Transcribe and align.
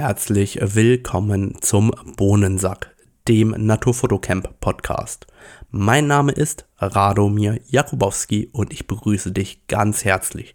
herzlich 0.00 0.58
willkommen 0.62 1.60
zum 1.60 1.92
Bohnensack, 2.16 2.96
dem 3.28 3.50
Naturfotocamp 3.50 4.58
Podcast. 4.58 5.26
Mein 5.70 6.06
Name 6.06 6.32
ist 6.32 6.66
Radomir 6.78 7.60
Jakubowski 7.66 8.48
und 8.50 8.72
ich 8.72 8.86
begrüße 8.86 9.30
dich 9.30 9.66
ganz 9.66 10.06
herzlich. 10.06 10.54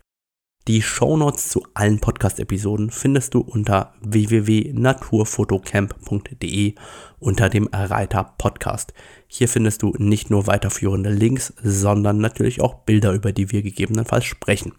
Die 0.67 0.81
Shownotes 0.81 1.49
zu 1.49 1.63
allen 1.75 1.99
Podcast-Episoden 1.99 2.89
findest 2.89 3.35
du 3.35 3.41
unter 3.41 3.93
www.naturfotocamp.de 4.01 6.73
unter 7.19 7.49
dem 7.49 7.69
Reiter 7.71 8.33
Podcast. 8.39 8.96
Hier 9.27 9.47
findest 9.47 9.83
du 9.83 9.93
nicht 9.99 10.31
nur 10.31 10.47
weiterführende 10.47 11.12
Links, 11.12 11.53
sondern 11.62 12.17
natürlich 12.17 12.62
auch 12.62 12.79
Bilder, 12.79 13.13
über 13.13 13.31
die 13.31 13.51
wir 13.51 13.62
gegebenenfalls 13.62 14.25
sprechen. 14.25 14.73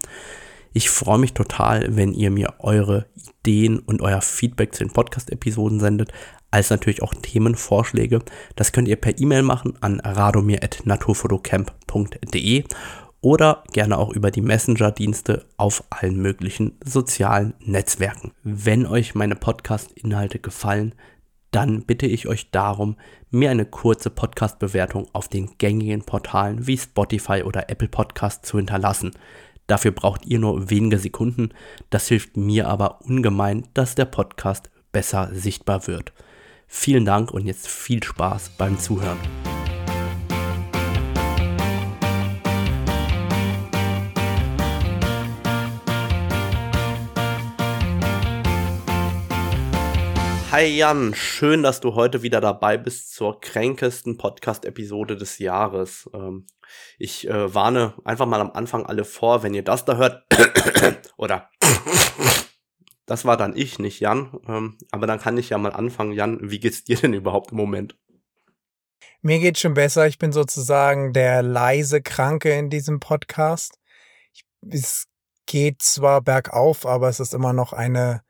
Ich 0.76 0.90
freue 0.90 1.16
mich 1.16 1.32
total, 1.32 1.96
wenn 1.96 2.12
ihr 2.12 2.30
mir 2.30 2.56
eure 2.58 3.06
Ideen 3.14 3.78
und 3.78 4.02
euer 4.02 4.20
Feedback 4.20 4.74
zu 4.74 4.84
den 4.84 4.92
Podcast-Episoden 4.92 5.80
sendet, 5.80 6.12
als 6.50 6.68
natürlich 6.68 7.02
auch 7.02 7.14
Themenvorschläge. 7.14 8.18
Das 8.56 8.72
könnt 8.72 8.86
ihr 8.86 8.96
per 8.96 9.18
E-Mail 9.18 9.42
machen 9.42 9.78
an 9.80 10.00
radomir.naturfotocamp.de 10.00 12.64
oder 13.22 13.64
gerne 13.72 13.96
auch 13.96 14.12
über 14.12 14.30
die 14.30 14.42
Messenger-Dienste 14.42 15.46
auf 15.56 15.82
allen 15.88 16.20
möglichen 16.20 16.76
sozialen 16.84 17.54
Netzwerken. 17.60 18.32
Wenn 18.42 18.84
euch 18.84 19.14
meine 19.14 19.34
Podcast-Inhalte 19.34 20.40
gefallen, 20.40 20.94
dann 21.52 21.86
bitte 21.86 22.04
ich 22.04 22.28
euch 22.28 22.50
darum, 22.50 22.96
mir 23.30 23.50
eine 23.50 23.64
kurze 23.64 24.10
Podcast-Bewertung 24.10 25.08
auf 25.14 25.28
den 25.28 25.56
gängigen 25.56 26.02
Portalen 26.02 26.66
wie 26.66 26.76
Spotify 26.76 27.44
oder 27.44 27.70
Apple 27.70 27.88
Podcast 27.88 28.44
zu 28.44 28.58
hinterlassen. 28.58 29.12
Dafür 29.66 29.90
braucht 29.90 30.24
ihr 30.26 30.38
nur 30.38 30.70
wenige 30.70 30.98
Sekunden, 30.98 31.48
das 31.90 32.06
hilft 32.06 32.36
mir 32.36 32.68
aber 32.68 33.00
ungemein, 33.02 33.66
dass 33.74 33.96
der 33.96 34.04
Podcast 34.04 34.70
besser 34.92 35.30
sichtbar 35.32 35.88
wird. 35.88 36.12
Vielen 36.68 37.04
Dank 37.04 37.32
und 37.32 37.46
jetzt 37.46 37.66
viel 37.66 38.02
Spaß 38.02 38.50
beim 38.58 38.78
Zuhören. 38.78 39.18
Hi 50.52 50.64
Jan, 50.64 51.12
schön, 51.12 51.62
dass 51.64 51.80
du 51.80 51.96
heute 51.96 52.22
wieder 52.22 52.40
dabei 52.40 52.78
bist 52.78 53.12
zur 53.12 53.40
kränkesten 53.40 54.16
Podcast-Episode 54.16 55.16
des 55.16 55.38
Jahres. 55.38 56.08
Ähm, 56.14 56.46
ich 56.98 57.28
äh, 57.28 57.54
warne 57.54 57.94
einfach 58.04 58.26
mal 58.26 58.40
am 58.40 58.52
Anfang 58.52 58.86
alle 58.86 59.04
vor, 59.04 59.42
wenn 59.42 59.54
ihr 59.54 59.64
das 59.64 59.84
da 59.84 59.96
hört, 59.96 60.24
oder 61.16 61.50
das 63.06 63.24
war 63.24 63.36
dann 63.36 63.56
ich, 63.56 63.78
nicht 63.78 64.00
Jan. 64.00 64.38
Ähm, 64.48 64.78
aber 64.90 65.06
dann 65.06 65.20
kann 65.20 65.38
ich 65.38 65.50
ja 65.50 65.58
mal 65.58 65.72
anfangen. 65.72 66.12
Jan, 66.12 66.38
wie 66.42 66.60
geht's 66.60 66.84
dir 66.84 66.96
denn 66.96 67.12
überhaupt 67.12 67.52
im 67.52 67.58
Moment? 67.58 67.96
Mir 69.22 69.38
geht's 69.38 69.60
schon 69.60 69.74
besser. 69.74 70.06
Ich 70.06 70.18
bin 70.18 70.32
sozusagen 70.32 71.12
der 71.12 71.42
leise 71.42 72.02
Kranke 72.02 72.52
in 72.52 72.70
diesem 72.70 73.00
Podcast. 73.00 73.78
Ich, 74.32 74.44
es 74.70 75.06
geht 75.46 75.82
zwar 75.82 76.22
bergauf, 76.22 76.86
aber 76.86 77.08
es 77.08 77.20
ist 77.20 77.34
immer 77.34 77.52
noch 77.52 77.72
eine 77.72 78.22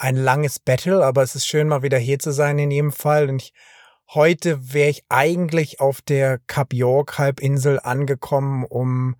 ein 0.00 0.16
langes 0.16 0.58
Battle, 0.58 1.04
aber 1.04 1.22
es 1.22 1.34
ist 1.34 1.46
schön, 1.46 1.68
mal 1.68 1.82
wieder 1.82 1.98
hier 1.98 2.18
zu 2.18 2.32
sein 2.32 2.58
in 2.58 2.70
jedem 2.70 2.90
Fall. 2.90 3.28
Und 3.28 3.42
ich, 3.42 3.52
heute 4.14 4.72
wäre 4.72 4.90
ich 4.90 5.04
eigentlich 5.08 5.80
auf 5.80 6.02
der 6.02 6.38
Kap 6.38 6.72
York 6.72 7.18
Halbinsel 7.18 7.80
angekommen, 7.80 8.64
um 8.64 9.16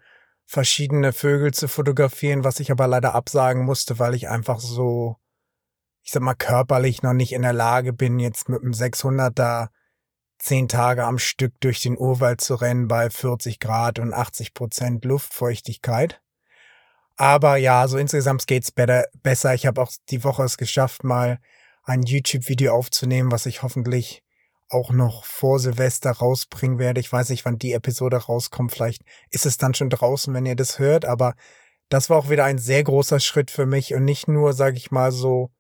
verschiedene 0.46 1.12
Vögel 1.12 1.52
zu 1.55 1.69
fotografieren, 1.69 2.42
was 2.42 2.58
ich 2.60 2.72
aber 2.72 2.88
leider 2.88 3.14
absagen 3.14 3.64
musste, 3.64 3.98
weil 3.98 4.14
ich 4.14 4.28
einfach 4.28 4.58
so, 4.58 5.16
ich 6.02 6.11
sag 6.11 6.22
mal, 6.22 6.34
körperlich 6.34 7.02
noch 7.02 7.12
nicht 7.12 7.33
in 7.33 7.42
der 7.42 7.52
Lage 7.52 7.92
bin, 7.92 8.18
jetzt 8.18 8.48
mit 8.48 8.62
einem 8.62 8.72
600er 8.72 9.68
zehn 10.41 10.68
Tage 10.68 11.05
am 11.05 11.18
Stück 11.18 11.52
durch 11.61 11.80
den 11.80 11.96
Urwald 11.96 12.41
zu 12.41 12.55
rennen 12.56 12.88
bei 12.88 13.11
40 13.11 13.61
Grad 13.61 13.98
und 13.98 14.12
80 14.12 14.55
Prozent 14.55 15.05
Luftfeuchtigkeit. 15.05 16.20
Aber 17.17 17.57
ja, 17.57 17.86
so 17.86 17.98
insgesamt 17.98 18.46
geht's 18.46 18.72
better, 18.72 19.05
besser. 19.22 19.55
Ich 19.55 19.67
habe 19.67 19.80
auch 19.80 19.92
die 20.08 20.24
Woche 20.24 20.42
es 20.42 20.57
geschafft, 20.57 21.05
mal 21.05 21.39
ein 21.84 22.02
YouTube-Video 22.02 22.74
aufzunehmen, 22.74 23.30
was 23.30 23.46
ich 23.46 23.62
hoffentlich 23.62 24.24
auch 24.70 24.92
noch 24.92 25.25
vor 25.25 25.58
Silvester 25.58 26.11
rausbringen 26.11 26.79
werde. 26.79 27.01
Ich 27.01 27.13
weiß 27.13 27.31
nicht, 27.31 27.45
wann 27.45 27.58
die 27.58 27.73
Episode 27.73 28.17
rauskommt. 28.17 28.73
Vielleicht 28.73 29.03
ist 29.31 29.47
es 29.47 29.58
dann 29.58 29.75
schon 29.75 29.91
draußen, 29.91 30.33
wenn 30.33 30.47
ihr 30.47 30.57
das 30.57 30.79
hört. 30.79 31.05
Aber 31.05 31.35
das 31.89 32.08
war 32.08 32.19
auch 32.19 32.31
wieder 32.31 32.45
ein 32.45 32.58
sehr 32.58 32.85
großer 32.85 33.20
Schritt 33.20 33.51
für 33.51 33.67
mich 33.67 33.95
und 33.95 34.05
nicht 34.05 34.29
nur, 34.29 34.53
sage 34.53 34.77
ich 34.77 34.91
mal, 34.91 35.13
so 35.13 35.51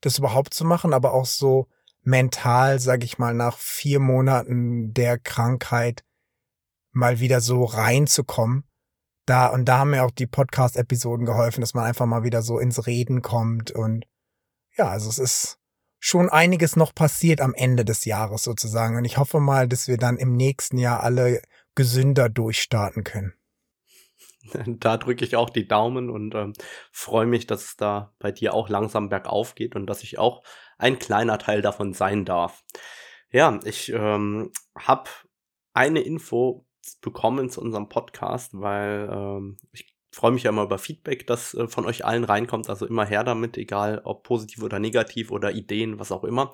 das 0.00 0.18
überhaupt 0.18 0.54
zu 0.54 0.64
machen, 0.64 0.94
aber 0.94 1.12
auch 1.12 1.26
so 1.26 1.68
mental, 2.02 2.78
sage 2.78 3.04
ich 3.04 3.18
mal, 3.18 3.34
nach 3.34 3.58
vier 3.58 4.00
Monaten 4.00 4.94
der 4.94 5.18
Krankheit 5.18 6.04
mal 6.92 7.20
wieder 7.20 7.40
so 7.40 7.64
reinzukommen 7.64 8.64
da, 9.30 9.46
und 9.46 9.66
da 9.66 9.78
haben 9.78 9.90
mir 9.90 10.04
auch 10.04 10.10
die 10.10 10.26
Podcast-Episoden 10.26 11.24
geholfen, 11.24 11.60
dass 11.60 11.72
man 11.72 11.84
einfach 11.84 12.04
mal 12.04 12.24
wieder 12.24 12.42
so 12.42 12.58
ins 12.58 12.88
Reden 12.88 13.22
kommt 13.22 13.70
und 13.70 14.04
ja, 14.76 14.88
also 14.88 15.08
es 15.08 15.20
ist 15.20 15.59
schon 16.00 16.30
einiges 16.30 16.74
noch 16.76 16.94
passiert 16.94 17.40
am 17.40 17.54
Ende 17.54 17.84
des 17.84 18.06
Jahres 18.06 18.42
sozusagen. 18.42 18.96
Und 18.96 19.04
ich 19.04 19.18
hoffe 19.18 19.38
mal, 19.38 19.68
dass 19.68 19.86
wir 19.86 19.98
dann 19.98 20.16
im 20.16 20.34
nächsten 20.34 20.78
Jahr 20.78 21.02
alle 21.02 21.42
gesünder 21.74 22.28
durchstarten 22.28 23.04
können. 23.04 23.34
Da 24.80 24.96
drücke 24.96 25.24
ich 25.24 25.36
auch 25.36 25.50
die 25.50 25.68
Daumen 25.68 26.10
und 26.10 26.34
ähm, 26.34 26.54
freue 26.90 27.26
mich, 27.26 27.46
dass 27.46 27.62
es 27.62 27.76
da 27.76 28.14
bei 28.18 28.32
dir 28.32 28.54
auch 28.54 28.68
langsam 28.68 29.10
bergauf 29.10 29.54
geht 29.54 29.76
und 29.76 29.86
dass 29.86 30.02
ich 30.02 30.18
auch 30.18 30.42
ein 30.78 30.98
kleiner 30.98 31.38
Teil 31.38 31.60
davon 31.62 31.92
sein 31.92 32.24
darf. 32.24 32.64
Ja, 33.30 33.60
ich 33.64 33.92
ähm, 33.92 34.50
habe 34.76 35.10
eine 35.72 36.00
Info 36.00 36.66
bekommen 37.00 37.50
zu 37.50 37.60
unserem 37.60 37.88
Podcast, 37.88 38.52
weil 38.54 39.08
ähm, 39.12 39.58
ich 39.72 39.94
freue 40.10 40.32
mich 40.32 40.42
ja 40.42 40.50
immer 40.50 40.64
über 40.64 40.78
Feedback, 40.78 41.26
das 41.26 41.54
äh, 41.54 41.68
von 41.68 41.86
euch 41.86 42.04
allen 42.04 42.24
reinkommt. 42.24 42.68
Also 42.68 42.86
immer 42.86 43.04
her 43.04 43.24
damit, 43.24 43.56
egal 43.56 44.00
ob 44.04 44.24
positiv 44.24 44.62
oder 44.62 44.78
negativ 44.78 45.30
oder 45.30 45.52
Ideen, 45.52 45.98
was 45.98 46.12
auch 46.12 46.24
immer. 46.24 46.52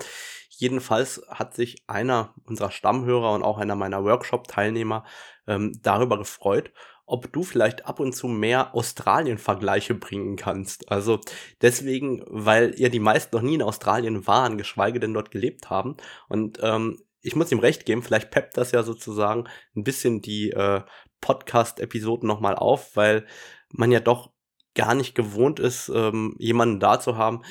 Jedenfalls 0.50 1.22
hat 1.28 1.54
sich 1.54 1.82
einer 1.86 2.34
unserer 2.44 2.70
Stammhörer 2.70 3.34
und 3.34 3.42
auch 3.42 3.58
einer 3.58 3.76
meiner 3.76 4.04
Workshop-Teilnehmer 4.04 5.04
ähm, 5.46 5.78
darüber 5.82 6.18
gefreut, 6.18 6.72
ob 7.06 7.32
du 7.32 7.44
vielleicht 7.44 7.86
ab 7.86 8.00
und 8.00 8.14
zu 8.14 8.26
mehr 8.26 8.74
Australien-Vergleiche 8.74 9.94
bringen 9.94 10.36
kannst. 10.36 10.90
Also 10.90 11.20
deswegen, 11.62 12.24
weil 12.26 12.74
ihr 12.76 12.90
die 12.90 13.00
meisten 13.00 13.36
noch 13.36 13.42
nie 13.42 13.54
in 13.54 13.62
Australien 13.62 14.26
waren, 14.26 14.58
geschweige 14.58 14.98
denn 14.98 15.14
dort 15.14 15.30
gelebt 15.30 15.70
haben. 15.70 15.96
Und 16.28 16.58
ähm, 16.62 16.98
ich 17.26 17.34
muss 17.34 17.50
ihm 17.50 17.58
recht 17.58 17.86
geben, 17.86 18.02
vielleicht 18.02 18.30
peppt 18.30 18.56
das 18.56 18.72
ja 18.72 18.82
sozusagen 18.82 19.48
ein 19.74 19.84
bisschen 19.84 20.22
die 20.22 20.50
äh, 20.50 20.82
Podcast-Episoden 21.20 22.26
nochmal 22.26 22.54
auf, 22.54 22.96
weil 22.96 23.26
man 23.70 23.90
ja 23.92 24.00
doch 24.00 24.30
gar 24.74 24.94
nicht 24.94 25.14
gewohnt 25.14 25.58
ist, 25.58 25.88
ähm, 25.88 26.36
jemanden 26.38 26.80
da 26.80 27.00
zu 27.00 27.16
haben, 27.16 27.42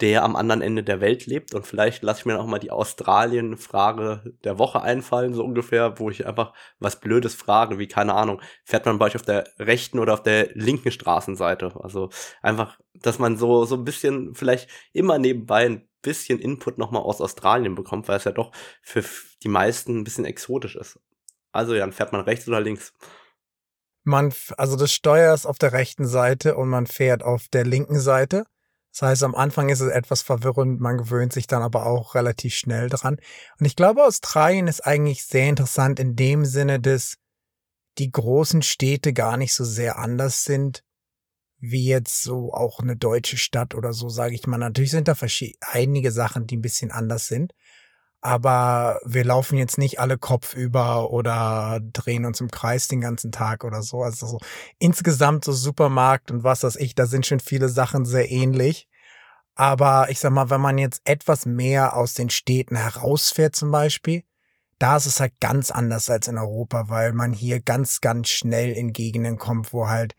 der 0.00 0.24
am 0.24 0.34
anderen 0.34 0.62
Ende 0.62 0.82
der 0.82 1.00
Welt 1.00 1.26
lebt. 1.26 1.54
Und 1.54 1.66
vielleicht 1.66 2.02
lasse 2.02 2.20
ich 2.20 2.26
mir 2.26 2.34
noch 2.34 2.46
mal 2.46 2.58
die 2.58 2.70
Australien-Frage 2.70 4.34
der 4.44 4.58
Woche 4.58 4.80
einfallen, 4.82 5.34
so 5.34 5.44
ungefähr, 5.44 5.98
wo 5.98 6.10
ich 6.10 6.26
einfach 6.26 6.54
was 6.78 7.00
Blödes 7.00 7.34
frage, 7.34 7.78
wie 7.78 7.86
keine 7.86 8.14
Ahnung, 8.14 8.40
fährt 8.64 8.86
man 8.86 8.98
bei 8.98 9.06
euch 9.06 9.16
auf 9.16 9.22
der 9.22 9.44
rechten 9.58 9.98
oder 9.98 10.14
auf 10.14 10.22
der 10.22 10.50
linken 10.54 10.90
Straßenseite? 10.90 11.72
Also 11.80 12.08
einfach, 12.40 12.78
dass 12.94 13.18
man 13.18 13.36
so, 13.36 13.64
so 13.64 13.76
ein 13.76 13.84
bisschen 13.84 14.34
vielleicht 14.34 14.68
immer 14.92 15.18
nebenbei 15.18 15.66
ein 15.66 15.88
bisschen 16.02 16.38
Input 16.38 16.78
nochmal 16.78 17.02
aus 17.02 17.20
Australien 17.20 17.74
bekommt, 17.74 18.08
weil 18.08 18.16
es 18.16 18.24
ja 18.24 18.32
doch 18.32 18.52
für 18.80 19.04
die 19.42 19.48
meisten 19.48 19.98
ein 19.98 20.04
bisschen 20.04 20.24
exotisch 20.24 20.76
ist. 20.76 20.98
Also 21.52 21.74
dann 21.74 21.92
fährt 21.92 22.12
man 22.12 22.22
rechts 22.22 22.46
oder 22.48 22.60
links. 22.60 22.92
Man, 24.02 24.32
also 24.56 24.76
das 24.76 24.92
Steuer 24.92 25.34
ist 25.34 25.46
auf 25.46 25.58
der 25.58 25.72
rechten 25.72 26.06
Seite 26.06 26.56
und 26.56 26.68
man 26.68 26.86
fährt 26.86 27.22
auf 27.22 27.48
der 27.48 27.64
linken 27.64 28.00
Seite. 28.00 28.44
Das 28.92 29.02
heißt, 29.02 29.22
am 29.22 29.34
Anfang 29.34 29.68
ist 29.68 29.80
es 29.80 29.90
etwas 29.90 30.22
verwirrend, 30.22 30.80
man 30.80 30.98
gewöhnt 30.98 31.32
sich 31.32 31.46
dann 31.46 31.62
aber 31.62 31.86
auch 31.86 32.14
relativ 32.14 32.54
schnell 32.54 32.88
dran. 32.88 33.18
Und 33.58 33.66
ich 33.66 33.76
glaube, 33.76 34.04
Australien 34.04 34.66
ist 34.66 34.84
eigentlich 34.84 35.24
sehr 35.24 35.48
interessant 35.48 36.00
in 36.00 36.16
dem 36.16 36.44
Sinne, 36.44 36.80
dass 36.80 37.16
die 37.98 38.10
großen 38.10 38.62
Städte 38.62 39.12
gar 39.12 39.36
nicht 39.36 39.54
so 39.54 39.64
sehr 39.64 39.98
anders 39.98 40.44
sind 40.44 40.82
wie 41.60 41.86
jetzt 41.86 42.22
so 42.22 42.52
auch 42.52 42.80
eine 42.80 42.96
deutsche 42.96 43.36
Stadt 43.36 43.74
oder 43.74 43.92
so, 43.92 44.08
sage 44.08 44.34
ich 44.34 44.46
mal. 44.46 44.56
Natürlich 44.56 44.90
sind 44.90 45.08
da 45.08 45.14
einige 45.60 46.10
Sachen, 46.10 46.46
die 46.46 46.56
ein 46.56 46.62
bisschen 46.62 46.90
anders 46.90 47.26
sind. 47.26 47.52
Aber 48.22 49.00
wir 49.04 49.24
laufen 49.24 49.56
jetzt 49.56 49.78
nicht 49.78 49.98
alle 49.98 50.18
kopfüber 50.18 51.10
oder 51.10 51.80
drehen 51.80 52.26
uns 52.26 52.40
im 52.40 52.50
Kreis 52.50 52.86
den 52.86 53.00
ganzen 53.00 53.32
Tag 53.32 53.64
oder 53.64 53.82
so. 53.82 54.02
Also 54.02 54.26
so 54.26 54.38
insgesamt 54.78 55.44
so 55.44 55.52
Supermarkt 55.52 56.30
und 56.30 56.44
was 56.44 56.62
weiß 56.62 56.76
ich, 56.76 56.94
da 56.94 57.06
sind 57.06 57.26
schon 57.26 57.40
viele 57.40 57.70
Sachen 57.70 58.04
sehr 58.04 58.30
ähnlich. 58.30 58.88
Aber 59.54 60.10
ich 60.10 60.20
sag 60.20 60.32
mal, 60.32 60.50
wenn 60.50 60.60
man 60.60 60.78
jetzt 60.78 61.00
etwas 61.04 61.46
mehr 61.46 61.96
aus 61.96 62.14
den 62.14 62.30
Städten 62.30 62.76
herausfährt 62.76 63.56
zum 63.56 63.70
Beispiel, 63.70 64.24
da 64.78 64.96
ist 64.96 65.06
es 65.06 65.20
halt 65.20 65.34
ganz 65.40 65.70
anders 65.70 66.08
als 66.08 66.28
in 66.28 66.38
Europa, 66.38 66.88
weil 66.88 67.12
man 67.12 67.32
hier 67.32 67.60
ganz, 67.60 68.00
ganz 68.00 68.28
schnell 68.28 68.72
in 68.72 68.92
Gegenden 68.92 69.36
kommt, 69.36 69.72
wo 69.72 69.88
halt 69.88 70.14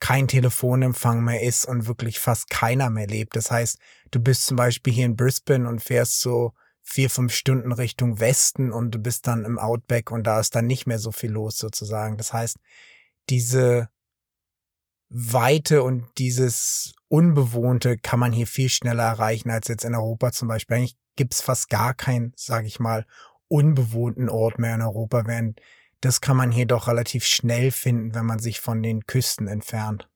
kein 0.00 0.26
Telefonempfang 0.26 1.22
mehr 1.22 1.42
ist 1.42 1.66
und 1.66 1.86
wirklich 1.86 2.18
fast 2.18 2.50
keiner 2.50 2.90
mehr 2.90 3.06
lebt. 3.06 3.36
Das 3.36 3.50
heißt, 3.50 3.78
du 4.10 4.18
bist 4.18 4.46
zum 4.46 4.56
Beispiel 4.56 4.92
hier 4.92 5.06
in 5.06 5.14
Brisbane 5.14 5.68
und 5.68 5.82
fährst 5.82 6.20
so 6.20 6.54
vier, 6.90 7.08
fünf 7.08 7.32
Stunden 7.32 7.70
Richtung 7.70 8.18
Westen 8.18 8.72
und 8.72 8.90
du 8.90 8.98
bist 8.98 9.28
dann 9.28 9.44
im 9.44 9.58
Outback 9.58 10.10
und 10.10 10.24
da 10.24 10.40
ist 10.40 10.56
dann 10.56 10.66
nicht 10.66 10.86
mehr 10.86 10.98
so 10.98 11.12
viel 11.12 11.30
los 11.30 11.56
sozusagen. 11.56 12.16
Das 12.16 12.32
heißt, 12.32 12.56
diese 13.28 13.88
Weite 15.08 15.84
und 15.84 16.06
dieses 16.18 16.94
Unbewohnte 17.08 17.96
kann 17.96 18.18
man 18.18 18.32
hier 18.32 18.48
viel 18.48 18.68
schneller 18.68 19.04
erreichen 19.04 19.50
als 19.50 19.68
jetzt 19.68 19.84
in 19.84 19.94
Europa 19.94 20.32
zum 20.32 20.48
Beispiel. 20.48 20.78
Eigentlich 20.78 20.96
gibt's 21.14 21.40
fast 21.40 21.70
gar 21.70 21.94
keinen, 21.94 22.32
sage 22.36 22.66
ich 22.66 22.80
mal, 22.80 23.06
unbewohnten 23.46 24.28
Ort 24.28 24.58
mehr 24.58 24.74
in 24.74 24.82
Europa, 24.82 25.26
während 25.26 25.60
das 26.00 26.20
kann 26.20 26.36
man 26.36 26.50
hier 26.50 26.66
doch 26.66 26.88
relativ 26.88 27.24
schnell 27.24 27.70
finden, 27.70 28.14
wenn 28.14 28.26
man 28.26 28.40
sich 28.40 28.58
von 28.58 28.82
den 28.82 29.06
Küsten 29.06 29.46
entfernt. 29.46 30.09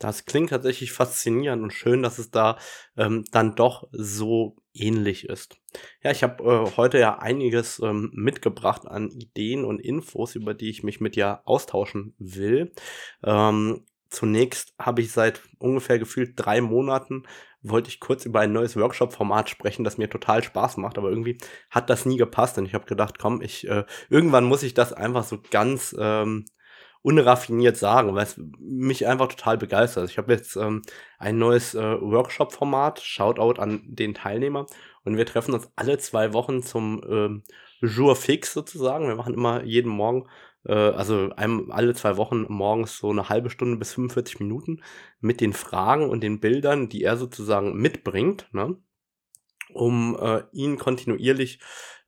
Das 0.00 0.24
klingt 0.24 0.50
tatsächlich 0.50 0.92
faszinierend 0.92 1.62
und 1.62 1.72
schön, 1.72 2.02
dass 2.02 2.18
es 2.18 2.30
da 2.30 2.58
ähm, 2.96 3.24
dann 3.30 3.54
doch 3.54 3.86
so 3.92 4.56
ähnlich 4.72 5.28
ist. 5.28 5.58
Ja, 6.02 6.10
ich 6.10 6.22
habe 6.22 6.42
äh, 6.42 6.76
heute 6.76 6.98
ja 6.98 7.18
einiges 7.18 7.80
ähm, 7.80 8.10
mitgebracht 8.14 8.86
an 8.86 9.10
Ideen 9.10 9.64
und 9.64 9.78
Infos, 9.78 10.34
über 10.34 10.54
die 10.54 10.70
ich 10.70 10.82
mich 10.82 11.00
mit 11.00 11.16
dir 11.16 11.42
austauschen 11.44 12.14
will. 12.18 12.72
Ähm, 13.22 13.84
zunächst 14.08 14.74
habe 14.78 15.02
ich 15.02 15.12
seit 15.12 15.42
ungefähr 15.58 15.98
gefühlt 15.98 16.32
drei 16.34 16.62
Monaten 16.62 17.24
wollte 17.62 17.90
ich 17.90 18.00
kurz 18.00 18.24
über 18.24 18.40
ein 18.40 18.52
neues 18.52 18.76
Workshop-Format 18.76 19.50
sprechen, 19.50 19.84
das 19.84 19.98
mir 19.98 20.08
total 20.08 20.42
Spaß 20.42 20.78
macht, 20.78 20.96
aber 20.96 21.10
irgendwie 21.10 21.38
hat 21.70 21.90
das 21.90 22.06
nie 22.06 22.16
gepasst 22.16 22.56
und 22.58 22.66
ich 22.66 22.74
habe 22.74 22.86
gedacht, 22.86 23.18
komm, 23.18 23.42
ich 23.42 23.68
äh, 23.68 23.84
irgendwann 24.08 24.44
muss 24.44 24.62
ich 24.62 24.74
das 24.74 24.92
einfach 24.92 25.24
so 25.24 25.38
ganz 25.50 25.94
ähm, 25.98 26.46
unraffiniert 27.02 27.76
sagen, 27.76 28.14
weil 28.14 28.24
es 28.24 28.40
mich 28.58 29.06
einfach 29.06 29.28
total 29.28 29.56
begeistert. 29.56 30.10
Ich 30.10 30.18
habe 30.18 30.32
jetzt 30.32 30.56
ähm, 30.56 30.82
ein 31.18 31.38
neues 31.38 31.74
äh, 31.74 32.00
Workshop-Format, 32.00 33.00
Shoutout 33.00 33.60
an 33.60 33.82
den 33.86 34.14
Teilnehmer 34.14 34.66
und 35.04 35.16
wir 35.16 35.26
treffen 35.26 35.54
uns 35.54 35.70
alle 35.76 35.98
zwei 35.98 36.32
Wochen 36.32 36.62
zum 36.62 37.02
ähm, 37.08 37.42
Jour 37.80 38.16
fix 38.16 38.52
sozusagen. 38.52 39.08
Wir 39.08 39.16
machen 39.16 39.34
immer 39.34 39.64
jeden 39.64 39.90
Morgen, 39.90 40.28
äh, 40.64 40.74
also 40.74 41.30
einem, 41.36 41.70
alle 41.70 41.94
zwei 41.94 42.16
Wochen 42.18 42.44
morgens 42.48 42.98
so 42.98 43.10
eine 43.10 43.28
halbe 43.28 43.48
Stunde 43.50 43.78
bis 43.78 43.94
45 43.94 44.40
Minuten 44.40 44.82
mit 45.20 45.40
den 45.40 45.54
Fragen 45.54 46.10
und 46.10 46.22
den 46.22 46.40
Bildern, 46.40 46.88
die 46.90 47.02
er 47.02 47.16
sozusagen 47.16 47.76
mitbringt, 47.76 48.48
ne? 48.52 48.76
um 49.72 50.18
äh, 50.20 50.42
ihn 50.52 50.78
kontinuierlich 50.78 51.60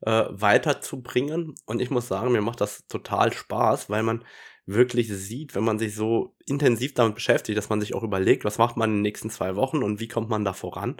äh, 0.02 0.24
weiterzubringen. 0.28 1.54
Und 1.64 1.80
ich 1.80 1.90
muss 1.90 2.08
sagen, 2.08 2.32
mir 2.32 2.42
macht 2.42 2.60
das 2.60 2.86
total 2.88 3.32
Spaß, 3.32 3.88
weil 3.88 4.02
man 4.02 4.24
wirklich 4.66 5.08
sieht, 5.08 5.54
wenn 5.54 5.64
man 5.64 5.78
sich 5.78 5.94
so 5.94 6.36
intensiv 6.46 6.94
damit 6.94 7.14
beschäftigt, 7.14 7.58
dass 7.58 7.68
man 7.68 7.80
sich 7.80 7.94
auch 7.94 8.02
überlegt, 8.02 8.44
was 8.44 8.58
macht 8.58 8.76
man 8.76 8.90
in 8.90 8.96
den 8.96 9.02
nächsten 9.02 9.30
zwei 9.30 9.56
Wochen 9.56 9.82
und 9.82 10.00
wie 10.00 10.08
kommt 10.08 10.28
man 10.28 10.44
da 10.44 10.52
voran, 10.52 10.96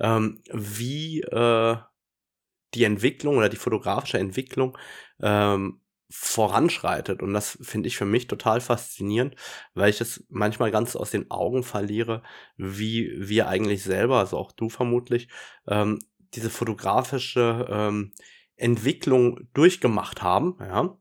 ähm, 0.00 0.42
wie 0.52 1.20
äh, 1.22 1.76
die 2.74 2.84
Entwicklung 2.84 3.36
oder 3.36 3.48
die 3.48 3.56
fotografische 3.56 4.18
Entwicklung 4.18 4.76
ähm, 5.22 5.80
voranschreitet. 6.10 7.22
Und 7.22 7.34
das 7.34 7.58
finde 7.62 7.88
ich 7.88 7.96
für 7.96 8.04
mich 8.04 8.26
total 8.26 8.60
faszinierend, 8.60 9.36
weil 9.74 9.90
ich 9.90 10.00
es 10.00 10.24
manchmal 10.28 10.70
ganz 10.70 10.96
aus 10.96 11.10
den 11.10 11.30
Augen 11.30 11.62
verliere, 11.62 12.22
wie 12.56 13.12
wir 13.16 13.48
eigentlich 13.48 13.82
selber, 13.82 14.18
also 14.18 14.36
auch 14.38 14.52
du 14.52 14.68
vermutlich, 14.68 15.28
ähm, 15.66 15.98
diese 16.34 16.50
fotografische 16.50 17.66
ähm, 17.70 18.12
Entwicklung 18.56 19.48
durchgemacht 19.54 20.22
haben. 20.22 20.56
Ja? 20.60 20.96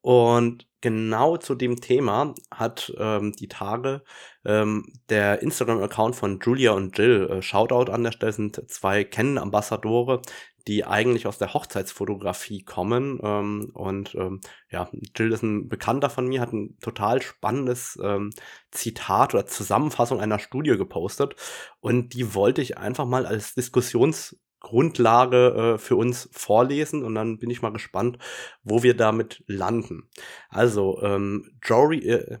Und 0.00 0.66
genau 0.86 1.36
zu 1.36 1.56
dem 1.56 1.80
Thema 1.80 2.32
hat 2.48 2.94
ähm, 2.96 3.32
die 3.32 3.48
Tage 3.48 4.04
ähm, 4.44 4.92
der 5.08 5.42
Instagram-Account 5.42 6.14
von 6.14 6.38
Julia 6.38 6.70
und 6.70 6.96
Jill, 6.96 7.28
äh, 7.28 7.42
Shoutout 7.42 7.90
an 7.90 8.04
der 8.04 8.12
Stelle, 8.12 8.32
sind 8.32 8.70
zwei 8.70 9.02
Canon-Ambassadore, 9.02 10.22
die 10.68 10.84
eigentlich 10.84 11.26
aus 11.26 11.38
der 11.38 11.54
Hochzeitsfotografie 11.54 12.62
kommen. 12.62 13.18
Ähm, 13.20 13.72
und 13.74 14.14
ähm, 14.14 14.40
ja, 14.70 14.88
Jill 15.16 15.32
ist 15.32 15.42
ein 15.42 15.68
Bekannter 15.68 16.08
von 16.08 16.28
mir, 16.28 16.40
hat 16.40 16.52
ein 16.52 16.78
total 16.80 17.20
spannendes 17.20 17.98
ähm, 18.00 18.30
Zitat 18.70 19.34
oder 19.34 19.46
Zusammenfassung 19.46 20.20
einer 20.20 20.38
Studie 20.38 20.76
gepostet. 20.76 21.34
Und 21.80 22.14
die 22.14 22.32
wollte 22.32 22.62
ich 22.62 22.78
einfach 22.78 23.06
mal 23.06 23.26
als 23.26 23.54
Diskussions 23.54 24.36
Grundlage 24.66 25.74
äh, 25.76 25.78
für 25.78 25.94
uns 25.94 26.28
vorlesen 26.32 27.04
und 27.04 27.14
dann 27.14 27.38
bin 27.38 27.50
ich 27.50 27.62
mal 27.62 27.72
gespannt, 27.72 28.18
wo 28.64 28.82
wir 28.82 28.96
damit 28.96 29.44
landen. 29.46 30.10
Also, 30.48 31.00
ähm, 31.02 31.56
Jory, 31.62 31.98
äh, 32.00 32.38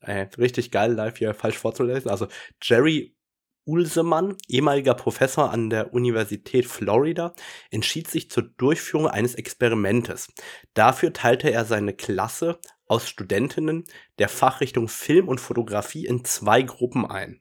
äh, 0.00 0.26
richtig 0.36 0.70
geil, 0.70 0.92
live 0.92 1.16
hier 1.16 1.32
falsch 1.32 1.56
vorzulesen. 1.56 2.10
Also, 2.10 2.28
Jerry 2.62 3.16
Ulsemann, 3.64 4.36
ehemaliger 4.46 4.92
Professor 4.92 5.50
an 5.50 5.70
der 5.70 5.94
Universität 5.94 6.66
Florida, 6.66 7.34
entschied 7.70 8.08
sich 8.08 8.30
zur 8.30 8.42
Durchführung 8.42 9.08
eines 9.08 9.34
Experimentes. 9.34 10.28
Dafür 10.74 11.14
teilte 11.14 11.50
er 11.50 11.64
seine 11.64 11.94
Klasse 11.94 12.58
aus 12.86 13.08
Studentinnen 13.08 13.84
der 14.18 14.28
Fachrichtung 14.28 14.88
Film 14.88 15.28
und 15.28 15.40
Fotografie 15.40 16.04
in 16.04 16.26
zwei 16.26 16.60
Gruppen 16.60 17.06
ein. 17.06 17.40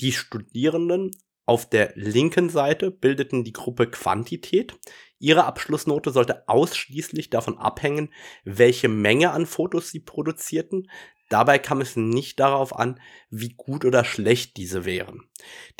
Die 0.00 0.12
Studierenden 0.12 1.12
auf 1.44 1.68
der 1.68 1.92
linken 1.96 2.48
Seite 2.50 2.90
bildeten 2.90 3.44
die 3.44 3.52
Gruppe 3.52 3.88
Quantität. 3.88 4.78
Ihre 5.18 5.44
Abschlussnote 5.44 6.10
sollte 6.10 6.48
ausschließlich 6.48 7.30
davon 7.30 7.58
abhängen, 7.58 8.12
welche 8.44 8.88
Menge 8.88 9.30
an 9.30 9.46
Fotos 9.46 9.90
sie 9.90 10.00
produzierten. 10.00 10.88
Dabei 11.28 11.58
kam 11.58 11.80
es 11.80 11.96
nicht 11.96 12.40
darauf 12.40 12.76
an, 12.76 13.00
wie 13.30 13.54
gut 13.54 13.84
oder 13.84 14.04
schlecht 14.04 14.56
diese 14.56 14.84
wären. 14.84 15.22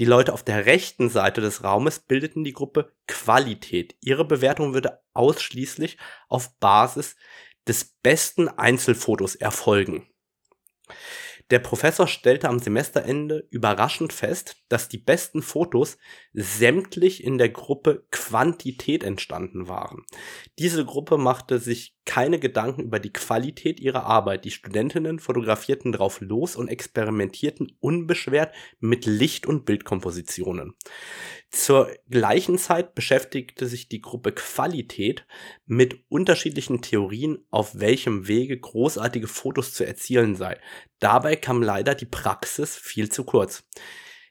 Die 0.01 0.05
Leute 0.05 0.33
auf 0.33 0.43
der 0.43 0.67
rechten 0.67 1.11
Seite 1.11 1.41
des 1.41 1.63
Raumes 1.63 2.01
bildeten 2.01 2.43
die 2.43 2.55
Gruppe 2.55 2.93
Qualität. 3.07 3.97
Ihre 4.01 4.25
Bewertung 4.25 4.73
würde 4.73 5.01
ausschließlich 5.13 5.99
auf 6.29 6.59
Basis 6.59 7.17
des 7.69 7.97
besten 8.03 8.49
Einzelfotos 8.49 9.35
erfolgen. 9.35 10.09
Der 11.53 11.59
Professor 11.59 12.07
stellte 12.07 12.49
am 12.49 12.61
Semesterende 12.61 13.47
überraschend 13.51 14.15
fest, 14.15 14.57
dass 14.71 14.89
die 14.89 14.97
besten 14.97 15.43
Fotos 15.43 15.99
sämtlich 16.33 17.23
in 17.23 17.37
der 17.37 17.51
Gruppe 17.51 18.07
Quantität 18.11 19.05
entstanden 19.05 19.69
waren. 19.69 20.07
Diese 20.59 20.87
Gruppe 20.87 21.19
machte 21.19 21.59
sich 21.59 21.95
keine 22.05 22.39
Gedanken 22.39 22.83
über 22.83 22.99
die 22.99 23.13
Qualität 23.13 23.81
ihrer 23.81 24.05
Arbeit. 24.05 24.45
Die 24.45 24.51
Studentinnen 24.51 25.19
fotografierten 25.19 25.93
drauf 25.93 26.21
los 26.21 26.57
und 26.57 26.69
experimentierten 26.69 27.77
unbeschwert 27.81 28.55
mit 28.81 29.07
Licht- 29.07 29.47
und 29.47 29.65
Bildkompositionen. 29.65 30.75
Zur 31.51 31.91
gleichen 32.09 32.59
Zeit 32.59 32.95
beschäftigte 32.95 33.67
sich 33.67 33.89
die 33.89 34.01
Gruppe 34.01 34.33
Qualität 34.33 35.27
mit 35.67 36.05
unterschiedlichen 36.09 36.83
Theorien, 36.83 37.45
auf 37.51 37.79
welchem 37.79 38.27
Wege 38.27 38.59
großartige 38.59 39.29
Fotos 39.29 39.75
zu 39.75 39.87
erzielen 39.87 40.35
sei. 40.35 40.59
Dabei 40.99 41.37
kam 41.37 41.63
leider 41.63 41.95
die 41.95 42.07
Praxis 42.07 42.77
viel 42.77 43.11
zu 43.11 43.25
kurz. 43.25 43.65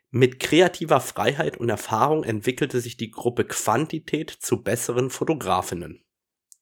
Mit 0.09 0.41
kreativer 0.41 0.99
Freiheit 0.99 1.55
und 1.55 1.69
Erfahrung 1.69 2.25
entwickelte 2.25 2.81
sich 2.81 2.97
die 2.97 3.11
Gruppe 3.11 3.45
Quantität 3.45 4.29
zu 4.29 4.61
besseren 4.61 5.09
Fotografinnen. 5.09 6.03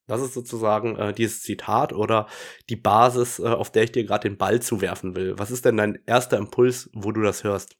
Das 0.09 0.21
ist 0.21 0.33
sozusagen 0.33 0.95
äh, 0.95 1.13
dieses 1.13 1.43
Zitat 1.43 1.93
oder 1.93 2.27
die 2.67 2.75
Basis, 2.75 3.37
äh, 3.37 3.43
auf 3.43 3.71
der 3.71 3.83
ich 3.83 3.91
dir 3.91 4.03
gerade 4.03 4.27
den 4.27 4.39
Ball 4.39 4.59
zuwerfen 4.59 5.15
will. 5.15 5.37
Was 5.37 5.51
ist 5.51 5.65
denn 5.65 5.77
dein 5.77 5.99
erster 6.07 6.37
Impuls, 6.37 6.89
wo 6.93 7.11
du 7.11 7.21
das 7.21 7.43
hörst? 7.43 7.77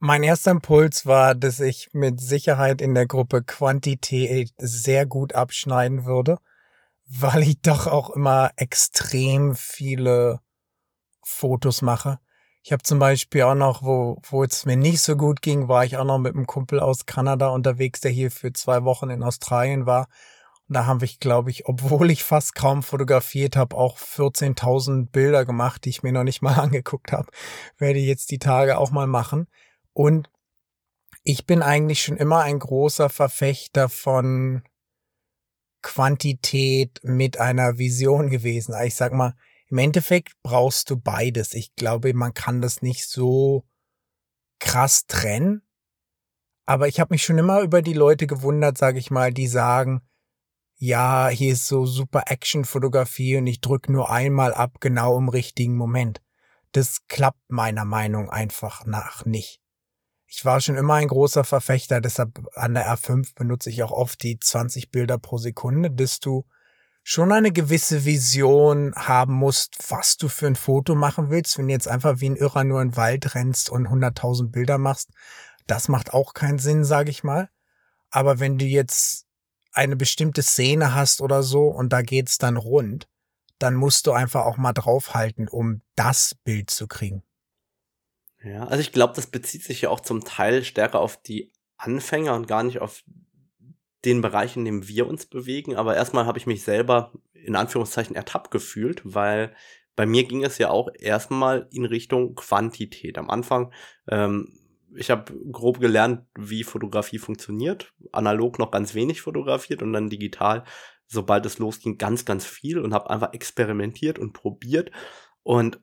Mein 0.00 0.24
erster 0.24 0.50
Impuls 0.50 1.06
war, 1.06 1.36
dass 1.36 1.60
ich 1.60 1.90
mit 1.92 2.20
Sicherheit 2.20 2.82
in 2.82 2.94
der 2.94 3.06
Gruppe 3.06 3.44
Quantität 3.44 4.52
sehr 4.58 5.06
gut 5.06 5.32
abschneiden 5.34 6.06
würde, 6.06 6.38
weil 7.06 7.42
ich 7.42 7.60
doch 7.62 7.86
auch 7.86 8.10
immer 8.10 8.50
extrem 8.56 9.54
viele 9.54 10.40
Fotos 11.22 11.82
mache. 11.82 12.18
Ich 12.64 12.72
habe 12.72 12.82
zum 12.82 12.98
Beispiel 12.98 13.42
auch 13.42 13.54
noch, 13.54 13.84
wo, 13.84 14.20
wo 14.28 14.42
es 14.42 14.66
mir 14.66 14.76
nicht 14.76 15.02
so 15.02 15.16
gut 15.16 15.40
ging, 15.40 15.68
war 15.68 15.84
ich 15.84 15.98
auch 15.98 16.04
noch 16.04 16.18
mit 16.18 16.34
einem 16.34 16.46
Kumpel 16.46 16.80
aus 16.80 17.06
Kanada 17.06 17.50
unterwegs, 17.50 18.00
der 18.00 18.10
hier 18.10 18.32
für 18.32 18.52
zwei 18.52 18.82
Wochen 18.82 19.10
in 19.10 19.22
Australien 19.22 19.86
war. 19.86 20.08
Da 20.68 20.86
habe 20.86 21.04
ich, 21.04 21.20
glaube 21.20 21.50
ich, 21.50 21.66
obwohl 21.66 22.10
ich 22.10 22.24
fast 22.24 22.54
kaum 22.54 22.82
fotografiert 22.82 23.54
habe, 23.56 23.76
auch 23.76 23.98
14.000 23.98 25.10
Bilder 25.10 25.44
gemacht, 25.44 25.84
die 25.84 25.90
ich 25.90 26.02
mir 26.02 26.12
noch 26.12 26.24
nicht 26.24 26.40
mal 26.40 26.54
angeguckt 26.58 27.12
habe. 27.12 27.30
Werde 27.76 27.98
jetzt 27.98 28.30
die 28.30 28.38
Tage 28.38 28.78
auch 28.78 28.90
mal 28.90 29.06
machen. 29.06 29.46
Und 29.92 30.30
ich 31.22 31.46
bin 31.46 31.62
eigentlich 31.62 32.02
schon 32.02 32.16
immer 32.16 32.40
ein 32.40 32.58
großer 32.58 33.08
Verfechter 33.08 33.88
von 33.88 34.62
Quantität 35.82 37.00
mit 37.02 37.38
einer 37.38 37.78
Vision 37.78 38.30
gewesen. 38.30 38.74
Ich 38.84 38.94
sag 38.94 39.12
mal, 39.12 39.34
im 39.68 39.78
Endeffekt 39.78 40.32
brauchst 40.42 40.88
du 40.90 40.96
beides. 40.96 41.52
Ich 41.52 41.74
glaube, 41.76 42.14
man 42.14 42.32
kann 42.32 42.62
das 42.62 42.80
nicht 42.80 43.06
so 43.06 43.64
krass 44.58 45.06
trennen. 45.06 45.62
Aber 46.66 46.88
ich 46.88 47.00
habe 47.00 47.12
mich 47.12 47.22
schon 47.22 47.38
immer 47.38 47.60
über 47.60 47.82
die 47.82 47.92
Leute 47.92 48.26
gewundert, 48.26 48.78
sage 48.78 48.98
ich 48.98 49.10
mal, 49.10 49.32
die 49.32 49.46
sagen, 49.46 50.00
ja, 50.76 51.28
hier 51.28 51.52
ist 51.52 51.66
so 51.66 51.86
super 51.86 52.24
Action-Fotografie 52.26 53.36
und 53.36 53.46
ich 53.46 53.60
drück 53.60 53.88
nur 53.88 54.10
einmal 54.10 54.52
ab, 54.52 54.80
genau 54.80 55.16
im 55.18 55.28
richtigen 55.28 55.76
Moment. 55.76 56.20
Das 56.72 57.06
klappt 57.08 57.48
meiner 57.48 57.84
Meinung 57.84 58.30
einfach 58.30 58.84
nach 58.84 59.24
nicht. 59.24 59.60
Ich 60.26 60.44
war 60.44 60.60
schon 60.60 60.76
immer 60.76 60.94
ein 60.94 61.08
großer 61.08 61.44
Verfechter, 61.44 62.00
deshalb 62.00 62.44
an 62.54 62.74
der 62.74 62.88
R5 62.88 63.34
benutze 63.36 63.70
ich 63.70 63.82
auch 63.84 63.92
oft 63.92 64.22
die 64.22 64.38
20 64.38 64.90
Bilder 64.90 65.16
pro 65.18 65.38
Sekunde, 65.38 65.92
dass 65.92 66.18
du 66.18 66.44
schon 67.04 67.30
eine 67.30 67.52
gewisse 67.52 68.04
Vision 68.04 68.94
haben 68.96 69.34
musst, 69.34 69.76
was 69.90 70.16
du 70.16 70.28
für 70.28 70.48
ein 70.48 70.56
Foto 70.56 70.94
machen 70.94 71.30
willst. 71.30 71.56
Wenn 71.56 71.68
du 71.68 71.72
jetzt 71.72 71.86
einfach 71.86 72.20
wie 72.20 72.30
ein 72.30 72.36
Irrer 72.36 72.64
nur 72.64 72.82
in 72.82 72.90
den 72.90 72.96
Wald 72.96 73.34
rennst 73.34 73.70
und 73.70 73.86
100.000 73.86 74.50
Bilder 74.50 74.78
machst, 74.78 75.10
das 75.66 75.88
macht 75.88 76.12
auch 76.12 76.34
keinen 76.34 76.58
Sinn, 76.58 76.84
sage 76.84 77.10
ich 77.10 77.22
mal. 77.22 77.48
Aber 78.10 78.40
wenn 78.40 78.58
du 78.58 78.64
jetzt 78.64 79.26
eine 79.74 79.96
bestimmte 79.96 80.42
Szene 80.42 80.94
hast 80.94 81.20
oder 81.20 81.42
so 81.42 81.66
und 81.66 81.92
da 81.92 82.02
geht's 82.02 82.38
dann 82.38 82.56
rund, 82.56 83.08
dann 83.58 83.74
musst 83.74 84.06
du 84.06 84.12
einfach 84.12 84.44
auch 84.44 84.56
mal 84.56 84.72
draufhalten, 84.72 85.48
um 85.48 85.82
das 85.96 86.36
Bild 86.44 86.70
zu 86.70 86.86
kriegen. 86.86 87.22
Ja, 88.42 88.64
also 88.64 88.80
ich 88.80 88.92
glaube, 88.92 89.14
das 89.14 89.26
bezieht 89.26 89.64
sich 89.64 89.82
ja 89.82 89.90
auch 89.90 90.00
zum 90.00 90.22
Teil 90.24 90.64
stärker 90.64 91.00
auf 91.00 91.20
die 91.20 91.50
Anfänger 91.76 92.34
und 92.34 92.46
gar 92.46 92.62
nicht 92.62 92.80
auf 92.80 93.02
den 94.04 94.20
Bereich, 94.20 94.56
in 94.56 94.64
dem 94.64 94.86
wir 94.86 95.06
uns 95.06 95.26
bewegen. 95.26 95.76
Aber 95.76 95.96
erstmal 95.96 96.26
habe 96.26 96.38
ich 96.38 96.46
mich 96.46 96.62
selber 96.62 97.12
in 97.32 97.56
Anführungszeichen 97.56 98.14
ertappt 98.14 98.50
gefühlt, 98.50 99.02
weil 99.04 99.54
bei 99.96 100.06
mir 100.06 100.24
ging 100.24 100.44
es 100.44 100.58
ja 100.58 100.70
auch 100.70 100.88
erstmal 100.98 101.68
in 101.70 101.84
Richtung 101.84 102.34
Quantität. 102.34 103.16
Am 103.16 103.30
Anfang, 103.30 103.72
ähm, 104.08 104.58
ich 104.96 105.10
habe 105.10 105.32
grob 105.50 105.80
gelernt, 105.80 106.26
wie 106.38 106.64
Fotografie 106.64 107.18
funktioniert, 107.18 107.92
analog 108.12 108.58
noch 108.58 108.70
ganz 108.70 108.94
wenig 108.94 109.22
fotografiert 109.22 109.82
und 109.82 109.92
dann 109.92 110.10
digital, 110.10 110.64
sobald 111.06 111.46
es 111.46 111.58
losging, 111.58 111.98
ganz, 111.98 112.24
ganz 112.24 112.44
viel 112.44 112.78
und 112.78 112.94
habe 112.94 113.10
einfach 113.10 113.32
experimentiert 113.32 114.18
und 114.18 114.32
probiert. 114.32 114.90
Und 115.42 115.80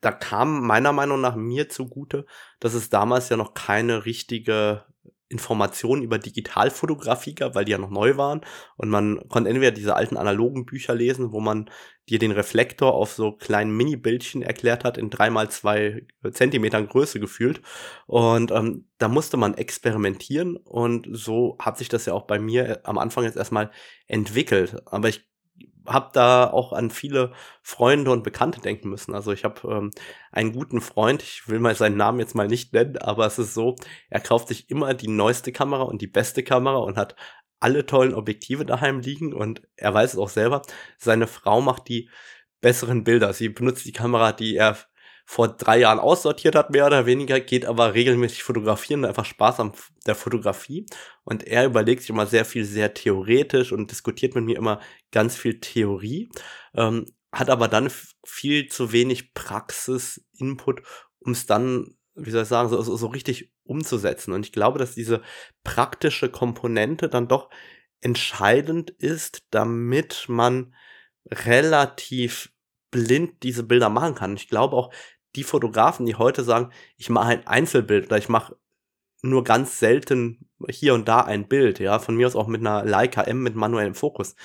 da 0.00 0.12
kam 0.12 0.66
meiner 0.66 0.92
Meinung 0.92 1.20
nach 1.20 1.34
mir 1.34 1.68
zugute, 1.68 2.26
dass 2.60 2.74
es 2.74 2.90
damals 2.90 3.28
ja 3.28 3.36
noch 3.36 3.54
keine 3.54 4.04
richtige 4.04 4.84
Informationen 5.34 6.02
über 6.02 6.18
Digitalfotografie 6.18 7.34
gab, 7.34 7.56
weil 7.56 7.64
die 7.64 7.72
ja 7.72 7.78
noch 7.78 7.90
neu 7.90 8.16
waren. 8.16 8.40
Und 8.76 8.88
man 8.88 9.28
konnte 9.28 9.50
entweder 9.50 9.72
diese 9.72 9.96
alten 9.96 10.16
analogen 10.16 10.64
Bücher 10.64 10.94
lesen, 10.94 11.32
wo 11.32 11.40
man 11.40 11.68
dir 12.08 12.20
den 12.20 12.30
Reflektor 12.30 12.94
auf 12.94 13.12
so 13.12 13.32
kleinen 13.32 13.76
Mini-Bildchen 13.76 14.42
erklärt 14.42 14.84
hat, 14.84 14.96
in 14.96 15.10
dreimal 15.10 15.50
zwei 15.50 16.06
Zentimetern 16.30 16.86
Größe 16.86 17.18
gefühlt. 17.18 17.62
Und 18.06 18.52
ähm, 18.52 18.86
da 18.98 19.08
musste 19.08 19.36
man 19.36 19.54
experimentieren. 19.54 20.56
Und 20.56 21.08
so 21.10 21.56
hat 21.58 21.78
sich 21.78 21.88
das 21.88 22.06
ja 22.06 22.12
auch 22.12 22.26
bei 22.26 22.38
mir 22.38 22.80
am 22.84 22.98
Anfang 22.98 23.24
jetzt 23.24 23.36
erstmal 23.36 23.72
entwickelt. 24.06 24.76
Aber 24.86 25.08
ich 25.08 25.26
habe 25.86 26.10
da 26.12 26.50
auch 26.50 26.72
an 26.72 26.90
viele 26.90 27.32
Freunde 27.62 28.10
und 28.10 28.22
Bekannte 28.22 28.60
denken 28.60 28.88
müssen. 28.88 29.14
Also 29.14 29.32
ich 29.32 29.44
habe 29.44 29.68
ähm, 29.70 29.90
einen 30.32 30.52
guten 30.52 30.80
Freund, 30.80 31.22
ich 31.22 31.48
will 31.48 31.58
mal 31.60 31.74
seinen 31.74 31.96
Namen 31.96 32.20
jetzt 32.20 32.34
mal 32.34 32.48
nicht 32.48 32.72
nennen, 32.72 32.96
aber 32.98 33.26
es 33.26 33.38
ist 33.38 33.54
so, 33.54 33.76
er 34.08 34.20
kauft 34.20 34.48
sich 34.48 34.70
immer 34.70 34.94
die 34.94 35.08
neueste 35.08 35.52
Kamera 35.52 35.82
und 35.82 36.00
die 36.00 36.06
beste 36.06 36.42
Kamera 36.42 36.78
und 36.78 36.96
hat 36.96 37.16
alle 37.60 37.86
tollen 37.86 38.14
Objektive 38.14 38.64
daheim 38.64 39.00
liegen 39.00 39.32
und 39.32 39.62
er 39.76 39.94
weiß 39.94 40.14
es 40.14 40.18
auch 40.18 40.28
selber, 40.28 40.62
seine 40.98 41.26
Frau 41.26 41.60
macht 41.60 41.88
die 41.88 42.10
besseren 42.60 43.04
Bilder. 43.04 43.32
Sie 43.32 43.48
benutzt 43.48 43.84
die 43.84 43.92
Kamera, 43.92 44.32
die 44.32 44.56
er 44.56 44.78
vor 45.24 45.48
drei 45.48 45.78
Jahren 45.78 45.98
aussortiert 45.98 46.54
hat, 46.54 46.70
mehr 46.70 46.86
oder 46.86 47.06
weniger, 47.06 47.40
geht 47.40 47.64
aber 47.64 47.94
regelmäßig 47.94 48.42
fotografieren, 48.42 49.04
einfach 49.04 49.24
Spaß 49.24 49.60
an 49.60 49.72
der 50.06 50.14
Fotografie. 50.14 50.86
Und 51.24 51.46
er 51.46 51.64
überlegt 51.64 52.02
sich 52.02 52.10
immer 52.10 52.26
sehr 52.26 52.44
viel, 52.44 52.64
sehr 52.64 52.92
theoretisch 52.94 53.72
und 53.72 53.90
diskutiert 53.90 54.34
mit 54.34 54.44
mir 54.44 54.56
immer 54.56 54.80
ganz 55.12 55.36
viel 55.36 55.60
Theorie, 55.60 56.28
ähm, 56.74 57.06
hat 57.32 57.50
aber 57.50 57.68
dann 57.68 57.90
viel 58.24 58.68
zu 58.68 58.92
wenig 58.92 59.32
Praxis-Input, 59.34 60.82
um 61.20 61.32
es 61.32 61.46
dann, 61.46 61.96
wie 62.14 62.30
soll 62.30 62.42
ich 62.42 62.48
sagen, 62.48 62.68
so, 62.68 62.80
so, 62.82 62.96
so 62.96 63.06
richtig 63.06 63.50
umzusetzen. 63.64 64.32
Und 64.32 64.44
ich 64.44 64.52
glaube, 64.52 64.78
dass 64.78 64.94
diese 64.94 65.22
praktische 65.64 66.28
Komponente 66.28 67.08
dann 67.08 67.28
doch 67.28 67.48
entscheidend 68.02 68.90
ist, 68.90 69.46
damit 69.50 70.26
man 70.28 70.74
relativ 71.30 72.52
blind 72.90 73.42
diese 73.42 73.64
Bilder 73.64 73.88
machen 73.88 74.14
kann. 74.14 74.36
Ich 74.36 74.48
glaube 74.48 74.76
auch, 74.76 74.92
die 75.36 75.44
Fotografen, 75.44 76.06
die 76.06 76.14
heute 76.14 76.44
sagen, 76.44 76.70
ich 76.96 77.10
mache 77.10 77.28
ein 77.28 77.46
Einzelbild 77.46 78.06
oder 78.06 78.18
ich 78.18 78.28
mache 78.28 78.56
nur 79.22 79.42
ganz 79.44 79.78
selten 79.78 80.48
hier 80.68 80.94
und 80.94 81.08
da 81.08 81.20
ein 81.20 81.48
Bild, 81.48 81.78
ja, 81.78 81.98
von 81.98 82.16
mir 82.16 82.26
aus 82.26 82.36
auch 82.36 82.46
mit 82.46 82.60
einer 82.60 82.84
Leica 82.84 83.22
M 83.22 83.42
mit 83.42 83.54
manuellem 83.54 83.94
Fokus. 83.94 84.36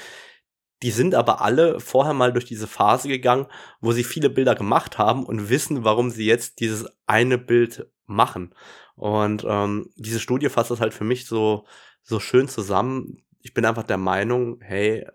Die 0.81 0.91
sind 0.91 1.13
aber 1.13 1.41
alle 1.41 1.79
vorher 1.81 2.13
mal 2.13 2.31
durch 2.31 2.45
diese 2.45 2.67
Phase 2.67 3.09
gegangen, 3.09 3.47
wo 3.81 3.91
sie 3.91 4.05
viele 4.05 4.29
Bilder 4.29 4.55
gemacht 4.55 4.97
haben 4.97 5.25
und 5.25 5.49
wissen, 5.49 5.83
warum 5.83 6.09
sie 6.09 6.25
jetzt 6.25 6.61
dieses 6.61 6.87
eine 7.05 7.37
Bild 7.37 7.91
machen. 8.05 8.55
Und 8.95 9.45
ähm, 9.47 9.89
diese 9.97 10.19
Studie 10.21 10.49
fasst 10.49 10.71
das 10.71 10.79
halt 10.79 10.93
für 10.93 11.03
mich 11.03 11.25
so, 11.25 11.65
so 12.01 12.21
schön 12.21 12.47
zusammen. 12.47 13.23
Ich 13.41 13.53
bin 13.53 13.65
einfach 13.65 13.83
der 13.83 13.97
Meinung, 13.97 14.59
hey, 14.61 15.05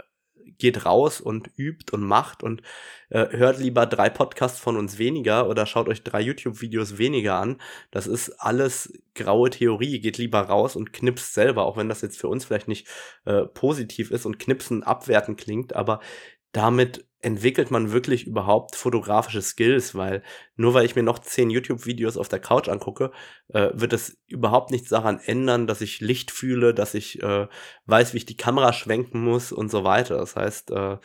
geht 0.58 0.87
raus 0.87 1.20
und 1.20 1.50
übt 1.56 1.92
und 1.92 2.02
macht 2.02 2.42
und 2.42 2.62
äh, 3.11 3.28
hört 3.37 3.58
lieber 3.58 3.87
drei 3.87 4.11
Podcasts 4.11 4.58
von 4.58 4.76
uns 4.76 4.99
weniger 4.99 5.49
oder 5.49 5.66
schaut 5.66 5.88
euch 5.88 6.02
drei 6.02 6.20
YouTube-Videos 6.20 6.99
weniger 6.99 7.37
an. 7.37 7.61
Das 7.90 8.06
ist 8.06 8.30
alles 8.40 8.92
graue 9.14 9.50
Theorie. 9.50 10.00
Geht 10.00 10.18
lieber 10.18 10.40
raus 10.40 10.76
und 10.76 10.92
knipst 10.92 11.34
selber, 11.34 11.64
auch 11.64 11.76
wenn 11.76 11.88
das 11.88 12.02
jetzt 12.02 12.18
für 12.18 12.28
uns 12.28 12.44
vielleicht 12.44 12.68
nicht 12.68 12.88
äh, 13.25 13.42
positiv 13.42 14.11
ist 14.11 14.26
und 14.26 14.38
knipsen 14.38 14.82
abwerten 14.82 15.37
klingt, 15.37 15.75
aber 15.75 16.00
damit 16.52 17.04
entwickelt 17.25 17.71
man 17.71 17.90
wirklich 17.90 18.26
überhaupt 18.26 18.76
fotografische 18.76 19.40
Skills, 19.40 19.95
weil 19.95 20.23
nur 20.57 20.75
weil 20.75 20.85
ich 20.85 20.95
mir 20.95 21.02
noch 21.02 21.19
zehn 21.19 21.49
YouTube-Videos 21.49 22.16
auf 22.16 22.28
der 22.28 22.38
Couch 22.38 22.69
angucke, 22.69 23.12
äh, 23.49 23.71
wird 23.73 23.93
es 23.95 24.19
überhaupt 24.26 24.71
nichts 24.71 24.90
daran 24.90 25.19
ändern, 25.19 25.66
dass 25.66 25.81
ich 25.81 26.00
Licht 26.00 26.31
fühle, 26.31 26.75
dass 26.75 26.95
ich 26.95 27.23
äh, 27.23 27.49
weiß, 27.87 28.12
wie 28.12 28.19
ich 28.19 28.26
die 28.26 28.37
Kamera 28.37 28.73
schwenken 28.73 29.23
muss 29.23 29.52
und 29.52 29.71
so 29.71 29.85
weiter. 29.85 30.19
Das 30.19 30.37
heißt, 30.37 30.71
äh, 30.73 30.99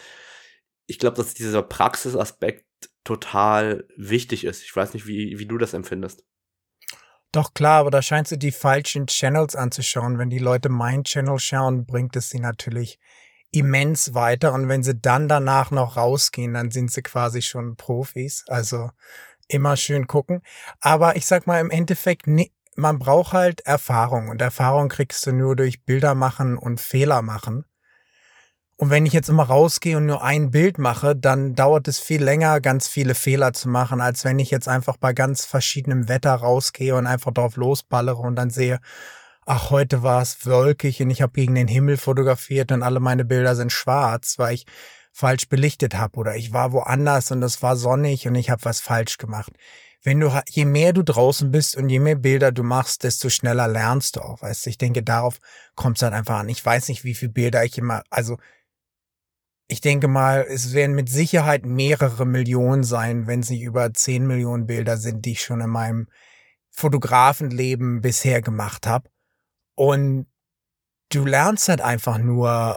ich 0.87 0.99
glaube, 0.99 1.17
dass 1.17 1.33
dieser 1.33 1.63
Praxisaspekt 1.63 2.65
total 3.05 3.87
wichtig 3.95 4.43
ist. 4.43 4.63
Ich 4.63 4.75
weiß 4.75 4.93
nicht, 4.93 5.07
wie, 5.07 5.39
wie 5.39 5.45
du 5.45 5.57
das 5.57 5.73
empfindest. 5.73 6.25
Doch 7.31 7.53
klar, 7.53 7.79
aber 7.79 7.91
da 7.91 8.01
scheinst 8.01 8.31
du 8.31 8.37
die 8.37 8.51
falschen 8.51 9.07
Channels 9.07 9.55
anzuschauen. 9.55 10.17
Wenn 10.17 10.29
die 10.29 10.39
Leute 10.39 10.67
mein 10.67 11.03
Channel 11.03 11.39
schauen, 11.39 11.85
bringt 11.85 12.15
es 12.15 12.29
sie 12.29 12.39
natürlich 12.39 12.99
immens 13.51 14.13
weiter. 14.13 14.53
Und 14.53 14.67
wenn 14.67 14.83
sie 14.83 14.95
dann 14.95 15.27
danach 15.27 15.71
noch 15.71 15.97
rausgehen, 15.97 16.53
dann 16.53 16.71
sind 16.71 16.91
sie 16.91 17.01
quasi 17.01 17.41
schon 17.41 17.75
Profis. 17.75 18.45
Also 18.47 18.89
immer 19.47 19.75
schön 19.77 20.07
gucken. 20.07 20.41
Aber 20.79 21.15
ich 21.15 21.25
sag 21.25 21.47
mal 21.47 21.59
im 21.59 21.71
Endeffekt, 21.71 22.27
man 22.75 22.99
braucht 22.99 23.33
halt 23.33 23.61
Erfahrung. 23.61 24.29
Und 24.29 24.41
Erfahrung 24.41 24.89
kriegst 24.89 25.25
du 25.25 25.31
nur 25.31 25.55
durch 25.55 25.83
Bilder 25.83 26.15
machen 26.15 26.57
und 26.57 26.79
Fehler 26.79 27.21
machen. 27.21 27.65
Und 28.77 28.91
wenn 28.91 29.05
ich 29.05 29.11
jetzt 29.11 29.27
immer 29.27 29.43
rausgehe 29.43 29.97
und 29.97 30.05
nur 30.05 30.23
ein 30.23 30.51
Bild 30.51 30.77
mache, 30.77 31.13
dann 31.13 31.53
dauert 31.53 31.89
es 31.89 31.99
viel 31.99 32.23
länger, 32.23 32.61
ganz 32.61 32.87
viele 32.87 33.13
Fehler 33.13 33.51
zu 33.51 33.67
machen, 33.67 33.99
als 33.99 34.23
wenn 34.23 34.39
ich 34.39 34.51
jetzt 34.51 34.69
einfach 34.69 34.95
bei 34.95 35.11
ganz 35.11 35.43
verschiedenem 35.43 36.07
Wetter 36.07 36.33
rausgehe 36.33 36.95
und 36.95 37.05
einfach 37.05 37.33
drauf 37.33 37.57
losballere 37.57 38.19
und 38.19 38.37
dann 38.37 38.49
sehe, 38.49 38.79
ach, 39.49 39.71
heute 39.71 40.03
war 40.03 40.21
es 40.21 40.45
wolkig 40.45 41.01
und 41.01 41.09
ich 41.09 41.23
habe 41.23 41.33
gegen 41.33 41.55
den 41.55 41.67
Himmel 41.67 41.97
fotografiert 41.97 42.71
und 42.71 42.83
alle 42.83 42.99
meine 42.99 43.25
Bilder 43.25 43.55
sind 43.55 43.71
schwarz, 43.71 44.35
weil 44.37 44.53
ich 44.53 44.65
falsch 45.11 45.49
belichtet 45.49 45.95
habe 45.95 46.17
oder 46.19 46.35
ich 46.35 46.53
war 46.53 46.71
woanders 46.71 47.31
und 47.31 47.41
es 47.41 47.63
war 47.63 47.75
sonnig 47.75 48.27
und 48.27 48.35
ich 48.35 48.51
habe 48.51 48.63
was 48.63 48.79
falsch 48.79 49.17
gemacht. 49.17 49.51
Wenn 50.03 50.19
du 50.19 50.31
je 50.47 50.65
mehr 50.65 50.93
du 50.93 51.03
draußen 51.03 51.49
bist 51.49 51.75
und 51.75 51.89
je 51.89 51.99
mehr 51.99 52.15
Bilder 52.15 52.51
du 52.51 52.61
machst, 52.61 53.03
desto 53.03 53.29
schneller 53.29 53.67
lernst 53.67 54.17
du 54.17 54.21
auch. 54.21 54.43
Weißt 54.43 54.65
du, 54.65 54.69
ich 54.69 54.77
denke, 54.77 55.01
darauf 55.01 55.39
kommt 55.75 55.97
es 55.97 56.03
halt 56.03 56.13
einfach 56.13 56.37
an. 56.39 56.49
Ich 56.49 56.63
weiß 56.63 56.87
nicht, 56.89 57.03
wie 57.03 57.15
viele 57.15 57.31
Bilder 57.31 57.65
ich 57.65 57.77
immer, 57.79 58.03
also 58.11 58.37
ich 59.67 59.81
denke 59.81 60.07
mal, 60.07 60.45
es 60.47 60.73
werden 60.73 60.95
mit 60.95 61.09
Sicherheit 61.09 61.65
mehrere 61.65 62.25
Millionen 62.25 62.83
sein, 62.83 63.25
wenn 63.25 63.39
es 63.39 63.49
nicht 63.49 63.63
über 63.63 63.93
zehn 63.95 64.27
Millionen 64.27 64.67
Bilder 64.67 64.97
sind, 64.97 65.25
die 65.25 65.31
ich 65.31 65.41
schon 65.41 65.61
in 65.61 65.69
meinem 65.71 66.07
Fotografenleben 66.69 68.01
bisher 68.01 68.41
gemacht 68.43 68.85
habe. 68.85 69.09
Und 69.79 70.25
du 71.09 71.23
lernst 71.23 71.69
halt 71.69 71.79
einfach 71.79 72.17
nur 72.17 72.75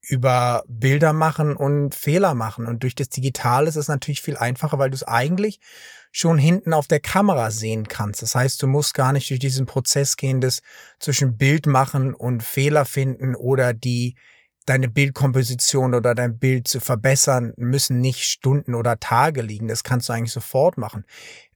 über 0.00 0.64
Bilder 0.66 1.12
machen 1.12 1.54
und 1.54 1.94
Fehler 1.94 2.34
machen. 2.34 2.66
Und 2.66 2.82
durch 2.82 2.96
das 2.96 3.10
Digitale 3.10 3.68
ist 3.68 3.76
es 3.76 3.86
natürlich 3.86 4.22
viel 4.22 4.36
einfacher, 4.36 4.76
weil 4.80 4.90
du 4.90 4.96
es 4.96 5.04
eigentlich 5.04 5.60
schon 6.10 6.38
hinten 6.38 6.72
auf 6.72 6.88
der 6.88 6.98
Kamera 6.98 7.52
sehen 7.52 7.86
kannst. 7.86 8.22
Das 8.22 8.34
heißt, 8.34 8.60
du 8.60 8.66
musst 8.66 8.94
gar 8.94 9.12
nicht 9.12 9.30
durch 9.30 9.38
diesen 9.38 9.66
Prozess 9.66 10.16
gehen, 10.16 10.40
das 10.40 10.62
zwischen 10.98 11.36
Bild 11.36 11.66
machen 11.66 12.12
und 12.12 12.42
Fehler 12.42 12.86
finden 12.86 13.36
oder 13.36 13.72
die 13.72 14.16
deine 14.64 14.88
Bildkomposition 14.88 15.94
oder 15.94 16.14
dein 16.14 16.38
Bild 16.38 16.68
zu 16.68 16.80
verbessern, 16.80 17.52
müssen 17.56 18.00
nicht 18.00 18.24
Stunden 18.24 18.74
oder 18.74 19.00
Tage 19.00 19.42
liegen. 19.42 19.68
Das 19.68 19.84
kannst 19.84 20.08
du 20.08 20.12
eigentlich 20.12 20.32
sofort 20.32 20.78
machen. 20.78 21.04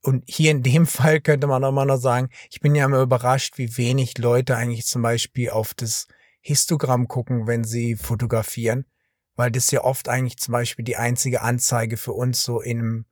Und 0.03 0.25
hier 0.27 0.51
in 0.51 0.63
dem 0.63 0.87
Fall 0.87 1.21
könnte 1.21 1.47
man 1.47 1.65
auch 1.65 1.73
mal 1.73 1.85
noch 1.85 2.01
sagen, 2.01 2.31
ich 2.51 2.61
bin 2.61 2.75
ja 2.75 2.85
immer 2.85 3.01
überrascht, 3.01 3.59
wie 3.59 3.77
wenig 3.77 4.19
Leute 4.19 4.57
eigentlich 4.57 4.87
zum 4.87 5.03
Beispiel 5.03 5.51
auf 5.51 5.75
das 5.75 6.09
Histogramm 6.41 7.09
gucken, 7.09 7.47
wenn 7.47 7.65
sie 7.65 7.97
fotografieren, 7.97 8.87
weil 9.35 9.51
das 9.51 9.71
ja 9.71 9.83
oft 9.83 10.09
eigentlich 10.09 10.39
zum 10.39 10.53
Beispiel 10.53 10.85
die 10.85 10.97
einzige 10.97 11.43
Anzeige 11.43 11.97
für 11.97 12.13
uns 12.13 12.43
so 12.43 12.61
in, 12.61 13.05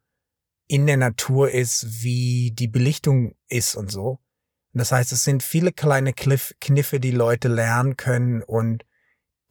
in 0.68 0.86
der 0.86 0.96
Natur 0.96 1.50
ist, 1.50 2.02
wie 2.02 2.52
die 2.52 2.68
Belichtung 2.68 3.34
ist 3.48 3.74
und 3.74 3.90
so. 3.90 4.20
Und 4.72 4.78
das 4.78 4.92
heißt, 4.92 5.12
es 5.12 5.24
sind 5.24 5.42
viele 5.42 5.72
kleine 5.72 6.12
Kniffe, 6.12 7.00
die 7.00 7.10
Leute 7.10 7.48
lernen 7.48 7.96
können 7.96 8.42
und 8.42 8.84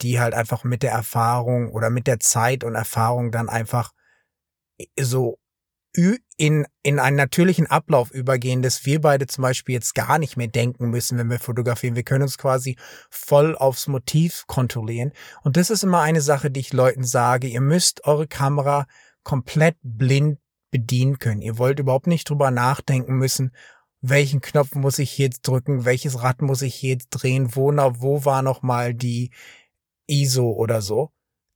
die 0.01 0.19
halt 0.19 0.33
einfach 0.33 0.63
mit 0.63 0.83
der 0.83 0.91
Erfahrung 0.91 1.71
oder 1.71 1.89
mit 1.89 2.07
der 2.07 2.19
Zeit 2.19 2.63
und 2.63 2.75
Erfahrung 2.75 3.31
dann 3.31 3.49
einfach 3.49 3.91
so 4.99 5.37
in, 6.37 6.65
in 6.81 6.99
einen 6.99 7.15
natürlichen 7.15 7.67
Ablauf 7.67 8.09
übergehen, 8.11 8.63
dass 8.63 8.85
wir 8.85 8.99
beide 8.99 9.27
zum 9.27 9.43
Beispiel 9.43 9.75
jetzt 9.75 9.93
gar 9.93 10.17
nicht 10.17 10.37
mehr 10.37 10.47
denken 10.47 10.89
müssen, 10.89 11.17
wenn 11.19 11.29
wir 11.29 11.39
fotografieren. 11.39 11.95
Wir 11.95 12.03
können 12.03 12.23
uns 12.23 12.39
quasi 12.39 12.75
voll 13.11 13.55
aufs 13.55 13.87
Motiv 13.87 14.45
kontrollieren. 14.47 15.11
Und 15.43 15.55
das 15.55 15.69
ist 15.69 15.83
immer 15.83 16.01
eine 16.01 16.21
Sache, 16.21 16.49
die 16.49 16.61
ich 16.61 16.73
Leuten 16.73 17.03
sage. 17.03 17.47
Ihr 17.47 17.61
müsst 17.61 18.05
eure 18.05 18.27
Kamera 18.27 18.87
komplett 19.23 19.77
blind 19.83 20.39
bedienen 20.71 21.19
können. 21.19 21.43
Ihr 21.43 21.59
wollt 21.59 21.79
überhaupt 21.79 22.07
nicht 22.07 22.27
drüber 22.27 22.49
nachdenken 22.49 23.13
müssen, 23.13 23.51
welchen 24.01 24.41
Knopf 24.41 24.73
muss 24.73 24.99
ich 24.99 25.17
jetzt 25.17 25.47
drücken, 25.47 25.85
welches 25.85 26.23
Rad 26.23 26.41
muss 26.41 26.63
ich 26.63 26.81
jetzt 26.81 27.09
drehen, 27.11 27.55
wo, 27.55 27.71
wo 27.71 28.25
war 28.25 28.41
noch 28.41 28.63
mal 28.63 28.95
die 28.95 29.29
ISO 30.07 30.51
oder 30.51 30.81
so 30.81 31.11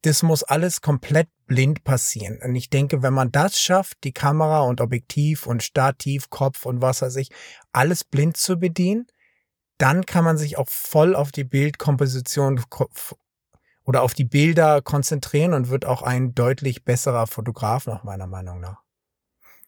das 0.08 0.24
muss 0.24 0.44
alles 0.44 0.82
komplett 0.82 1.30
blind 1.48 1.84
passieren. 1.84 2.40
Und 2.44 2.56
ich 2.56 2.70
denke, 2.70 3.02
wenn 3.02 3.14
man 3.14 3.32
das 3.32 3.60
schafft, 3.60 4.04
die 4.04 4.14
Kamera 4.14 4.62
und 4.62 4.82
Objektiv 4.82 5.48
und 5.48 5.64
Stativ, 5.64 6.30
Kopf 6.30 6.66
und 6.66 6.82
was 6.82 7.02
weiß 7.02 7.16
ich, 7.18 7.30
alles 7.72 8.04
blind 8.04 8.38
zu 8.38 8.58
bedienen, 8.58 9.08
dann 9.78 10.06
kann 10.06 10.24
man 10.24 10.38
sich 10.38 10.58
auch 10.58 10.70
voll 10.70 11.16
auf 11.16 11.32
die 11.32 11.44
Bildkomposition 11.44 12.64
oder 13.86 14.02
auf 14.02 14.14
die 14.14 14.26
Bilder 14.26 14.82
konzentrieren 14.82 15.54
und 15.54 15.70
wird 15.70 15.86
auch 15.86 16.02
ein 16.02 16.34
deutlich 16.34 16.84
besserer 16.84 17.28
Fotograf 17.28 17.86
nach 17.86 18.04
meiner 18.04 18.28
Meinung 18.28 18.60
nach. 18.60 18.82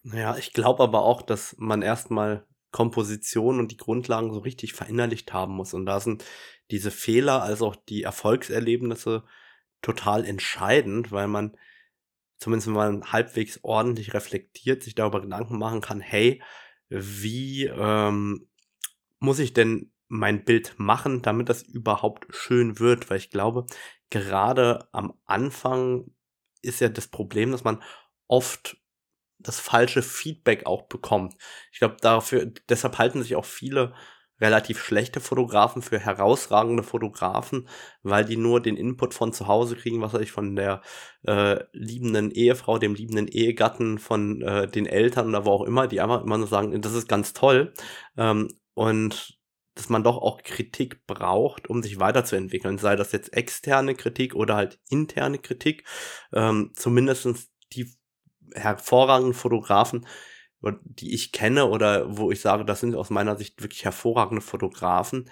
Ja, 0.02 0.36
ich 0.36 0.52
glaube 0.52 0.82
aber 0.82 1.02
auch, 1.02 1.22
dass 1.22 1.54
man 1.58 1.82
erstmal 1.82 2.46
Komposition 2.70 3.58
und 3.58 3.72
die 3.72 3.76
Grundlagen 3.76 4.32
so 4.32 4.40
richtig 4.40 4.74
verinnerlicht 4.74 5.32
haben 5.32 5.54
muss. 5.54 5.74
Und 5.74 5.86
da 5.86 6.00
sind 6.00 6.24
diese 6.70 6.90
Fehler 6.90 7.42
als 7.42 7.62
auch 7.62 7.76
die 7.76 8.02
Erfolgserlebnisse 8.02 9.24
total 9.82 10.24
entscheidend, 10.24 11.10
weil 11.10 11.26
man 11.26 11.56
zumindest 12.40 12.68
wenn 12.68 12.74
man 12.74 13.12
halbwegs 13.12 13.60
ordentlich 13.62 14.14
reflektiert, 14.14 14.82
sich 14.82 14.94
darüber 14.94 15.20
Gedanken 15.20 15.58
machen 15.58 15.80
kann, 15.80 16.00
hey, 16.00 16.42
wie 16.88 17.66
ähm, 17.66 18.48
muss 19.20 19.38
ich 19.38 19.52
denn 19.52 19.92
mein 20.08 20.44
Bild 20.44 20.74
machen, 20.78 21.22
damit 21.22 21.48
das 21.48 21.62
überhaupt 21.62 22.26
schön 22.34 22.80
wird? 22.80 23.10
Weil 23.10 23.18
ich 23.18 23.30
glaube, 23.30 23.66
gerade 24.08 24.88
am 24.92 25.12
Anfang 25.26 26.10
ist 26.62 26.80
ja 26.80 26.88
das 26.88 27.08
Problem, 27.08 27.52
dass 27.52 27.62
man 27.62 27.82
oft 28.26 28.79
das 29.42 29.60
falsche 29.60 30.02
Feedback 30.02 30.66
auch 30.66 30.82
bekommt. 30.82 31.34
Ich 31.72 31.78
glaube, 31.78 31.96
dafür, 32.00 32.52
deshalb 32.68 32.98
halten 32.98 33.22
sich 33.22 33.36
auch 33.36 33.44
viele 33.44 33.94
relativ 34.40 34.82
schlechte 34.82 35.20
Fotografen 35.20 35.82
für 35.82 35.98
herausragende 35.98 36.82
Fotografen, 36.82 37.68
weil 38.02 38.24
die 38.24 38.36
nur 38.36 38.60
den 38.60 38.76
Input 38.76 39.14
von 39.14 39.32
zu 39.32 39.46
Hause 39.46 39.76
kriegen, 39.76 40.00
was 40.00 40.14
weiß 40.14 40.22
ich, 40.22 40.32
von 40.32 40.56
der 40.56 40.80
äh, 41.26 41.62
liebenden 41.72 42.30
Ehefrau, 42.30 42.78
dem 42.78 42.94
liebenden 42.94 43.28
Ehegatten, 43.28 43.98
von 43.98 44.40
äh, 44.42 44.66
den 44.68 44.86
Eltern 44.86 45.28
oder 45.28 45.44
wo 45.44 45.50
auch 45.50 45.64
immer, 45.64 45.86
die 45.86 46.00
einfach 46.00 46.22
immer 46.22 46.38
nur 46.38 46.46
sagen, 46.46 46.80
das 46.80 46.94
ist 46.94 47.08
ganz 47.08 47.32
toll. 47.34 47.74
Ähm, 48.16 48.48
und 48.74 49.38
dass 49.74 49.88
man 49.88 50.02
doch 50.02 50.18
auch 50.18 50.42
Kritik 50.42 51.06
braucht, 51.06 51.68
um 51.70 51.82
sich 51.82 52.00
weiterzuentwickeln, 52.00 52.78
sei 52.78 52.96
das 52.96 53.12
jetzt 53.12 53.32
externe 53.32 53.94
Kritik 53.94 54.34
oder 54.34 54.56
halt 54.56 54.80
interne 54.88 55.38
Kritik. 55.38 55.84
Ähm, 56.32 56.72
zumindestens 56.74 57.50
die 57.72 57.92
hervorragenden 58.54 59.34
Fotografen 59.34 60.06
die 60.62 61.14
ich 61.14 61.32
kenne 61.32 61.66
oder 61.66 62.16
wo 62.16 62.30
ich 62.30 62.40
sage, 62.40 62.64
das 62.64 62.80
sind 62.80 62.94
aus 62.94 63.10
meiner 63.10 63.36
Sicht 63.36 63.62
wirklich 63.62 63.84
hervorragende 63.84 64.42
Fotografen, 64.42 65.30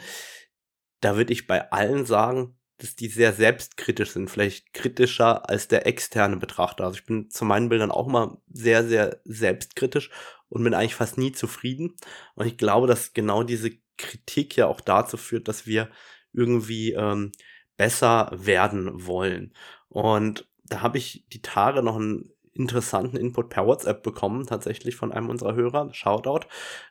da 1.01 1.17
würde 1.17 1.33
ich 1.33 1.47
bei 1.47 1.71
allen 1.71 2.07
sagen, 2.07 2.59
dass 2.79 2.97
die 2.97 3.09
sehr 3.09 3.33
selbstkritisch 3.33 4.11
sind, 4.13 4.31
vielleicht 4.31 4.73
kritischer 4.73 5.49
als 5.49 5.69
der 5.69 5.87
externe 5.87 6.37
Betrachter. 6.37 6.85
Also 6.85 6.99
ich 6.99 7.07
bin 7.07 7.29
zu 7.29 7.45
meinen 7.45 7.69
Bildern 7.69 7.91
auch 7.91 8.07
immer 8.07 8.41
sehr, 8.49 8.87
sehr 8.87 9.21
selbstkritisch 9.25 10.11
und 10.49 10.63
bin 10.63 10.75
eigentlich 10.75 10.95
fast 10.95 11.19
nie 11.19 11.33
zufrieden. 11.33 11.97
Und 12.35 12.47
ich 12.47 12.57
glaube, 12.57 12.87
dass 12.87 13.13
genau 13.13 13.43
diese 13.43 13.73
Kritik 13.97 14.57
ja 14.57 14.67
auch 14.67 14.81
dazu 14.81 15.17
führt, 15.17 15.49
dass 15.49 15.67
wir 15.67 15.91
irgendwie 16.33 16.93
ähm, 16.93 17.33
besser 17.77 18.31
werden 18.33 19.07
wollen. 19.07 19.55
Und 19.89 20.49
da 20.65 20.81
habe 20.81 20.99
ich 20.99 21.27
die 21.33 21.43
Tage 21.43 21.83
noch 21.83 21.97
ein 21.97 22.31
interessanten 22.59 23.17
Input 23.17 23.49
per 23.49 23.67
WhatsApp 23.67 24.03
bekommen, 24.03 24.47
tatsächlich 24.47 24.97
von 24.97 25.13
einem 25.13 25.31
unserer 25.31 25.55
Hörer. 25.55 25.93
Shoutout. 25.95 26.47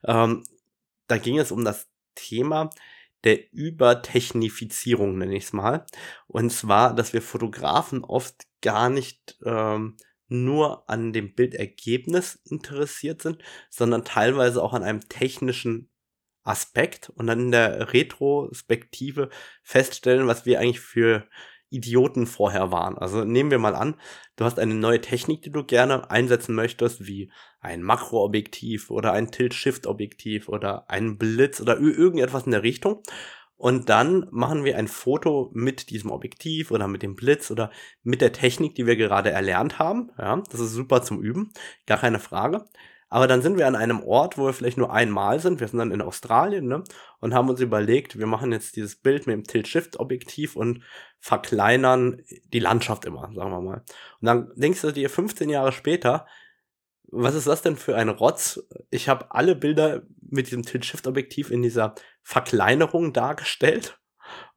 Ähm, 0.06 0.44
da 1.08 1.18
ging 1.18 1.38
es 1.38 1.52
um 1.52 1.64
das 1.64 1.88
Thema 2.16 2.70
der 3.24 3.52
Übertechnifizierung, 3.52 5.18
nenne 5.18 5.36
ich 5.36 5.46
es 5.46 5.54
mal. 5.54 5.86
Und 6.28 6.52
zwar, 6.52 6.96
dass 6.96 7.14
wir 7.14 7.22
Fotografen 7.22 8.04
oft 8.04 8.44
gar 8.62 8.90
nicht 8.90 9.38
ähm, 9.44 9.98
nur 10.30 10.90
an 10.90 11.14
dem 11.14 11.34
Bildergebnis 11.36 12.40
interessiert 12.46 13.22
sind, 13.22 13.42
sondern 13.70 14.04
teilweise 14.06 14.62
auch 14.62 14.74
an 14.74 14.84
einem 14.84 15.02
technischen 15.10 15.90
Aspekt 16.44 17.10
und 17.10 17.28
dann 17.28 17.40
in 17.40 17.52
der 17.52 17.94
Retrospektive 17.94 19.30
feststellen, 19.64 20.28
was 20.28 20.46
wir 20.46 20.60
eigentlich 20.60 20.80
für 20.80 21.28
Idioten 21.70 22.28
vorher 22.28 22.72
waren. 22.72 22.98
Also 22.98 23.24
nehmen 23.24 23.52
wir 23.52 23.60
mal 23.60 23.76
an, 23.76 23.96
du 24.36 24.46
hast 24.46 24.60
eine 24.60 24.74
neue 24.74 25.02
Technik, 25.02 25.42
die 25.42 25.52
du 25.52 25.64
gerne 25.64 26.10
einsetzen 26.10 26.56
möchtest, 26.56 27.08
wie 27.08 27.32
ein 27.60 27.82
Makroobjektiv 27.82 28.90
oder 28.90 29.14
ein 29.14 29.32
Tilt-Shift-Objektiv 29.32 30.48
oder 30.50 30.90
ein 30.90 31.18
Blitz 31.18 31.60
oder 31.60 31.78
irgendetwas 31.80 32.46
in 32.46 32.52
der 32.52 32.64
Richtung. 32.64 33.02
Und 33.58 33.90
dann 33.90 34.28
machen 34.32 34.64
wir 34.64 34.78
ein 34.78 34.88
Foto 34.88 35.50
mit 35.54 35.90
diesem 35.90 36.12
Objektiv 36.12 36.70
oder 36.70 36.88
mit 36.88 37.02
dem 37.02 37.16
Blitz 37.16 37.50
oder 37.50 37.72
mit 38.04 38.22
der 38.22 38.32
Technik, 38.32 38.76
die 38.76 38.86
wir 38.86 38.96
gerade 38.96 39.32
erlernt 39.32 39.80
haben. 39.80 40.12
Ja, 40.18 40.42
das 40.52 40.60
ist 40.60 40.74
super 40.74 41.02
zum 41.02 41.22
Üben, 41.24 41.52
gar 41.88 41.98
keine 41.98 42.20
Frage. 42.20 42.66
Aber 43.10 43.28
dann 43.28 43.42
sind 43.42 43.58
wir 43.58 43.68
an 43.68 43.76
einem 43.76 44.04
Ort, 44.04 44.38
wo 44.38 44.46
wir 44.46 44.54
vielleicht 44.54 44.78
nur 44.78 44.92
einmal 44.92 45.40
sind. 45.40 45.60
Wir 45.60 45.68
sind 45.68 45.80
dann 45.80 45.92
in 45.92 46.02
Australien, 46.02 46.68
ne? 46.68 46.84
Und 47.20 47.34
haben 47.34 47.50
uns 47.50 47.62
überlegt, 47.62 48.20
wir 48.20 48.28
machen 48.28 48.52
jetzt 48.52 48.76
dieses 48.76 48.98
Bild 48.98 49.28
mit 49.28 49.34
dem 49.34 49.44
Tilt-Shift-Objektiv 49.46 50.56
und 50.56 50.84
verkleinern 51.20 52.22
die 52.54 52.60
Landschaft 52.60 53.06
immer, 53.06 53.32
sagen 53.34 53.52
wir 53.52 53.62
mal. 53.62 53.84
Und 54.22 54.26
dann 54.26 54.52
denkst 54.56 54.82
du 54.82 54.92
dir 54.92 55.10
15 55.10 55.50
Jahre 55.50 55.72
später, 55.72 56.28
was 57.10 57.36
ist 57.36 57.48
das 57.48 57.62
denn 57.62 57.78
für 57.78 57.96
ein 57.96 58.10
Rotz? 58.10 58.62
Ich 58.90 59.08
habe 59.08 59.32
alle 59.32 59.56
Bilder 59.56 60.04
mit 60.30 60.48
diesem 60.48 60.64
Tilt-Shift-Objektiv 60.64 61.52
in 61.52 61.62
dieser 61.62 61.96
Verkleinerung 62.24 63.14
dargestellt 63.14 63.98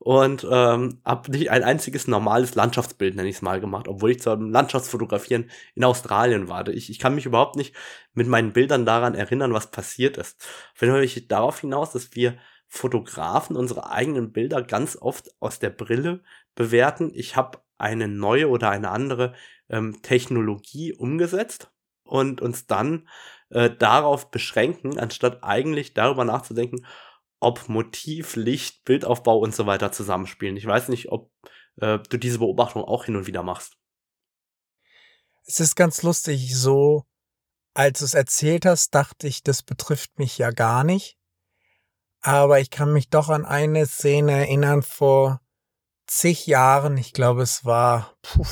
und 0.03 0.47
ähm, 0.51 0.99
habe 1.05 1.31
nicht 1.31 1.51
ein 1.51 1.63
einziges 1.63 2.09
normales 2.09 2.55
Landschaftsbild, 2.55 3.15
nenne 3.17 3.29
ich 3.29 3.37
es 3.37 3.43
mal, 3.43 3.61
gemacht, 3.61 3.87
obwohl 3.87 4.13
ich 4.13 4.23
zum 4.23 4.51
Landschaftsfotografieren 4.51 5.51
in 5.75 5.85
Australien 5.85 6.49
war. 6.49 6.67
Ich, 6.69 6.89
ich 6.89 6.99
kann 6.99 7.15
mich 7.15 7.27
überhaupt 7.27 7.57
nicht 7.57 7.77
mit 8.15 8.27
meinen 8.27 8.55
Bildern 8.55 8.87
daran 8.87 9.15
erinnern, 9.15 9.53
was 9.53 9.71
passiert 9.71 10.17
ist. 10.17 10.43
Fall 10.75 11.05
ich 11.05 11.29
darauf 11.29 11.61
hinaus, 11.61 11.93
dass 11.93 12.15
wir 12.15 12.39
Fotografen 12.67 13.57
unsere 13.57 13.91
eigenen 13.91 14.33
Bilder 14.33 14.63
ganz 14.63 14.97
oft 14.97 15.29
aus 15.39 15.59
der 15.59 15.71
Brille 15.71 16.23
bewerten. 16.55 17.11
Ich 17.13 17.37
habe 17.37 17.59
eine 17.77 18.09
neue 18.09 18.49
oder 18.49 18.71
eine 18.71 18.91
andere 18.91 19.35
ähm, 19.69 20.01
Technologie 20.01 20.95
umgesetzt 20.95 21.71
und 22.05 22.41
uns 22.41 22.67
dann 22.67 23.07
äh, 23.51 23.69
darauf 23.69 24.31
beschränken, 24.31 24.99
anstatt 24.99 25.45
eigentlich 25.45 25.93
darüber 25.93 26.25
nachzudenken, 26.25 26.87
ob 27.41 27.69
Motiv, 27.69 28.37
Licht, 28.37 28.85
Bildaufbau 28.85 29.39
und 29.39 29.55
so 29.55 29.67
weiter 29.67 29.93
zusammenspielen. 29.93 30.57
Ich 30.57 30.67
weiß 30.67 30.89
nicht, 30.89 31.11
ob 31.11 31.33
äh, 31.77 31.99
du 31.99 32.19
diese 32.19 32.39
Beobachtung 32.39 32.85
auch 32.85 33.07
hin 33.07 33.17
und 33.17 33.27
wieder 33.27 33.43
machst. 33.43 33.77
Es 35.47 35.59
ist 35.59 35.75
ganz 35.75 36.03
lustig, 36.03 36.55
so 36.55 37.07
als 37.75 38.01
du 38.01 38.05
es 38.05 38.15
erzählt 38.15 38.67
hast, 38.67 38.95
dachte 38.95 39.27
ich, 39.27 39.43
das 39.43 39.63
betrifft 39.63 40.19
mich 40.19 40.37
ja 40.39 40.51
gar 40.51 40.85
nicht. 40.85 41.17
Aber 42.21 42.61
ich 42.61 42.71
kann 42.71 42.93
mich 42.93 43.09
doch 43.09 43.31
an 43.31 43.47
eine 43.47 43.87
Szene 43.87 44.33
erinnern 44.33 44.83
vor 44.83 45.41
zig 46.07 46.47
Jahren. 46.47 46.99
Ich 46.99 47.13
glaube, 47.13 47.43
es 47.43 47.65
war 47.65 48.17
puh, 48.23 48.45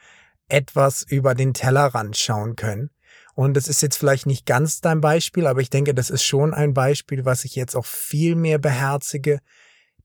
etwas 0.48 1.02
über 1.04 1.34
den 1.34 1.54
Tellerrand 1.54 2.18
schauen 2.18 2.56
können. 2.56 2.90
Und 3.34 3.54
das 3.54 3.68
ist 3.68 3.80
jetzt 3.80 3.96
vielleicht 3.96 4.26
nicht 4.26 4.44
ganz 4.44 4.80
dein 4.80 5.00
Beispiel, 5.00 5.46
aber 5.46 5.60
ich 5.60 5.70
denke, 5.70 5.94
das 5.94 6.10
ist 6.10 6.24
schon 6.24 6.52
ein 6.52 6.74
Beispiel, 6.74 7.24
was 7.24 7.44
ich 7.44 7.54
jetzt 7.54 7.74
auch 7.74 7.86
viel 7.86 8.34
mehr 8.34 8.58
beherzige, 8.58 9.40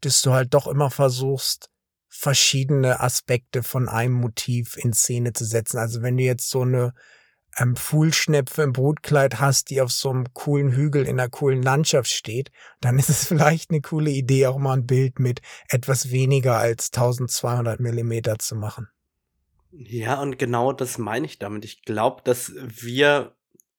dass 0.01 0.21
du 0.21 0.31
halt 0.31 0.53
doch 0.53 0.67
immer 0.67 0.89
versuchst, 0.89 1.69
verschiedene 2.07 3.01
Aspekte 3.01 3.63
von 3.63 3.89
einem 3.89 4.13
Motiv 4.13 4.77
in 4.77 4.93
Szene 4.93 5.33
zu 5.33 5.45
setzen. 5.45 5.77
Also 5.77 6.01
wenn 6.01 6.17
du 6.17 6.23
jetzt 6.23 6.49
so 6.49 6.61
eine 6.61 6.93
ähm, 7.57 7.75
Pfuhlschnepfe 7.75 8.61
im 8.61 8.73
Brutkleid 8.73 9.39
hast, 9.39 9.69
die 9.69 9.81
auf 9.81 9.91
so 9.91 10.09
einem 10.09 10.33
coolen 10.33 10.71
Hügel 10.71 11.05
in 11.05 11.19
einer 11.19 11.29
coolen 11.29 11.61
Landschaft 11.61 12.09
steht, 12.09 12.51
dann 12.79 12.97
ist 12.97 13.09
es 13.09 13.25
vielleicht 13.27 13.71
eine 13.71 13.81
coole 13.81 14.11
Idee, 14.11 14.47
auch 14.47 14.57
mal 14.57 14.73
ein 14.73 14.85
Bild 14.85 15.19
mit 15.19 15.41
etwas 15.69 16.11
weniger 16.11 16.57
als 16.57 16.91
1200 16.93 17.79
Millimeter 17.79 18.39
zu 18.39 18.55
machen. 18.55 18.87
Ja, 19.79 20.19
und 20.21 20.39
genau 20.39 20.73
das 20.73 20.97
meine 20.97 21.25
ich 21.27 21.37
damit. 21.37 21.63
Ich 21.63 21.83
glaube, 21.83 22.21
dass 22.23 22.53
wir, 22.55 23.35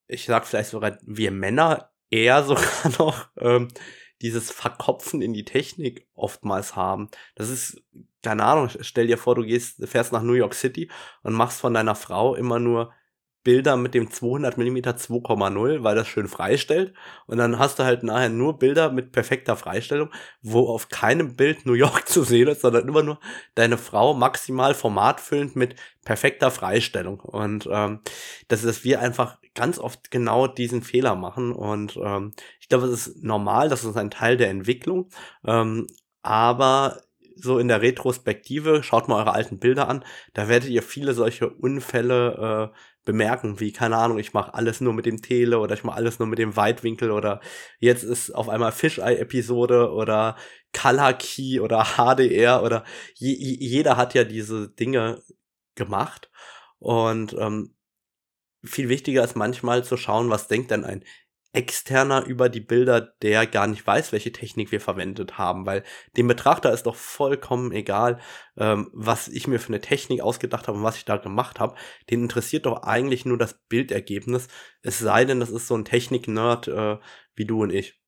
ich 0.06 0.26
sag 0.26 0.46
vielleicht 0.46 0.70
sogar 0.70 0.98
wir 1.02 1.32
Männer 1.32 1.90
eher 2.10 2.44
sogar 2.44 2.92
noch 2.98 3.28
ähm, 3.38 3.68
dieses 4.22 4.50
Verkopfen 4.50 5.22
in 5.22 5.32
die 5.32 5.44
Technik 5.44 6.06
oftmals 6.14 6.76
haben. 6.76 7.08
Das 7.34 7.48
ist, 7.48 7.82
keine 8.22 8.44
Ahnung, 8.44 8.70
stell 8.80 9.06
dir 9.08 9.18
vor, 9.18 9.34
du 9.34 9.42
gehst, 9.42 9.86
fährst 9.88 10.12
nach 10.12 10.22
New 10.22 10.34
York 10.34 10.54
City 10.54 10.90
und 11.22 11.34
machst 11.34 11.60
von 11.60 11.74
deiner 11.74 11.94
Frau 11.96 12.34
immer 12.36 12.58
nur 12.60 12.92
Bilder 13.48 13.78
mit 13.78 13.94
dem 13.94 14.10
200 14.10 14.58
mm 14.58 14.76
2,0, 14.76 15.82
weil 15.82 15.94
das 15.94 16.06
schön 16.06 16.28
freistellt. 16.28 16.92
Und 17.26 17.38
dann 17.38 17.58
hast 17.58 17.78
du 17.78 17.84
halt 17.84 18.02
nachher 18.02 18.28
nur 18.28 18.58
Bilder 18.58 18.92
mit 18.92 19.10
perfekter 19.10 19.56
Freistellung, 19.56 20.10
wo 20.42 20.68
auf 20.68 20.90
keinem 20.90 21.34
Bild 21.34 21.64
New 21.64 21.72
York 21.72 22.06
zu 22.06 22.24
sehen 22.24 22.48
ist, 22.48 22.60
sondern 22.60 22.86
immer 22.86 23.02
nur 23.02 23.18
deine 23.54 23.78
Frau 23.78 24.12
maximal 24.12 24.74
formatfüllend 24.74 25.56
mit 25.56 25.76
perfekter 26.04 26.50
Freistellung. 26.50 27.20
Und 27.20 27.66
ähm, 27.72 28.00
das 28.48 28.64
ist, 28.64 28.84
wir 28.84 29.00
einfach 29.00 29.38
ganz 29.54 29.78
oft 29.78 30.10
genau 30.10 30.46
diesen 30.46 30.82
Fehler 30.82 31.14
machen. 31.14 31.52
Und 31.52 31.98
ähm, 32.04 32.34
ich 32.60 32.68
glaube, 32.68 32.84
es 32.88 33.06
ist 33.06 33.24
normal, 33.24 33.70
das 33.70 33.82
ist 33.82 33.96
ein 33.96 34.10
Teil 34.10 34.36
der 34.36 34.50
Entwicklung. 34.50 35.08
Ähm, 35.46 35.86
aber 36.20 37.00
so 37.34 37.58
in 37.58 37.68
der 37.68 37.80
Retrospektive, 37.80 38.82
schaut 38.82 39.08
mal 39.08 39.20
eure 39.20 39.32
alten 39.32 39.58
Bilder 39.58 39.88
an, 39.88 40.04
da 40.34 40.48
werdet 40.48 40.68
ihr 40.68 40.82
viele 40.82 41.14
solche 41.14 41.48
Unfälle 41.48 42.72
äh, 42.74 42.78
bemerken, 43.08 43.58
wie, 43.58 43.72
keine 43.72 43.96
Ahnung, 43.96 44.18
ich 44.18 44.34
mache 44.34 44.52
alles 44.52 44.82
nur 44.82 44.92
mit 44.92 45.06
dem 45.06 45.22
Tele 45.22 45.60
oder 45.60 45.72
ich 45.74 45.82
mache 45.82 45.96
alles 45.96 46.18
nur 46.18 46.28
mit 46.28 46.38
dem 46.38 46.56
Weitwinkel 46.56 47.10
oder 47.10 47.40
jetzt 47.78 48.02
ist 48.02 48.32
auf 48.34 48.50
einmal 48.50 48.70
Fisheye-Episode 48.70 49.92
oder 49.92 50.36
Color 50.74 51.14
Key 51.14 51.58
oder 51.60 51.84
HDR 51.96 52.62
oder 52.62 52.84
je, 53.14 53.32
jeder 53.32 53.96
hat 53.96 54.12
ja 54.12 54.24
diese 54.24 54.68
Dinge 54.68 55.22
gemacht. 55.74 56.30
Und 56.80 57.34
ähm, 57.38 57.74
viel 58.62 58.90
wichtiger 58.90 59.24
ist 59.24 59.36
manchmal 59.36 59.84
zu 59.84 59.96
schauen, 59.96 60.28
was 60.28 60.46
denkt 60.46 60.70
denn 60.70 60.84
ein 60.84 61.02
externer 61.58 62.24
über 62.24 62.48
die 62.48 62.60
Bilder, 62.60 63.00
der 63.20 63.44
gar 63.48 63.66
nicht 63.66 63.84
weiß, 63.84 64.12
welche 64.12 64.30
Technik 64.30 64.70
wir 64.70 64.80
verwendet 64.80 65.38
haben, 65.38 65.66
weil 65.66 65.82
dem 66.16 66.28
Betrachter 66.28 66.72
ist 66.72 66.84
doch 66.84 66.94
vollkommen 66.94 67.72
egal, 67.72 68.20
ähm, 68.56 68.90
was 68.92 69.26
ich 69.26 69.48
mir 69.48 69.58
für 69.58 69.70
eine 69.70 69.80
Technik 69.80 70.20
ausgedacht 70.20 70.68
habe 70.68 70.78
und 70.78 70.84
was 70.84 70.96
ich 70.96 71.04
da 71.04 71.16
gemacht 71.16 71.58
habe. 71.58 71.74
Den 72.10 72.22
interessiert 72.22 72.66
doch 72.66 72.84
eigentlich 72.84 73.24
nur 73.24 73.38
das 73.38 73.54
Bildergebnis, 73.68 74.46
es 74.82 75.00
sei 75.00 75.24
denn, 75.24 75.40
das 75.40 75.50
ist 75.50 75.66
so 75.66 75.76
ein 75.76 75.84
Technik-Nerd 75.84 76.68
äh, 76.68 76.98
wie 77.34 77.44
du 77.44 77.62
und 77.62 77.70
ich. 77.70 78.00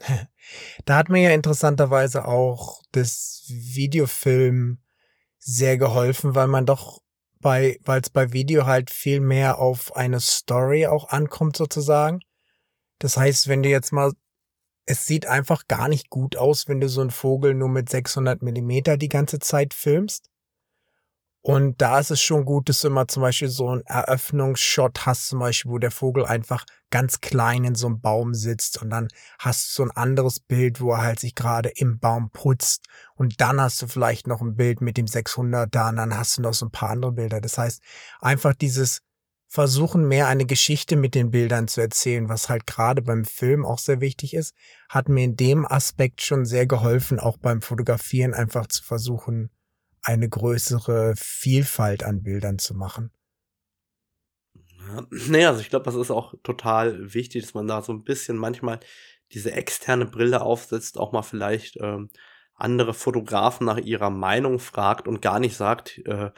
Da 0.84 0.96
hat 0.96 1.08
mir 1.08 1.22
ja 1.22 1.30
interessanterweise 1.30 2.26
auch 2.26 2.82
das 2.90 3.44
Videofilm 3.48 4.78
sehr 5.38 5.78
geholfen, 5.78 6.34
weil 6.34 6.48
man 6.48 6.66
doch 6.66 7.00
bei, 7.38 7.78
weil 7.84 8.00
es 8.00 8.10
bei 8.10 8.32
Video 8.32 8.66
halt 8.66 8.90
viel 8.90 9.20
mehr 9.20 9.58
auf 9.58 9.94
eine 9.94 10.20
Story 10.20 10.86
auch 10.86 11.10
ankommt 11.10 11.56
sozusagen. 11.56 12.20
Das 13.02 13.16
heißt, 13.16 13.48
wenn 13.48 13.64
du 13.64 13.68
jetzt 13.68 13.92
mal, 13.92 14.12
es 14.86 15.06
sieht 15.06 15.26
einfach 15.26 15.66
gar 15.66 15.88
nicht 15.88 16.08
gut 16.08 16.36
aus, 16.36 16.68
wenn 16.68 16.80
du 16.80 16.88
so 16.88 17.00
einen 17.00 17.10
Vogel 17.10 17.52
nur 17.52 17.68
mit 17.68 17.88
600 17.88 18.42
Millimeter 18.42 18.96
die 18.96 19.08
ganze 19.08 19.40
Zeit 19.40 19.74
filmst. 19.74 20.30
Und 21.44 21.82
da 21.82 21.98
ist 21.98 22.12
es 22.12 22.20
schon 22.20 22.44
gut, 22.44 22.68
dass 22.68 22.82
du 22.82 22.86
immer 22.86 23.08
zum 23.08 23.22
Beispiel 23.22 23.48
so 23.48 23.70
einen 23.70 23.82
Eröffnungsshot 23.86 25.04
hast, 25.04 25.26
zum 25.26 25.40
Beispiel, 25.40 25.72
wo 25.72 25.78
der 25.78 25.90
Vogel 25.90 26.24
einfach 26.24 26.64
ganz 26.90 27.20
klein 27.20 27.64
in 27.64 27.74
so 27.74 27.88
einem 27.88 28.00
Baum 28.00 28.34
sitzt 28.34 28.80
und 28.80 28.90
dann 28.90 29.08
hast 29.40 29.70
du 29.70 29.72
so 29.72 29.82
ein 29.82 29.90
anderes 29.90 30.38
Bild, 30.38 30.80
wo 30.80 30.92
er 30.92 31.02
halt 31.02 31.18
sich 31.18 31.34
gerade 31.34 31.70
im 31.70 31.98
Baum 31.98 32.30
putzt 32.30 32.86
und 33.16 33.40
dann 33.40 33.60
hast 33.60 33.82
du 33.82 33.88
vielleicht 33.88 34.28
noch 34.28 34.40
ein 34.40 34.54
Bild 34.54 34.80
mit 34.80 34.96
dem 34.96 35.08
600 35.08 35.74
da 35.74 35.88
und 35.88 35.96
dann 35.96 36.16
hast 36.16 36.38
du 36.38 36.42
noch 36.42 36.54
so 36.54 36.66
ein 36.66 36.70
paar 36.70 36.90
andere 36.90 37.10
Bilder. 37.10 37.40
Das 37.40 37.58
heißt, 37.58 37.82
einfach 38.20 38.54
dieses 38.54 39.00
versuchen 39.52 40.08
mehr 40.08 40.28
eine 40.28 40.46
Geschichte 40.46 40.96
mit 40.96 41.14
den 41.14 41.30
Bildern 41.30 41.68
zu 41.68 41.82
erzählen, 41.82 42.30
was 42.30 42.48
halt 42.48 42.66
gerade 42.66 43.02
beim 43.02 43.26
Film 43.26 43.66
auch 43.66 43.78
sehr 43.78 44.00
wichtig 44.00 44.32
ist, 44.32 44.54
hat 44.88 45.10
mir 45.10 45.24
in 45.24 45.36
dem 45.36 45.66
Aspekt 45.66 46.22
schon 46.22 46.46
sehr 46.46 46.66
geholfen, 46.66 47.20
auch 47.20 47.36
beim 47.36 47.60
Fotografieren 47.60 48.32
einfach 48.32 48.66
zu 48.66 48.82
versuchen, 48.82 49.50
eine 50.00 50.26
größere 50.26 51.12
Vielfalt 51.18 52.02
an 52.02 52.22
Bildern 52.22 52.58
zu 52.58 52.74
machen. 52.74 53.10
Ja, 54.54 55.06
naja, 55.28 55.50
also 55.50 55.60
ich 55.60 55.68
glaube, 55.68 55.84
das 55.84 55.96
ist 55.96 56.10
auch 56.10 56.32
total 56.42 57.12
wichtig, 57.12 57.42
dass 57.42 57.52
man 57.52 57.66
da 57.66 57.82
so 57.82 57.92
ein 57.92 58.04
bisschen 58.04 58.38
manchmal 58.38 58.80
diese 59.32 59.52
externe 59.52 60.06
Brille 60.06 60.40
aufsetzt, 60.40 60.96
auch 60.96 61.12
mal 61.12 61.20
vielleicht 61.20 61.76
ähm, 61.78 62.08
andere 62.54 62.94
Fotografen 62.94 63.66
nach 63.66 63.78
ihrer 63.78 64.08
Meinung 64.08 64.58
fragt 64.60 65.06
und 65.06 65.20
gar 65.20 65.40
nicht 65.40 65.58
sagt, 65.58 65.98
äh, 66.06 66.30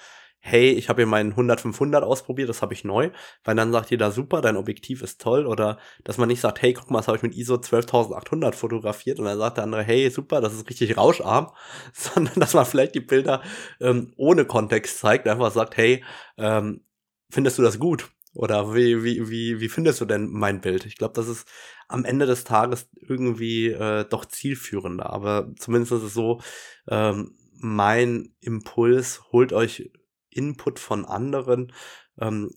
hey, 0.47 0.73
ich 0.73 0.91
habe 0.91 1.01
hier 1.01 1.07
meinen 1.07 1.33
100-500 1.33 2.01
ausprobiert, 2.01 2.51
das 2.51 2.61
habe 2.61 2.75
ich 2.75 2.85
neu, 2.85 3.11
weil 3.45 3.57
dann 3.57 3.73
sagt 3.73 3.91
jeder, 3.91 4.11
super, 4.11 4.43
dein 4.43 4.59
Objektiv 4.59 5.01
ist 5.01 5.19
toll, 5.19 5.47
oder 5.47 5.79
dass 6.05 6.19
man 6.19 6.29
nicht 6.29 6.43
sagt, 6.43 6.61
hey, 6.61 6.75
guck 6.75 6.91
mal, 6.91 6.99
das 6.99 7.09
habe 7.09 7.17
ich 7.17 7.23
mit 7.23 7.35
ISO 7.35 7.57
12800 7.57 8.55
fotografiert, 8.55 9.19
und 9.19 9.25
dann 9.25 9.39
sagt 9.39 9.57
der 9.57 9.65
andere, 9.65 9.83
hey, 9.83 10.11
super, 10.11 10.43
das 10.43 10.53
ist 10.53 10.69
richtig 10.69 10.99
rauscharm, 10.99 11.51
sondern 11.95 12.39
dass 12.39 12.53
man 12.53 12.67
vielleicht 12.67 12.95
die 12.95 13.01
Bilder 13.01 13.41
ähm, 13.81 14.13
ohne 14.17 14.45
Kontext 14.45 14.99
zeigt, 14.99 15.27
einfach 15.29 15.51
sagt, 15.51 15.79
hey, 15.79 16.05
ähm, 16.37 16.85
findest 17.31 17.57
du 17.57 17.63
das 17.63 17.79
gut? 17.79 18.11
Oder 18.35 18.75
wie, 18.75 19.03
wie, 19.03 19.31
wie, 19.31 19.61
wie 19.61 19.69
findest 19.71 20.03
du 20.03 20.05
denn 20.05 20.29
mein 20.29 20.61
Bild? 20.61 20.85
Ich 20.85 20.97
glaube, 20.97 21.15
das 21.15 21.29
ist 21.29 21.49
am 21.89 22.05
Ende 22.05 22.27
des 22.27 22.45
Tages 22.45 22.91
irgendwie 23.01 23.69
äh, 23.69 24.05
doch 24.05 24.27
zielführender. 24.27 25.09
Aber 25.09 25.53
zumindest 25.57 25.93
ist 25.93 26.03
es 26.03 26.15
so, 26.15 26.41
ähm, 26.89 27.35
mein 27.55 28.35
Impuls, 28.41 29.23
holt 29.33 29.53
euch 29.53 29.91
Input 30.35 30.79
von 30.79 31.05
anderen, 31.05 31.73
ähm, 32.21 32.51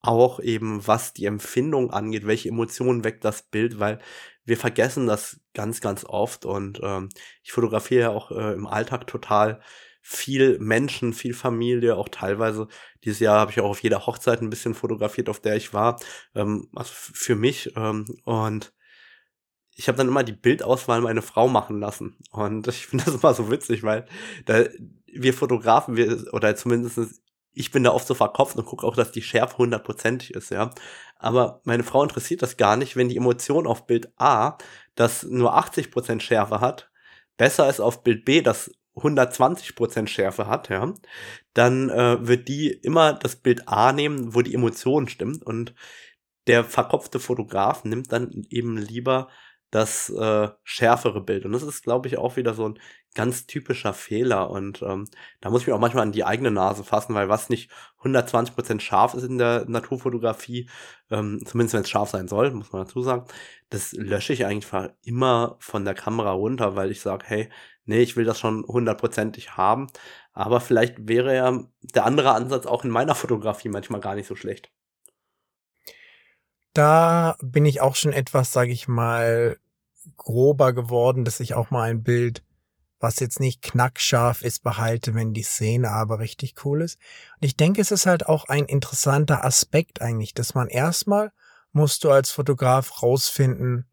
auch 0.00 0.40
eben 0.40 0.86
was 0.86 1.14
die 1.14 1.24
Empfindung 1.26 1.90
angeht, 1.90 2.26
welche 2.26 2.50
Emotionen 2.50 3.04
weckt 3.04 3.24
das 3.24 3.42
Bild, 3.42 3.80
weil 3.80 4.00
wir 4.44 4.56
vergessen 4.58 5.06
das 5.06 5.40
ganz, 5.54 5.80
ganz 5.80 6.04
oft 6.04 6.44
und 6.44 6.80
ähm, 6.82 7.08
ich 7.42 7.52
fotografiere 7.52 8.00
ja 8.02 8.10
auch 8.10 8.30
äh, 8.30 8.52
im 8.52 8.66
Alltag 8.66 9.06
total 9.06 9.60
viel 10.02 10.58
Menschen, 10.58 11.14
viel 11.14 11.32
Familie, 11.32 11.96
auch 11.96 12.10
teilweise. 12.10 12.68
Dieses 13.04 13.20
Jahr 13.20 13.40
habe 13.40 13.52
ich 13.52 13.60
auch 13.60 13.70
auf 13.70 13.82
jeder 13.82 14.06
Hochzeit 14.06 14.42
ein 14.42 14.50
bisschen 14.50 14.74
fotografiert, 14.74 15.30
auf 15.30 15.40
der 15.40 15.56
ich 15.56 15.72
war, 15.72 15.98
ähm, 16.34 16.68
also 16.74 16.92
für 16.94 17.36
mich 17.36 17.72
ähm, 17.76 18.04
und 18.24 18.74
ich 19.76 19.88
habe 19.88 19.98
dann 19.98 20.08
immer 20.08 20.22
die 20.22 20.32
Bildauswahl 20.32 21.00
meine 21.00 21.22
Frau 21.22 21.48
machen 21.48 21.80
lassen 21.80 22.16
und 22.30 22.66
ich 22.68 22.86
finde 22.86 23.04
das 23.04 23.14
immer 23.14 23.34
so 23.34 23.50
witzig, 23.50 23.82
weil 23.82 24.06
da 24.46 24.64
wir 25.06 25.34
Fotografen, 25.34 25.96
wir, 25.96 26.32
oder 26.32 26.56
zumindest 26.56 27.20
ich 27.54 27.70
bin 27.70 27.84
da 27.84 27.92
oft 27.92 28.06
so 28.06 28.14
verkopft 28.14 28.56
und 28.56 28.66
gucke 28.66 28.84
auch, 28.86 28.96
dass 28.96 29.12
die 29.12 29.22
Schärfe 29.22 29.58
hundertprozentig 29.58 30.34
ist, 30.34 30.50
ja. 30.50 30.70
Aber 31.18 31.60
meine 31.64 31.84
Frau 31.84 32.02
interessiert 32.02 32.42
das 32.42 32.56
gar 32.56 32.76
nicht, 32.76 32.96
wenn 32.96 33.08
die 33.08 33.16
Emotion 33.16 33.66
auf 33.66 33.86
Bild 33.86 34.12
A, 34.16 34.58
das 34.96 35.22
nur 35.22 35.56
80% 35.56 36.20
Schärfe 36.20 36.60
hat, 36.60 36.90
besser 37.36 37.68
ist 37.68 37.80
auf 37.80 38.02
Bild 38.02 38.24
B, 38.24 38.42
das 38.42 38.72
120% 38.96 40.08
Schärfe 40.08 40.46
hat, 40.46 40.68
ja, 40.68 40.92
dann 41.52 41.90
äh, 41.90 42.26
wird 42.26 42.48
die 42.48 42.70
immer 42.70 43.12
das 43.12 43.36
Bild 43.36 43.68
A 43.68 43.92
nehmen, 43.92 44.34
wo 44.34 44.42
die 44.42 44.54
Emotion 44.54 45.08
stimmt 45.08 45.44
und 45.44 45.74
der 46.46 46.64
verkopfte 46.64 47.20
Fotograf 47.20 47.84
nimmt 47.84 48.12
dann 48.12 48.30
eben 48.50 48.76
lieber 48.76 49.28
das 49.70 50.08
äh, 50.10 50.48
schärfere 50.62 51.20
Bild. 51.20 51.44
Und 51.44 51.52
das 51.52 51.62
ist, 51.62 51.82
glaube 51.82 52.08
ich, 52.08 52.18
auch 52.18 52.36
wieder 52.36 52.54
so 52.54 52.68
ein 52.68 52.78
ganz 53.14 53.46
typischer 53.46 53.94
Fehler. 53.94 54.50
Und 54.50 54.82
ähm, 54.82 55.08
da 55.40 55.50
muss 55.50 55.62
ich 55.62 55.66
mich 55.66 55.74
auch 55.74 55.80
manchmal 55.80 56.02
an 56.02 56.12
die 56.12 56.24
eigene 56.24 56.50
Nase 56.50 56.84
fassen, 56.84 57.14
weil 57.14 57.28
was 57.28 57.48
nicht 57.48 57.70
120% 58.02 58.80
scharf 58.80 59.14
ist 59.14 59.24
in 59.24 59.38
der 59.38 59.64
Naturfotografie, 59.66 60.68
ähm, 61.10 61.40
zumindest 61.44 61.74
wenn 61.74 61.82
es 61.82 61.90
scharf 61.90 62.10
sein 62.10 62.28
soll, 62.28 62.50
muss 62.52 62.72
man 62.72 62.84
dazu 62.84 63.02
sagen, 63.02 63.26
das 63.70 63.92
lösche 63.92 64.32
ich 64.32 64.46
eigentlich 64.46 64.70
immer 65.04 65.56
von 65.60 65.84
der 65.84 65.94
Kamera 65.94 66.32
runter, 66.32 66.76
weil 66.76 66.90
ich 66.90 67.00
sage, 67.00 67.24
hey, 67.26 67.48
nee, 67.84 68.00
ich 68.00 68.16
will 68.16 68.24
das 68.24 68.38
schon 68.38 68.64
hundertprozentig 68.66 69.56
haben. 69.56 69.88
Aber 70.32 70.60
vielleicht 70.60 71.08
wäre 71.08 71.34
ja 71.34 71.60
der 71.82 72.04
andere 72.06 72.32
Ansatz 72.32 72.66
auch 72.66 72.84
in 72.84 72.90
meiner 72.90 73.14
Fotografie 73.14 73.68
manchmal 73.68 74.00
gar 74.00 74.14
nicht 74.14 74.26
so 74.26 74.36
schlecht. 74.36 74.70
Da 76.74 77.36
bin 77.40 77.64
ich 77.66 77.80
auch 77.80 77.94
schon 77.94 78.12
etwas, 78.12 78.52
sage 78.52 78.72
ich 78.72 78.88
mal, 78.88 79.58
grober 80.16 80.72
geworden, 80.72 81.24
dass 81.24 81.40
ich 81.40 81.54
auch 81.54 81.70
mal 81.70 81.88
ein 81.88 82.02
Bild, 82.02 82.42
was 82.98 83.20
jetzt 83.20 83.38
nicht 83.40 83.62
knackscharf 83.62 84.42
ist, 84.42 84.62
behalte, 84.62 85.14
wenn 85.14 85.32
die 85.32 85.42
Szene 85.44 85.90
aber 85.90 86.18
richtig 86.18 86.54
cool 86.64 86.82
ist. 86.82 86.98
Und 87.40 87.46
ich 87.46 87.56
denke, 87.56 87.80
es 87.80 87.90
ist 87.90 88.06
halt 88.06 88.26
auch 88.26 88.46
ein 88.48 88.64
interessanter 88.64 89.44
Aspekt 89.44 90.02
eigentlich, 90.02 90.34
dass 90.34 90.54
man 90.54 90.68
erstmal 90.68 91.32
musst 91.72 92.04
du 92.04 92.10
als 92.10 92.30
Fotograf 92.30 93.02
rausfinden, 93.02 93.86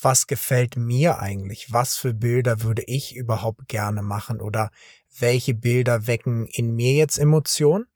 was 0.00 0.26
gefällt 0.26 0.76
mir 0.76 1.18
eigentlich? 1.20 1.72
Was 1.72 1.96
für 1.96 2.12
Bilder 2.12 2.62
würde 2.62 2.82
ich 2.86 3.14
überhaupt 3.14 3.68
gerne 3.68 4.02
machen? 4.02 4.40
Oder 4.40 4.70
welche 5.18 5.54
Bilder 5.54 6.06
wecken 6.06 6.46
in 6.46 6.74
mir 6.74 6.92
jetzt 6.94 7.18
Emotionen? 7.18 7.86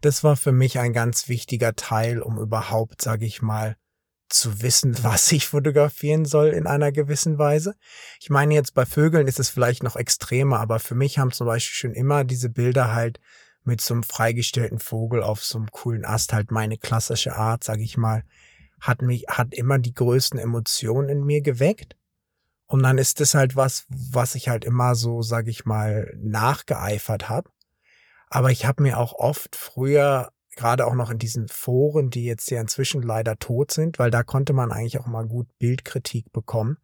Das 0.00 0.22
war 0.22 0.36
für 0.36 0.52
mich 0.52 0.78
ein 0.78 0.92
ganz 0.92 1.28
wichtiger 1.28 1.74
Teil, 1.74 2.22
um 2.22 2.38
überhaupt, 2.38 3.02
sage 3.02 3.26
ich 3.26 3.42
mal, 3.42 3.76
zu 4.28 4.62
wissen, 4.62 4.96
was 5.02 5.32
ich 5.32 5.46
fotografieren 5.46 6.24
soll 6.24 6.48
in 6.48 6.66
einer 6.66 6.92
gewissen 6.92 7.38
Weise. 7.38 7.74
Ich 8.20 8.30
meine 8.30 8.54
jetzt 8.54 8.74
bei 8.74 8.86
Vögeln 8.86 9.26
ist 9.26 9.40
es 9.40 9.48
vielleicht 9.48 9.82
noch 9.82 9.96
extremer, 9.96 10.60
aber 10.60 10.78
für 10.78 10.94
mich 10.94 11.18
haben 11.18 11.32
zum 11.32 11.46
Beispiel 11.46 11.74
schon 11.74 11.94
immer 11.94 12.24
diese 12.24 12.50
Bilder 12.50 12.94
halt 12.94 13.20
mit 13.64 13.80
so 13.80 13.94
einem 13.94 14.02
freigestellten 14.02 14.78
Vogel 14.78 15.22
auf 15.22 15.44
so 15.44 15.58
einem 15.58 15.70
coolen 15.70 16.04
Ast 16.04 16.32
halt 16.32 16.50
meine 16.50 16.78
klassische 16.78 17.36
Art, 17.36 17.64
sage 17.64 17.82
ich 17.82 17.96
mal, 17.96 18.24
hat 18.80 19.02
mich, 19.02 19.24
hat 19.28 19.52
immer 19.52 19.78
die 19.78 19.94
größten 19.94 20.38
Emotionen 20.38 21.08
in 21.08 21.24
mir 21.24 21.42
geweckt. 21.42 21.96
Und 22.66 22.82
dann 22.82 22.98
ist 22.98 23.20
das 23.20 23.34
halt 23.34 23.56
was, 23.56 23.86
was 23.88 24.34
ich 24.34 24.48
halt 24.48 24.64
immer 24.64 24.94
so, 24.94 25.22
sage 25.22 25.50
ich 25.50 25.64
mal, 25.64 26.14
nachgeeifert 26.18 27.28
habe. 27.28 27.50
Aber 28.30 28.50
ich 28.50 28.66
habe 28.66 28.82
mir 28.82 28.98
auch 28.98 29.14
oft 29.14 29.56
früher 29.56 30.30
gerade 30.56 30.86
auch 30.86 30.94
noch 30.94 31.10
in 31.10 31.18
diesen 31.18 31.48
Foren, 31.48 32.10
die 32.10 32.24
jetzt 32.24 32.50
ja 32.50 32.60
inzwischen 32.60 33.00
leider 33.00 33.38
tot 33.38 33.70
sind, 33.70 33.98
weil 33.98 34.10
da 34.10 34.24
konnte 34.24 34.52
man 34.52 34.72
eigentlich 34.72 34.98
auch 34.98 35.06
mal 35.06 35.26
gut 35.26 35.46
Bildkritik 35.58 36.32
bekommen. 36.32 36.78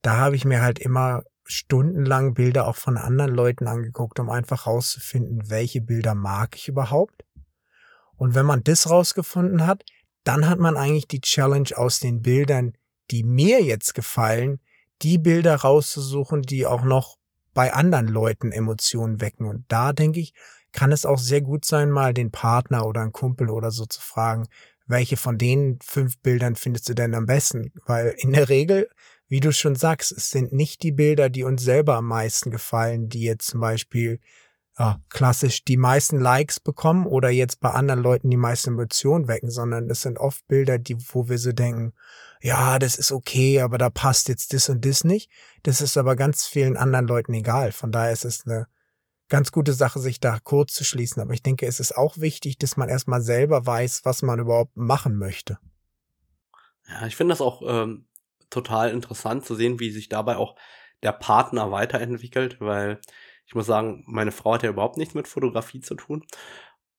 Da 0.00 0.16
habe 0.16 0.36
ich 0.36 0.44
mir 0.44 0.62
halt 0.62 0.78
immer 0.78 1.24
stundenlang 1.44 2.34
Bilder 2.34 2.68
auch 2.68 2.76
von 2.76 2.96
anderen 2.96 3.34
Leuten 3.34 3.66
angeguckt, 3.66 4.20
um 4.20 4.30
einfach 4.30 4.66
rauszufinden, 4.66 5.50
welche 5.50 5.80
Bilder 5.80 6.14
mag 6.14 6.56
ich 6.56 6.68
überhaupt. 6.68 7.24
Und 8.16 8.34
wenn 8.34 8.46
man 8.46 8.62
das 8.62 8.88
rausgefunden 8.88 9.66
hat, 9.66 9.84
dann 10.22 10.48
hat 10.48 10.58
man 10.58 10.76
eigentlich 10.76 11.08
die 11.08 11.20
Challenge 11.20 11.70
aus 11.74 12.00
den 12.00 12.22
Bildern, 12.22 12.74
die 13.10 13.24
mir 13.24 13.62
jetzt 13.62 13.94
gefallen, 13.94 14.60
die 15.02 15.18
Bilder 15.18 15.56
rauszusuchen, 15.56 16.42
die 16.42 16.64
auch 16.64 16.84
noch 16.84 17.18
bei 17.54 17.72
anderen 17.72 18.08
Leuten 18.08 18.52
Emotionen 18.52 19.20
wecken. 19.20 19.46
Und 19.46 19.64
da 19.68 19.92
denke 19.92 20.20
ich, 20.20 20.34
kann 20.72 20.92
es 20.92 21.06
auch 21.06 21.18
sehr 21.18 21.40
gut 21.40 21.64
sein, 21.64 21.90
mal 21.90 22.12
den 22.12 22.30
Partner 22.30 22.84
oder 22.86 23.00
einen 23.00 23.12
Kumpel 23.12 23.48
oder 23.48 23.70
so 23.70 23.86
zu 23.86 24.00
fragen, 24.00 24.48
welche 24.86 25.16
von 25.16 25.38
den 25.38 25.78
fünf 25.82 26.18
Bildern 26.18 26.56
findest 26.56 26.88
du 26.88 26.94
denn 26.94 27.14
am 27.14 27.26
besten? 27.26 27.72
Weil 27.86 28.14
in 28.18 28.32
der 28.32 28.48
Regel, 28.48 28.90
wie 29.28 29.40
du 29.40 29.52
schon 29.52 29.76
sagst, 29.76 30.12
es 30.12 30.30
sind 30.30 30.52
nicht 30.52 30.82
die 30.82 30.92
Bilder, 30.92 31.30
die 31.30 31.44
uns 31.44 31.62
selber 31.62 31.94
am 31.94 32.06
meisten 32.06 32.50
gefallen, 32.50 33.08
die 33.08 33.22
jetzt 33.22 33.46
zum 33.46 33.60
Beispiel 33.60 34.20
ja, 34.78 35.00
klassisch 35.08 35.64
die 35.64 35.76
meisten 35.76 36.18
Likes 36.18 36.58
bekommen 36.58 37.06
oder 37.06 37.30
jetzt 37.30 37.60
bei 37.60 37.70
anderen 37.70 38.00
Leuten 38.00 38.28
die 38.30 38.36
meisten 38.36 38.70
Emotionen 38.70 39.28
wecken, 39.28 39.50
sondern 39.50 39.88
es 39.88 40.02
sind 40.02 40.18
oft 40.18 40.46
Bilder, 40.48 40.78
die, 40.78 40.96
wo 41.12 41.28
wir 41.28 41.38
so 41.38 41.52
denken, 41.52 41.92
ja, 42.44 42.78
das 42.78 42.96
ist 42.96 43.10
okay, 43.10 43.62
aber 43.62 43.78
da 43.78 43.88
passt 43.88 44.28
jetzt 44.28 44.52
das 44.52 44.68
und 44.68 44.84
das 44.84 45.02
nicht. 45.02 45.30
Das 45.62 45.80
ist 45.80 45.96
aber 45.96 46.14
ganz 46.14 46.46
vielen 46.46 46.76
anderen 46.76 47.06
Leuten 47.06 47.32
egal. 47.32 47.72
Von 47.72 47.90
daher 47.90 48.12
ist 48.12 48.26
es 48.26 48.46
eine 48.46 48.66
ganz 49.30 49.50
gute 49.50 49.72
Sache, 49.72 49.98
sich 49.98 50.20
da 50.20 50.38
kurz 50.40 50.74
zu 50.74 50.84
schließen. 50.84 51.22
Aber 51.22 51.32
ich 51.32 51.42
denke, 51.42 51.64
es 51.64 51.80
ist 51.80 51.96
auch 51.96 52.18
wichtig, 52.18 52.58
dass 52.58 52.76
man 52.76 52.90
erstmal 52.90 53.22
selber 53.22 53.64
weiß, 53.64 54.04
was 54.04 54.20
man 54.20 54.40
überhaupt 54.40 54.76
machen 54.76 55.16
möchte. 55.16 55.58
Ja, 56.86 57.06
ich 57.06 57.16
finde 57.16 57.32
das 57.32 57.40
auch 57.40 57.62
ähm, 57.66 58.08
total 58.50 58.90
interessant 58.90 59.46
zu 59.46 59.54
sehen, 59.54 59.80
wie 59.80 59.90
sich 59.90 60.10
dabei 60.10 60.36
auch 60.36 60.54
der 61.02 61.12
Partner 61.12 61.72
weiterentwickelt, 61.72 62.60
weil 62.60 63.00
ich 63.46 63.54
muss 63.54 63.64
sagen, 63.64 64.04
meine 64.06 64.32
Frau 64.32 64.52
hat 64.52 64.62
ja 64.62 64.68
überhaupt 64.68 64.98
nichts 64.98 65.14
mit 65.14 65.28
Fotografie 65.28 65.80
zu 65.80 65.94
tun. 65.94 66.26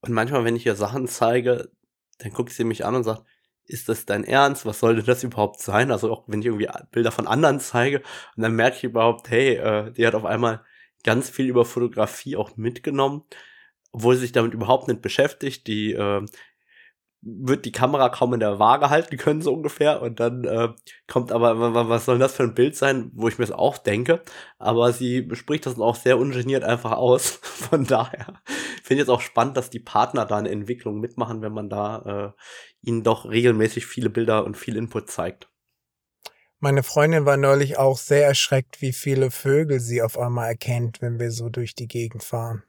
Und 0.02 0.12
manchmal, 0.12 0.44
wenn 0.44 0.56
ich 0.56 0.66
ihr 0.66 0.76
Sachen 0.76 1.08
zeige, 1.08 1.70
dann 2.18 2.32
guckt 2.32 2.52
sie 2.52 2.64
mich 2.64 2.84
an 2.84 2.96
und 2.96 3.04
sagt, 3.04 3.24
ist 3.68 3.90
das 3.90 4.06
dein 4.06 4.24
Ernst? 4.24 4.66
Was 4.66 4.80
sollte 4.80 5.04
das 5.04 5.24
überhaupt 5.24 5.60
sein? 5.60 5.92
Also 5.92 6.12
auch 6.12 6.24
wenn 6.28 6.40
ich 6.40 6.48
irgendwie 6.48 6.70
Bilder 6.92 7.12
von 7.12 7.28
anderen 7.28 7.60
zeige 7.60 8.02
und 8.36 8.44
dann 8.44 8.56
merke 8.56 8.78
ich 8.78 8.84
überhaupt, 8.84 9.30
hey, 9.30 9.56
äh, 9.56 9.92
die 9.92 10.06
hat 10.06 10.16
auf 10.16 10.26
einmal 10.26 10.64
ganz 11.04 11.30
viel 11.30 11.48
über 11.48 11.66
Fotografie 11.66 12.36
auch 12.36 12.58
mitgenommen, 12.58 13.24
obwohl 13.92 14.16
sie 14.16 14.22
sich 14.22 14.32
damit 14.32 14.54
überhaupt 14.54 14.88
nicht 14.88 15.02
beschäftigt. 15.02 15.68
Die 15.68 15.94
äh, 15.94 16.26
wird 17.26 17.66
die 17.66 17.72
Kamera 17.72 18.10
kaum 18.10 18.34
in 18.36 18.40
der 18.40 18.60
Waage 18.60 18.90
halten 18.92 19.18
können, 19.18 19.42
so 19.42 19.52
ungefähr. 19.52 20.02
Und 20.02 20.20
dann 20.20 20.44
äh, 20.46 20.70
kommt 21.08 21.32
aber, 21.32 21.90
was 21.90 22.06
soll 22.06 22.20
das 22.20 22.36
für 22.36 22.44
ein 22.44 22.54
Bild 22.54 22.76
sein, 22.76 23.12
wo 23.16 23.28
ich 23.28 23.40
mir 23.40 23.46
das 23.46 23.56
auch 23.56 23.80
denke. 23.80 24.22
Aber 24.60 24.94
sie 24.94 25.22
bespricht 25.22 25.66
das 25.66 25.80
auch 25.80 25.96
sehr 25.96 26.20
ungeniert 26.20 26.64
einfach 26.64 26.92
aus. 26.92 27.30
Von 27.42 27.86
daher 27.86 28.42
finde 28.86 29.04
es 29.04 29.10
auch 29.10 29.22
spannend, 29.22 29.58
dass 29.58 29.70
die 29.70 29.80
Partner 29.80 30.26
da 30.26 30.38
eine 30.38 30.52
Entwicklung 30.52 31.00
mitmachen, 31.00 31.42
wenn 31.42 31.54
man 31.54 31.70
da 31.70 32.34
äh, 32.36 32.88
ihnen 32.88 33.04
doch 33.04 33.26
regelmäßig 33.26 33.86
viele 33.88 34.10
Bilder 34.10 34.46
und 34.46 34.58
viel 34.58 34.78
Input 34.78 35.10
zeigt. 35.10 35.50
Meine 36.60 36.84
Freundin 36.84 37.26
war 37.26 37.38
neulich 37.38 37.78
auch 37.78 37.98
sehr 37.98 38.26
erschreckt, 38.26 38.82
wie 38.82 38.94
viele 38.94 39.32
Vögel 39.32 39.80
sie 39.80 40.02
auf 40.02 40.18
einmal 40.18 40.48
erkennt, 40.48 41.02
wenn 41.02 41.20
wir 41.20 41.32
so 41.32 41.50
durch 41.50 41.76
die 41.76 41.88
Gegend 41.88 42.24
fahren. 42.24 42.64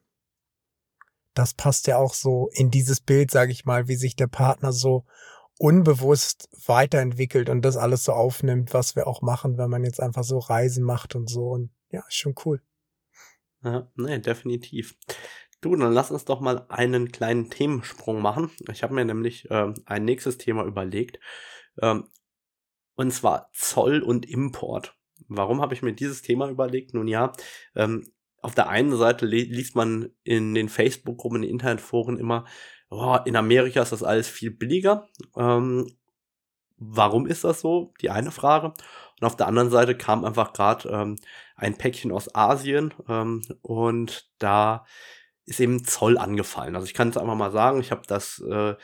Das 1.35 1.55
passt 1.55 1.87
ja 1.87 1.98
auch 1.98 2.14
so 2.14 2.48
in 2.52 2.70
dieses 2.70 3.00
Bild, 3.00 3.31
sage 3.31 3.52
ich 3.52 3.66
mal, 3.66 3.88
wie 3.88 3.96
sich 3.96 4.16
der 4.16 4.26
Partner 4.26 4.72
so 4.72 5.05
unbewusst 5.59 6.48
weiterentwickelt 6.66 7.48
und 7.48 7.62
das 7.62 7.76
alles 7.76 8.05
so 8.05 8.12
aufnimmt, 8.12 8.74
was 8.74 8.96
wir 8.96 9.07
auch 9.07 9.22
machen, 9.22 9.59
wenn 9.59 9.70
man 9.70 9.85
jetzt 9.85 10.00
einfach 10.00 10.24
so 10.24 10.38
Reisen 10.38 10.83
macht 10.83 11.14
und 11.14 11.29
so. 11.29 11.48
Und 11.50 11.70
ja, 11.90 12.02
schon 12.09 12.35
cool. 12.44 12.61
Ja, 13.62 13.90
nee, 13.96 14.18
definitiv. 14.18 14.96
Du, 15.61 15.75
dann 15.75 15.92
lass 15.92 16.11
uns 16.11 16.25
doch 16.25 16.40
mal 16.40 16.66
einen 16.69 17.11
kleinen 17.12 17.51
Themensprung 17.51 18.21
machen. 18.21 18.51
Ich 18.71 18.83
habe 18.83 18.95
mir 18.95 19.05
nämlich 19.05 19.51
äh, 19.51 19.73
ein 19.87 20.05
nächstes 20.05 20.38
Thema 20.38 20.64
überlegt. 20.64 21.19
Ähm, 21.81 22.09
und 22.95 23.11
zwar 23.12 23.51
Zoll 23.53 24.03
und 24.03 24.27
Import. 24.29 24.97
Warum 25.29 25.61
habe 25.61 25.75
ich 25.75 25.83
mir 25.83 25.92
dieses 25.92 26.23
Thema 26.23 26.49
überlegt? 26.49 26.95
Nun 26.95 27.09
ja, 27.09 27.33
ähm, 27.75 28.07
auf 28.42 28.55
der 28.55 28.69
einen 28.69 28.97
Seite 28.97 29.27
liest 29.27 29.75
man 29.75 30.11
in 30.23 30.55
den 30.55 30.69
Facebook-Gruppen, 30.69 31.37
in 31.37 31.42
den 31.42 31.51
Internetforen 31.51 32.19
immer, 32.19 32.45
oh, 32.90 33.19
in 33.25 33.37
Amerika 33.37 33.83
ist 33.83 33.92
das 33.92 34.03
alles 34.03 34.29
viel 34.29 34.51
billiger. 34.51 35.09
Ähm, 35.37 35.90
warum 36.77 37.27
ist 37.27 37.45
das 37.45 37.61
so? 37.61 37.92
Die 38.01 38.11
eine 38.11 38.31
Frage. 38.31 38.75
Und 39.21 39.27
auf 39.27 39.37
der 39.37 39.49
anderen 39.49 39.71
Seite 39.71 39.97
kam 39.97 40.25
einfach 40.25 40.53
gerade 40.53 40.88
ähm, 40.90 41.16
ein 41.57 41.77
Päckchen 41.77 42.12
aus 42.12 42.35
Asien 42.35 42.92
ähm, 43.09 43.42
und 43.62 44.31
da 44.38 44.85
ist 45.46 45.61
eben 45.61 45.85
Zoll 45.85 46.18
angefallen. 46.18 46.74
Also 46.74 46.87
ich 46.87 46.94
kann 46.94 47.09
es 47.09 47.16
einfach 47.16 47.35
mal 47.35 47.52
sagen, 47.52 47.80
ich 47.80 47.92
habe 47.92 48.02
das 48.06 48.40
äh, 48.40 48.74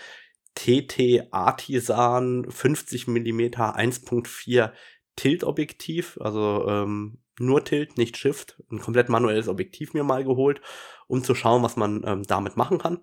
TT 0.54 1.32
Artisan 1.32 2.46
50 2.48 3.08
mm 3.08 3.40
1.4 3.40 4.72
Tilt-Objektiv, 5.16 6.18
also 6.20 6.66
ähm, 6.68 7.18
nur 7.38 7.64
Tilt, 7.64 7.98
nicht 7.98 8.16
Shift, 8.16 8.62
ein 8.70 8.78
komplett 8.78 9.08
manuelles 9.08 9.48
Objektiv 9.48 9.94
mir 9.94 10.04
mal 10.04 10.24
geholt, 10.24 10.60
um 11.06 11.24
zu 11.24 11.34
schauen, 11.34 11.62
was 11.62 11.76
man 11.76 12.02
ähm, 12.06 12.22
damit 12.22 12.56
machen 12.56 12.78
kann. 12.78 13.00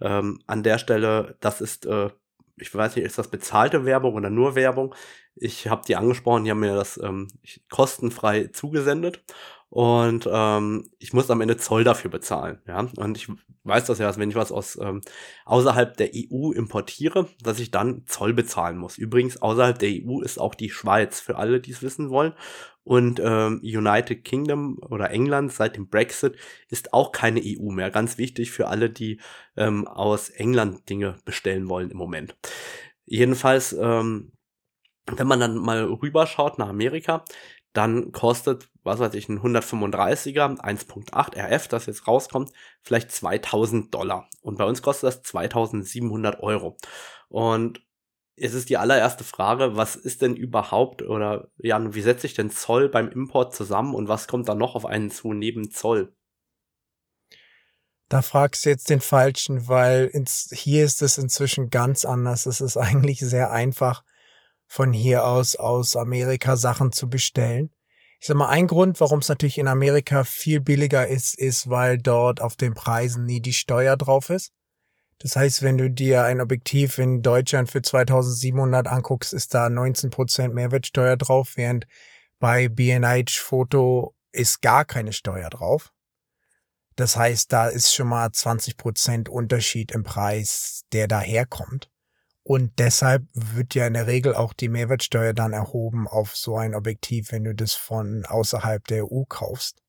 Ähm, 0.00 0.40
an 0.46 0.62
der 0.62 0.78
Stelle, 0.78 1.36
das 1.40 1.60
ist, 1.60 1.86
äh, 1.86 2.10
ich 2.56 2.74
weiß 2.74 2.96
nicht, 2.96 3.04
ist 3.04 3.18
das 3.18 3.28
bezahlte 3.30 3.84
Werbung 3.84 4.14
oder 4.14 4.30
nur 4.30 4.54
Werbung? 4.54 4.94
Ich 5.36 5.66
habe 5.66 5.82
die 5.86 5.96
angesprochen, 5.96 6.44
die 6.44 6.50
haben 6.50 6.60
mir 6.60 6.74
das 6.74 6.98
ähm, 7.02 7.28
kostenfrei 7.68 8.48
zugesendet 8.48 9.24
und 9.74 10.28
ähm, 10.30 10.88
ich 11.00 11.12
muss 11.12 11.28
am 11.32 11.40
Ende 11.40 11.56
Zoll 11.56 11.82
dafür 11.82 12.08
bezahlen. 12.08 12.60
Ja, 12.68 12.86
und 12.96 13.16
ich 13.16 13.26
weiß 13.64 13.86
das 13.86 13.98
ja, 13.98 14.06
dass 14.06 14.18
wenn 14.18 14.30
ich 14.30 14.36
was 14.36 14.52
aus 14.52 14.78
ähm, 14.80 15.00
außerhalb 15.46 15.96
der 15.96 16.10
EU 16.14 16.52
importiere, 16.52 17.28
dass 17.42 17.58
ich 17.58 17.72
dann 17.72 18.06
Zoll 18.06 18.34
bezahlen 18.34 18.78
muss. 18.78 18.98
Übrigens 18.98 19.42
außerhalb 19.42 19.76
der 19.76 19.90
EU 19.90 20.20
ist 20.20 20.38
auch 20.38 20.54
die 20.54 20.70
Schweiz 20.70 21.18
für 21.18 21.38
alle, 21.38 21.60
die 21.60 21.72
es 21.72 21.82
wissen 21.82 22.10
wollen. 22.10 22.34
Und 22.84 23.18
ähm, 23.18 23.58
United 23.64 24.22
Kingdom 24.22 24.78
oder 24.78 25.10
England 25.10 25.52
seit 25.52 25.74
dem 25.74 25.88
Brexit 25.88 26.36
ist 26.68 26.92
auch 26.92 27.10
keine 27.10 27.40
EU 27.44 27.72
mehr. 27.72 27.90
Ganz 27.90 28.16
wichtig 28.16 28.52
für 28.52 28.68
alle, 28.68 28.90
die 28.90 29.20
ähm, 29.56 29.88
aus 29.88 30.28
England 30.28 30.88
Dinge 30.88 31.16
bestellen 31.24 31.68
wollen 31.68 31.90
im 31.90 31.96
Moment. 31.96 32.36
Jedenfalls 33.06 33.72
ähm, 33.72 34.30
wenn 35.06 35.26
man 35.26 35.40
dann 35.40 35.56
mal 35.56 35.84
rüberschaut 35.84 36.58
nach 36.58 36.68
Amerika, 36.68 37.24
dann 37.74 38.12
kostet, 38.12 38.70
was 38.84 39.00
weiß 39.00 39.14
ich, 39.14 39.28
ein 39.28 39.40
135er 39.40 40.60
1.8 40.60 41.36
RF, 41.36 41.68
das 41.68 41.86
jetzt 41.86 42.06
rauskommt, 42.06 42.52
vielleicht 42.82 43.10
2000 43.10 43.92
Dollar. 43.92 44.28
Und 44.40 44.56
bei 44.58 44.64
uns 44.64 44.80
kostet 44.80 45.08
das 45.08 45.22
2700 45.22 46.40
Euro. 46.40 46.76
Und 47.28 47.84
es 48.36 48.54
ist 48.54 48.70
die 48.70 48.78
allererste 48.78 49.24
Frage, 49.24 49.76
was 49.76 49.96
ist 49.96 50.22
denn 50.22 50.36
überhaupt 50.36 51.02
oder 51.02 51.48
Jan, 51.56 51.94
wie 51.94 52.00
setzt 52.00 52.22
sich 52.22 52.34
denn 52.34 52.50
Zoll 52.50 52.88
beim 52.88 53.08
Import 53.08 53.54
zusammen 53.54 53.94
und 53.94 54.08
was 54.08 54.28
kommt 54.28 54.48
da 54.48 54.54
noch 54.54 54.76
auf 54.76 54.86
einen 54.86 55.10
zu 55.10 55.32
neben 55.32 55.70
Zoll? 55.70 56.14
Da 58.08 58.22
fragst 58.22 58.64
du 58.64 58.70
jetzt 58.70 58.90
den 58.90 59.00
Falschen, 59.00 59.66
weil 59.66 60.06
ins, 60.06 60.50
hier 60.52 60.84
ist 60.84 61.02
es 61.02 61.18
inzwischen 61.18 61.70
ganz 61.70 62.04
anders. 62.04 62.46
Es 62.46 62.60
ist 62.60 62.76
eigentlich 62.76 63.18
sehr 63.20 63.50
einfach, 63.50 64.04
von 64.74 64.92
hier 64.92 65.24
aus 65.24 65.54
aus 65.54 65.94
Amerika 65.94 66.56
Sachen 66.56 66.90
zu 66.90 67.08
bestellen. 67.08 67.70
Ich 68.18 68.26
sag 68.26 68.36
mal, 68.36 68.48
ein 68.48 68.66
Grund, 68.66 68.98
warum 68.98 69.20
es 69.20 69.28
natürlich 69.28 69.58
in 69.58 69.68
Amerika 69.68 70.24
viel 70.24 70.60
billiger 70.60 71.06
ist, 71.06 71.38
ist, 71.38 71.70
weil 71.70 71.96
dort 71.96 72.40
auf 72.40 72.56
den 72.56 72.74
Preisen 72.74 73.24
nie 73.24 73.40
die 73.40 73.52
Steuer 73.52 73.96
drauf 73.96 74.30
ist. 74.30 74.52
Das 75.20 75.36
heißt, 75.36 75.62
wenn 75.62 75.78
du 75.78 75.88
dir 75.90 76.24
ein 76.24 76.40
Objektiv 76.40 76.98
in 76.98 77.22
Deutschland 77.22 77.70
für 77.70 77.82
2700 77.82 78.88
anguckst, 78.88 79.32
ist 79.32 79.54
da 79.54 79.66
19% 79.66 80.48
Mehrwertsteuer 80.48 81.16
drauf, 81.16 81.52
während 81.54 81.86
bei 82.40 82.68
B&H 82.68 83.38
Foto 83.40 84.16
ist 84.32 84.60
gar 84.60 84.84
keine 84.84 85.12
Steuer 85.12 85.50
drauf. 85.50 85.92
Das 86.96 87.16
heißt, 87.16 87.52
da 87.52 87.68
ist 87.68 87.94
schon 87.94 88.08
mal 88.08 88.26
20% 88.26 89.28
Unterschied 89.28 89.92
im 89.92 90.02
Preis, 90.02 90.82
der 90.92 91.06
daherkommt. 91.06 91.93
Und 92.46 92.78
deshalb 92.78 93.24
wird 93.32 93.74
ja 93.74 93.86
in 93.86 93.94
der 93.94 94.06
Regel 94.06 94.34
auch 94.34 94.52
die 94.52 94.68
Mehrwertsteuer 94.68 95.32
dann 95.32 95.54
erhoben 95.54 96.06
auf 96.06 96.36
so 96.36 96.58
ein 96.58 96.74
Objektiv, 96.74 97.32
wenn 97.32 97.44
du 97.44 97.54
das 97.54 97.72
von 97.72 98.26
außerhalb 98.26 98.86
der 98.86 99.10
EU 99.10 99.24
kaufst. 99.24 99.82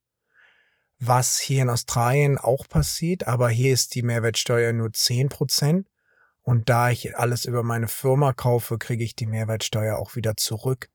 Was 0.98 1.38
hier 1.38 1.64
in 1.64 1.70
Australien 1.70 2.38
auch 2.38 2.70
passiert, 2.70 3.28
aber 3.28 3.50
hier 3.50 3.74
ist 3.74 3.94
die 3.94 4.04
Mehrwertsteuer 4.04 4.72
nur 4.72 4.88
10%. 4.88 5.86
Und 6.44 6.70
da 6.70 6.92
ich 6.92 7.18
alles 7.18 7.44
über 7.44 7.62
meine 7.62 7.90
Firma 7.90 8.32
kaufe, 8.32 8.78
kriege 8.78 9.04
ich 9.04 9.16
die 9.16 9.26
Mehrwertsteuer 9.26 9.98
auch 9.98 10.16
wieder 10.16 10.38
zurück. 10.38 10.90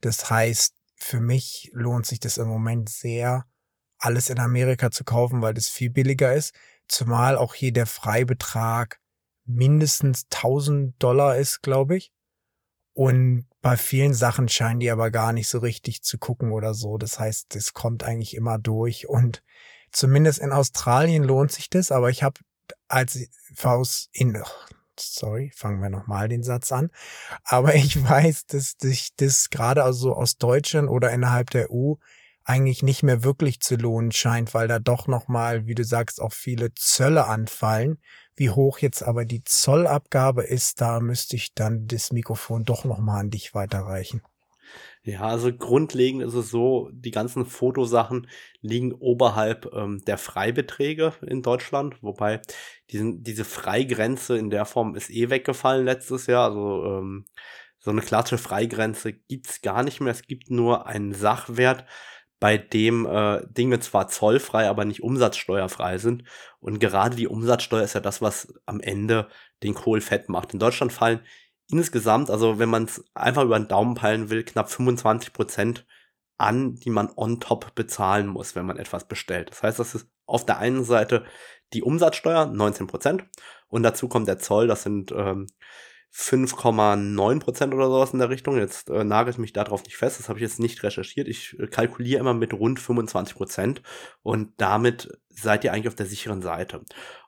Das 0.00 0.30
heißt, 0.30 0.74
für 0.94 1.20
mich 1.20 1.70
lohnt 1.74 2.06
sich 2.06 2.20
das 2.20 2.38
im 2.38 2.48
Moment 2.48 2.88
sehr, 2.88 3.44
alles 3.98 4.30
in 4.30 4.38
Amerika 4.38 4.90
zu 4.90 5.04
kaufen, 5.04 5.42
weil 5.42 5.52
das 5.52 5.68
viel 5.68 5.90
billiger 5.90 6.32
ist. 6.32 6.54
Zumal 6.88 7.36
auch 7.36 7.54
hier 7.54 7.72
der 7.72 7.86
Freibetrag 7.86 9.00
mindestens 9.44 10.26
1000 10.32 10.94
Dollar 11.02 11.36
ist, 11.36 11.62
glaube 11.62 11.96
ich. 11.96 12.12
Und 12.94 13.46
bei 13.60 13.76
vielen 13.76 14.14
Sachen 14.14 14.48
scheinen 14.48 14.80
die 14.80 14.90
aber 14.90 15.10
gar 15.10 15.32
nicht 15.32 15.48
so 15.48 15.58
richtig 15.58 16.02
zu 16.02 16.18
gucken 16.18 16.52
oder 16.52 16.74
so. 16.74 16.96
Das 16.96 17.18
heißt, 17.18 17.56
es 17.56 17.74
kommt 17.74 18.04
eigentlich 18.04 18.34
immer 18.34 18.58
durch. 18.58 19.08
Und 19.08 19.42
zumindest 19.90 20.38
in 20.38 20.52
Australien 20.52 21.24
lohnt 21.24 21.50
sich 21.50 21.68
das. 21.68 21.90
Aber 21.90 22.10
ich 22.10 22.22
habe 22.22 22.40
als 22.86 23.18
Faust 23.54 24.10
in, 24.12 24.40
sorry, 24.98 25.50
fangen 25.56 25.82
wir 25.82 25.90
nochmal 25.90 26.28
den 26.28 26.44
Satz 26.44 26.70
an. 26.70 26.90
Aber 27.42 27.74
ich 27.74 28.00
weiß, 28.02 28.46
dass 28.46 28.76
sich 28.80 29.16
das 29.16 29.50
gerade 29.50 29.82
also 29.82 30.14
aus 30.14 30.36
Deutschland 30.38 30.88
oder 30.88 31.10
innerhalb 31.10 31.50
der 31.50 31.72
EU 31.72 31.94
eigentlich 32.44 32.82
nicht 32.82 33.02
mehr 33.02 33.24
wirklich 33.24 33.60
zu 33.60 33.76
lohnen 33.76 34.12
scheint, 34.12 34.52
weil 34.54 34.68
da 34.68 34.78
doch 34.78 35.06
nochmal, 35.06 35.66
wie 35.66 35.74
du 35.74 35.82
sagst, 35.82 36.20
auch 36.20 36.32
viele 36.32 36.74
Zölle 36.74 37.26
anfallen. 37.26 37.98
Wie 38.36 38.50
hoch 38.50 38.78
jetzt 38.78 39.02
aber 39.02 39.24
die 39.24 39.44
Zollabgabe 39.44 40.42
ist, 40.42 40.80
da 40.80 41.00
müsste 41.00 41.36
ich 41.36 41.54
dann 41.54 41.86
das 41.86 42.12
Mikrofon 42.12 42.64
doch 42.64 42.84
nochmal 42.84 43.20
an 43.20 43.30
dich 43.30 43.54
weiterreichen. 43.54 44.22
Ja, 45.02 45.20
also 45.20 45.52
grundlegend 45.52 46.22
ist 46.22 46.34
es 46.34 46.48
so, 46.50 46.90
die 46.92 47.10
ganzen 47.10 47.44
Fotosachen 47.44 48.26
liegen 48.62 48.92
oberhalb 48.92 49.70
ähm, 49.74 50.00
der 50.06 50.16
Freibeträge 50.16 51.12
in 51.26 51.42
Deutschland, 51.42 52.02
wobei 52.02 52.40
diesen, 52.90 53.22
diese 53.22 53.44
Freigrenze 53.44 54.38
in 54.38 54.48
der 54.48 54.64
Form 54.64 54.94
ist 54.94 55.10
eh 55.10 55.28
weggefallen 55.28 55.84
letztes 55.84 56.26
Jahr. 56.26 56.48
Also 56.48 56.84
ähm, 56.86 57.26
so 57.78 57.90
eine 57.90 58.00
klassische 58.00 58.38
Freigrenze 58.38 59.12
gibt's 59.12 59.60
gar 59.60 59.82
nicht 59.82 60.00
mehr. 60.00 60.12
Es 60.12 60.22
gibt 60.22 60.50
nur 60.50 60.86
einen 60.86 61.12
Sachwert, 61.12 61.84
bei 62.40 62.58
dem 62.58 63.06
äh, 63.06 63.42
Dinge 63.46 63.80
zwar 63.80 64.08
zollfrei, 64.08 64.68
aber 64.68 64.84
nicht 64.84 65.02
umsatzsteuerfrei 65.02 65.98
sind. 65.98 66.24
Und 66.60 66.78
gerade 66.78 67.16
die 67.16 67.28
Umsatzsteuer 67.28 67.82
ist 67.82 67.94
ja 67.94 68.00
das, 68.00 68.20
was 68.20 68.52
am 68.66 68.80
Ende 68.80 69.28
den 69.62 69.74
Kohl 69.74 70.00
fett 70.00 70.28
macht. 70.28 70.52
In 70.52 70.58
Deutschland 70.58 70.92
fallen 70.92 71.20
insgesamt, 71.70 72.30
also 72.30 72.58
wenn 72.58 72.68
man 72.68 72.84
es 72.84 73.04
einfach 73.14 73.44
über 73.44 73.58
den 73.58 73.68
Daumen 73.68 73.94
peilen 73.94 74.30
will, 74.30 74.44
knapp 74.44 74.70
25 74.70 75.32
Prozent 75.32 75.86
an, 76.36 76.74
die 76.76 76.90
man 76.90 77.10
on 77.16 77.40
top 77.40 77.74
bezahlen 77.74 78.26
muss, 78.26 78.54
wenn 78.54 78.66
man 78.66 78.76
etwas 78.76 79.06
bestellt. 79.06 79.50
Das 79.50 79.62
heißt, 79.62 79.78
das 79.78 79.94
ist 79.94 80.08
auf 80.26 80.44
der 80.44 80.58
einen 80.58 80.84
Seite 80.84 81.24
die 81.72 81.82
Umsatzsteuer, 81.82 82.46
19 82.46 82.86
Prozent, 82.86 83.24
und 83.68 83.82
dazu 83.82 84.08
kommt 84.08 84.28
der 84.28 84.38
Zoll, 84.38 84.66
das 84.66 84.82
sind 84.82 85.12
ähm, 85.12 85.46
5,9 86.16 87.40
Prozent 87.40 87.74
oder 87.74 87.86
sowas 87.86 88.12
in 88.12 88.20
der 88.20 88.30
Richtung. 88.30 88.56
Jetzt 88.56 88.88
äh, 88.88 89.02
nagelt 89.02 89.38
mich 89.38 89.52
darauf 89.52 89.82
nicht 89.82 89.96
fest, 89.96 90.20
das 90.20 90.28
habe 90.28 90.38
ich 90.38 90.44
jetzt 90.44 90.60
nicht 90.60 90.82
recherchiert. 90.84 91.26
Ich 91.26 91.58
äh, 91.58 91.66
kalkuliere 91.66 92.20
immer 92.20 92.34
mit 92.34 92.54
rund 92.54 92.78
25 92.78 93.34
Prozent 93.34 93.82
und 94.22 94.52
damit 94.58 95.18
seid 95.28 95.64
ihr 95.64 95.72
eigentlich 95.72 95.88
auf 95.88 95.96
der 95.96 96.06
sicheren 96.06 96.40
Seite. 96.40 96.82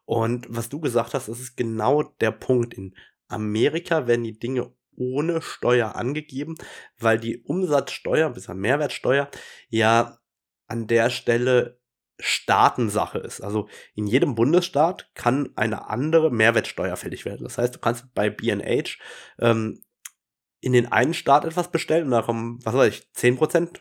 Und 0.04 0.46
was 0.48 0.68
du 0.68 0.78
gesagt 0.78 1.14
hast, 1.14 1.28
das 1.28 1.40
ist 1.40 1.56
genau 1.56 2.04
der 2.04 2.30
Punkt. 2.30 2.74
In 2.74 2.94
Amerika 3.26 4.06
werden 4.06 4.22
die 4.22 4.38
Dinge 4.38 4.72
ohne 4.94 5.42
Steuer 5.42 5.96
angegeben, 5.96 6.54
weil 6.98 7.18
die 7.18 7.42
Umsatzsteuer, 7.42 8.30
bis 8.30 8.46
Mehrwertsteuer, 8.46 9.28
ja 9.68 10.18
an 10.68 10.86
der 10.86 11.10
Stelle 11.10 11.80
Staatensache 12.18 13.18
ist. 13.18 13.40
Also 13.40 13.68
in 13.94 14.06
jedem 14.06 14.34
Bundesstaat 14.34 15.10
kann 15.14 15.50
eine 15.56 15.88
andere 15.90 16.30
Mehrwertsteuer 16.30 16.96
fällig 16.96 17.24
werden. 17.24 17.44
Das 17.44 17.58
heißt, 17.58 17.74
du 17.74 17.78
kannst 17.78 18.12
bei 18.14 18.30
B&H 18.30 18.96
ähm, 19.38 19.82
in 20.60 20.72
den 20.72 20.90
einen 20.90 21.14
Staat 21.14 21.44
etwas 21.44 21.70
bestellen 21.70 22.06
und 22.06 22.10
da 22.12 22.22
kommen, 22.22 22.58
was 22.64 22.74
weiß 22.74 22.88
ich, 22.92 23.08
10% 23.14 23.80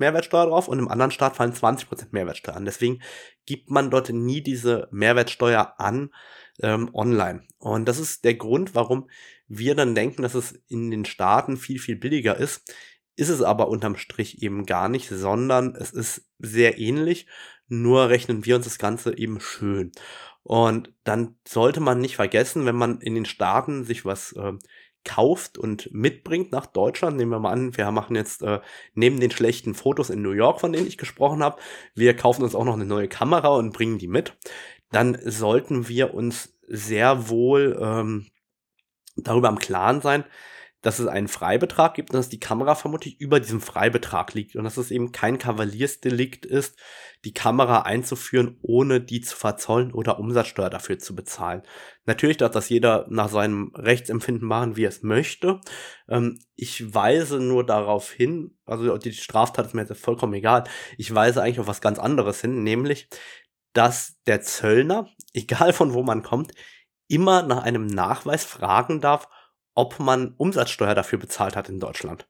Mehrwertsteuer 0.00 0.46
drauf 0.46 0.66
und 0.66 0.78
im 0.78 0.88
anderen 0.88 1.12
Staat 1.12 1.36
fallen 1.36 1.52
20% 1.52 2.08
Mehrwertsteuer 2.10 2.56
an. 2.56 2.64
Deswegen 2.64 3.00
gibt 3.46 3.70
man 3.70 3.90
dort 3.90 4.08
nie 4.08 4.42
diese 4.42 4.88
Mehrwertsteuer 4.90 5.74
an 5.78 6.10
ähm, 6.62 6.90
online. 6.94 7.42
Und 7.58 7.86
das 7.86 7.98
ist 7.98 8.24
der 8.24 8.34
Grund, 8.34 8.74
warum 8.74 9.08
wir 9.46 9.74
dann 9.74 9.94
denken, 9.94 10.22
dass 10.22 10.34
es 10.34 10.52
in 10.68 10.90
den 10.90 11.04
Staaten 11.04 11.56
viel, 11.56 11.78
viel 11.78 11.96
billiger 11.96 12.36
ist. 12.36 12.74
Ist 13.16 13.28
es 13.28 13.42
aber 13.42 13.68
unterm 13.68 13.96
Strich 13.96 14.42
eben 14.42 14.64
gar 14.64 14.88
nicht, 14.88 15.08
sondern 15.10 15.74
es 15.74 15.90
ist 15.90 16.28
sehr 16.38 16.78
ähnlich 16.78 17.26
nur 17.70 18.10
rechnen 18.10 18.44
wir 18.44 18.56
uns 18.56 18.66
das 18.66 18.78
Ganze 18.78 19.16
eben 19.16 19.40
schön. 19.40 19.92
Und 20.42 20.92
dann 21.04 21.36
sollte 21.46 21.80
man 21.80 22.00
nicht 22.00 22.16
vergessen, 22.16 22.66
wenn 22.66 22.76
man 22.76 23.00
in 23.00 23.14
den 23.14 23.24
Staaten 23.24 23.84
sich 23.84 24.04
was 24.04 24.32
äh, 24.32 24.52
kauft 25.04 25.56
und 25.56 25.92
mitbringt 25.92 26.52
nach 26.52 26.66
Deutschland, 26.66 27.16
nehmen 27.16 27.30
wir 27.30 27.38
mal 27.38 27.52
an, 27.52 27.76
wir 27.76 27.90
machen 27.90 28.16
jetzt 28.16 28.42
äh, 28.42 28.60
neben 28.94 29.20
den 29.20 29.30
schlechten 29.30 29.74
Fotos 29.74 30.10
in 30.10 30.22
New 30.22 30.32
York, 30.32 30.60
von 30.60 30.72
denen 30.72 30.86
ich 30.86 30.98
gesprochen 30.98 31.42
habe, 31.42 31.60
wir 31.94 32.14
kaufen 32.16 32.42
uns 32.42 32.54
auch 32.54 32.64
noch 32.64 32.74
eine 32.74 32.84
neue 32.84 33.08
Kamera 33.08 33.48
und 33.48 33.72
bringen 33.72 33.98
die 33.98 34.08
mit, 34.08 34.36
dann 34.90 35.18
sollten 35.24 35.88
wir 35.88 36.14
uns 36.14 36.58
sehr 36.66 37.28
wohl 37.28 37.78
ähm, 37.80 38.26
darüber 39.16 39.48
im 39.48 39.58
Klaren 39.58 40.00
sein, 40.00 40.24
dass 40.82 40.98
es 40.98 41.06
einen 41.06 41.28
Freibetrag 41.28 41.94
gibt 41.94 42.10
und 42.10 42.16
dass 42.16 42.28
die 42.28 42.40
Kamera 42.40 42.74
vermutlich 42.74 43.20
über 43.20 43.38
diesem 43.38 43.60
Freibetrag 43.60 44.32
liegt 44.32 44.56
und 44.56 44.64
dass 44.64 44.78
es 44.78 44.90
eben 44.90 45.12
kein 45.12 45.38
Kavaliersdelikt 45.38 46.46
ist, 46.46 46.78
die 47.24 47.34
Kamera 47.34 47.82
einzuführen, 47.82 48.58
ohne 48.62 49.00
die 49.00 49.20
zu 49.20 49.36
verzollen 49.36 49.92
oder 49.92 50.18
Umsatzsteuer 50.18 50.70
dafür 50.70 50.98
zu 50.98 51.14
bezahlen. 51.14 51.62
Natürlich 52.06 52.38
darf 52.38 52.52
das 52.52 52.70
jeder 52.70 53.06
nach 53.10 53.28
seinem 53.28 53.72
Rechtsempfinden 53.74 54.48
machen, 54.48 54.76
wie 54.76 54.84
er 54.84 54.88
es 54.88 55.02
möchte. 55.02 55.60
Ähm, 56.08 56.38
ich 56.56 56.94
weise 56.94 57.40
nur 57.40 57.66
darauf 57.66 58.10
hin, 58.10 58.56
also 58.64 58.96
die 58.96 59.12
Straftat 59.12 59.66
ist 59.66 59.74
mir 59.74 59.82
jetzt 59.82 60.00
vollkommen 60.00 60.34
egal, 60.34 60.64
ich 60.96 61.14
weise 61.14 61.42
eigentlich 61.42 61.60
auf 61.60 61.66
was 61.66 61.82
ganz 61.82 61.98
anderes 61.98 62.40
hin, 62.40 62.62
nämlich, 62.62 63.08
dass 63.74 64.16
der 64.26 64.40
Zöllner, 64.40 65.08
egal 65.34 65.74
von 65.74 65.92
wo 65.92 66.02
man 66.02 66.22
kommt, 66.22 66.52
immer 67.06 67.42
nach 67.42 67.64
einem 67.64 67.86
Nachweis 67.86 68.44
fragen 68.44 69.00
darf, 69.00 69.28
ob 69.74 69.98
man 69.98 70.34
Umsatzsteuer 70.36 70.94
dafür 70.94 71.18
bezahlt 71.18 71.56
hat 71.56 71.68
in 71.68 71.80
Deutschland. 71.80 72.28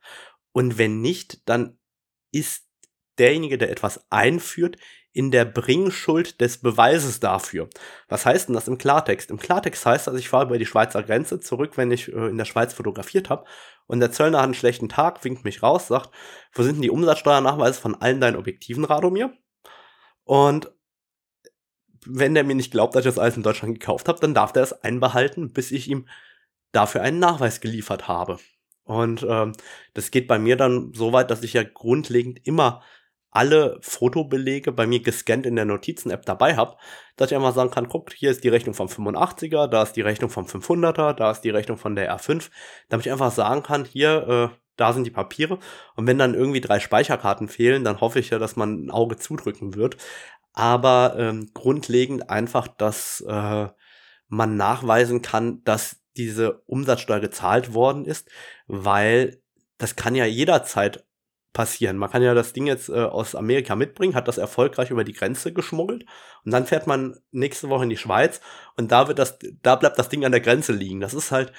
Und 0.52 0.78
wenn 0.78 1.00
nicht, 1.00 1.48
dann 1.48 1.78
ist 2.32 2.66
derjenige, 3.18 3.58
der 3.58 3.70
etwas 3.70 4.04
einführt, 4.10 4.76
in 5.12 5.32
der 5.32 5.44
Bringschuld 5.44 6.40
des 6.40 6.58
Beweises 6.58 7.18
dafür. 7.18 7.68
Was 8.08 8.26
heißt 8.26 8.48
denn 8.48 8.54
das 8.54 8.68
im 8.68 8.78
Klartext? 8.78 9.30
Im 9.30 9.38
Klartext 9.38 9.84
heißt 9.84 10.06
das, 10.06 10.14
ich 10.14 10.28
fahre 10.28 10.46
über 10.46 10.58
die 10.58 10.66
Schweizer 10.66 11.02
Grenze 11.02 11.40
zurück, 11.40 11.76
wenn 11.76 11.90
ich 11.90 12.08
äh, 12.08 12.28
in 12.28 12.38
der 12.38 12.44
Schweiz 12.44 12.72
fotografiert 12.74 13.28
habe 13.28 13.44
und 13.86 13.98
der 13.98 14.12
Zöllner 14.12 14.38
hat 14.38 14.44
einen 14.44 14.54
schlechten 14.54 14.88
Tag, 14.88 15.24
winkt 15.24 15.44
mich 15.44 15.64
raus, 15.64 15.88
sagt, 15.88 16.10
wo 16.52 16.62
sind 16.62 16.76
denn 16.76 16.82
die 16.82 16.90
Umsatzsteuernachweise 16.90 17.80
von 17.80 17.96
allen 17.96 18.20
deinen 18.20 18.36
Objektiven, 18.36 18.84
Radomir? 18.84 19.32
Und 20.22 20.70
wenn 22.06 22.34
der 22.34 22.44
mir 22.44 22.54
nicht 22.54 22.70
glaubt, 22.70 22.94
dass 22.94 23.00
ich 23.00 23.12
das 23.12 23.18
alles 23.18 23.36
in 23.36 23.42
Deutschland 23.42 23.74
gekauft 23.74 24.08
habe, 24.08 24.20
dann 24.20 24.32
darf 24.32 24.52
der 24.52 24.62
es 24.62 24.72
einbehalten, 24.72 25.52
bis 25.52 25.72
ich 25.72 25.88
ihm 25.88 26.06
dafür 26.72 27.02
einen 27.02 27.18
Nachweis 27.18 27.60
geliefert 27.60 28.08
habe. 28.08 28.38
Und 28.84 29.24
ähm, 29.28 29.52
das 29.94 30.10
geht 30.10 30.26
bei 30.26 30.38
mir 30.38 30.56
dann 30.56 30.92
so 30.94 31.12
weit, 31.12 31.30
dass 31.30 31.42
ich 31.42 31.52
ja 31.52 31.62
grundlegend 31.62 32.46
immer 32.46 32.82
alle 33.30 33.78
Fotobelege 33.82 34.72
bei 34.72 34.86
mir 34.86 35.00
gescannt 35.00 35.46
in 35.46 35.56
der 35.56 35.64
Notizen-App 35.64 36.26
dabei 36.26 36.56
habe, 36.56 36.76
dass 37.16 37.30
ich 37.30 37.36
einfach 37.36 37.54
sagen 37.54 37.70
kann, 37.70 37.88
guck, 37.88 38.12
hier 38.12 38.30
ist 38.30 38.42
die 38.42 38.48
Rechnung 38.48 38.74
vom 38.74 38.88
85er, 38.88 39.68
da 39.68 39.82
ist 39.82 39.92
die 39.92 40.00
Rechnung 40.00 40.30
vom 40.30 40.46
500er, 40.46 41.12
da 41.12 41.30
ist 41.30 41.42
die 41.42 41.50
Rechnung 41.50 41.78
von 41.78 41.94
der 41.94 42.12
R5, 42.12 42.50
damit 42.88 43.06
ich 43.06 43.12
einfach 43.12 43.30
sagen 43.30 43.62
kann, 43.62 43.84
hier, 43.84 44.50
äh, 44.52 44.56
da 44.76 44.92
sind 44.92 45.04
die 45.04 45.10
Papiere. 45.10 45.58
Und 45.94 46.06
wenn 46.06 46.18
dann 46.18 46.34
irgendwie 46.34 46.60
drei 46.60 46.80
Speicherkarten 46.80 47.48
fehlen, 47.48 47.84
dann 47.84 48.00
hoffe 48.00 48.18
ich 48.18 48.30
ja, 48.30 48.38
dass 48.38 48.56
man 48.56 48.86
ein 48.86 48.90
Auge 48.90 49.16
zudrücken 49.16 49.74
wird. 49.74 49.96
Aber 50.52 51.14
ähm, 51.18 51.50
grundlegend 51.54 52.30
einfach, 52.30 52.66
dass 52.66 53.20
äh, 53.20 53.68
man 54.28 54.56
nachweisen 54.56 55.22
kann, 55.22 55.62
dass 55.64 55.99
diese 56.24 56.62
Umsatzsteuer 56.66 57.20
gezahlt 57.20 57.74
worden 57.74 58.04
ist, 58.04 58.28
weil 58.66 59.42
das 59.78 59.96
kann 59.96 60.14
ja 60.14 60.26
jederzeit 60.26 61.04
passieren. 61.52 61.96
Man 61.96 62.10
kann 62.10 62.22
ja 62.22 62.34
das 62.34 62.52
Ding 62.52 62.66
jetzt 62.66 62.88
äh, 62.88 63.02
aus 63.02 63.34
Amerika 63.34 63.74
mitbringen, 63.74 64.14
hat 64.14 64.28
das 64.28 64.38
erfolgreich 64.38 64.90
über 64.90 65.04
die 65.04 65.12
Grenze 65.12 65.52
geschmuggelt 65.52 66.04
und 66.44 66.52
dann 66.52 66.66
fährt 66.66 66.86
man 66.86 67.18
nächste 67.32 67.68
Woche 67.68 67.84
in 67.84 67.90
die 67.90 67.96
Schweiz 67.96 68.40
und 68.76 68.92
da 68.92 69.08
wird 69.08 69.18
das, 69.18 69.38
da 69.62 69.76
bleibt 69.76 69.98
das 69.98 70.08
Ding 70.08 70.24
an 70.24 70.32
der 70.32 70.40
Grenze 70.40 70.72
liegen. 70.72 71.00
Das 71.00 71.14
ist 71.14 71.32
halt 71.32 71.52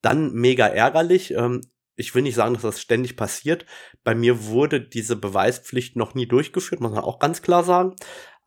dann 0.00 0.32
mega 0.32 0.66
ärgerlich. 0.66 1.32
Ähm, 1.32 1.62
ich 1.96 2.14
will 2.14 2.22
nicht 2.22 2.34
sagen, 2.34 2.54
dass 2.54 2.62
das 2.62 2.80
ständig 2.80 3.16
passiert. 3.16 3.64
Bei 4.04 4.14
mir 4.14 4.46
wurde 4.46 4.80
diese 4.80 5.16
Beweispflicht 5.16 5.96
noch 5.96 6.14
nie 6.14 6.26
durchgeführt, 6.26 6.80
muss 6.80 6.92
man 6.92 7.02
auch 7.02 7.18
ganz 7.18 7.42
klar 7.42 7.64
sagen. 7.64 7.96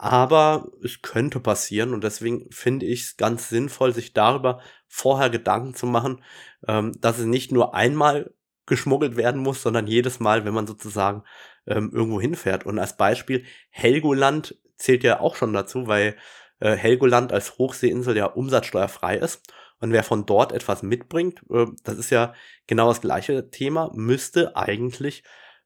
Aber 0.01 0.71
es 0.81 1.01
könnte 1.01 1.41
passieren 1.41 1.93
und 1.93 2.05
deswegen 2.05 2.49
finde 2.51 2.85
ich 2.85 3.01
es 3.01 3.17
ganz 3.17 3.49
sinnvoll, 3.49 3.93
sich 3.93 4.13
darüber 4.13 4.61
vorher 4.87 5.29
Gedanken 5.29 5.75
zu 5.75 5.87
machen, 5.87 6.23
ähm, 6.65 6.93
dass 7.01 7.19
es 7.19 7.25
nicht 7.25 7.51
nur 7.51 7.75
einmal 7.75 8.33
geschmuggelt 8.65 9.17
werden 9.17 9.41
muss, 9.41 9.61
sondern 9.61 9.87
jedes 9.87 10.21
Mal, 10.21 10.45
wenn 10.45 10.53
man 10.53 10.67
sozusagen 10.67 11.23
ähm, 11.67 11.91
irgendwo 11.93 12.21
hinfährt. 12.21 12.65
Und 12.65 12.79
als 12.79 12.95
Beispiel, 12.95 13.43
Helgoland 13.71 14.57
zählt 14.77 15.03
ja 15.03 15.19
auch 15.19 15.35
schon 15.35 15.51
dazu, 15.51 15.87
weil 15.87 16.15
äh, 16.61 16.77
Helgoland 16.77 17.33
als 17.33 17.57
Hochseeinsel 17.57 18.15
ja 18.15 18.27
umsatzsteuerfrei 18.27 19.17
ist. 19.17 19.51
Und 19.81 19.91
wer 19.91 20.03
von 20.03 20.25
dort 20.25 20.53
etwas 20.53 20.81
mitbringt, 20.81 21.41
äh, 21.49 21.65
das 21.83 21.97
ist 21.97 22.09
ja 22.09 22.33
genau 22.67 22.87
das 22.87 23.01
gleiche 23.01 23.49
Thema, 23.49 23.91
müsste 23.93 24.55
eigentlich 24.55 25.23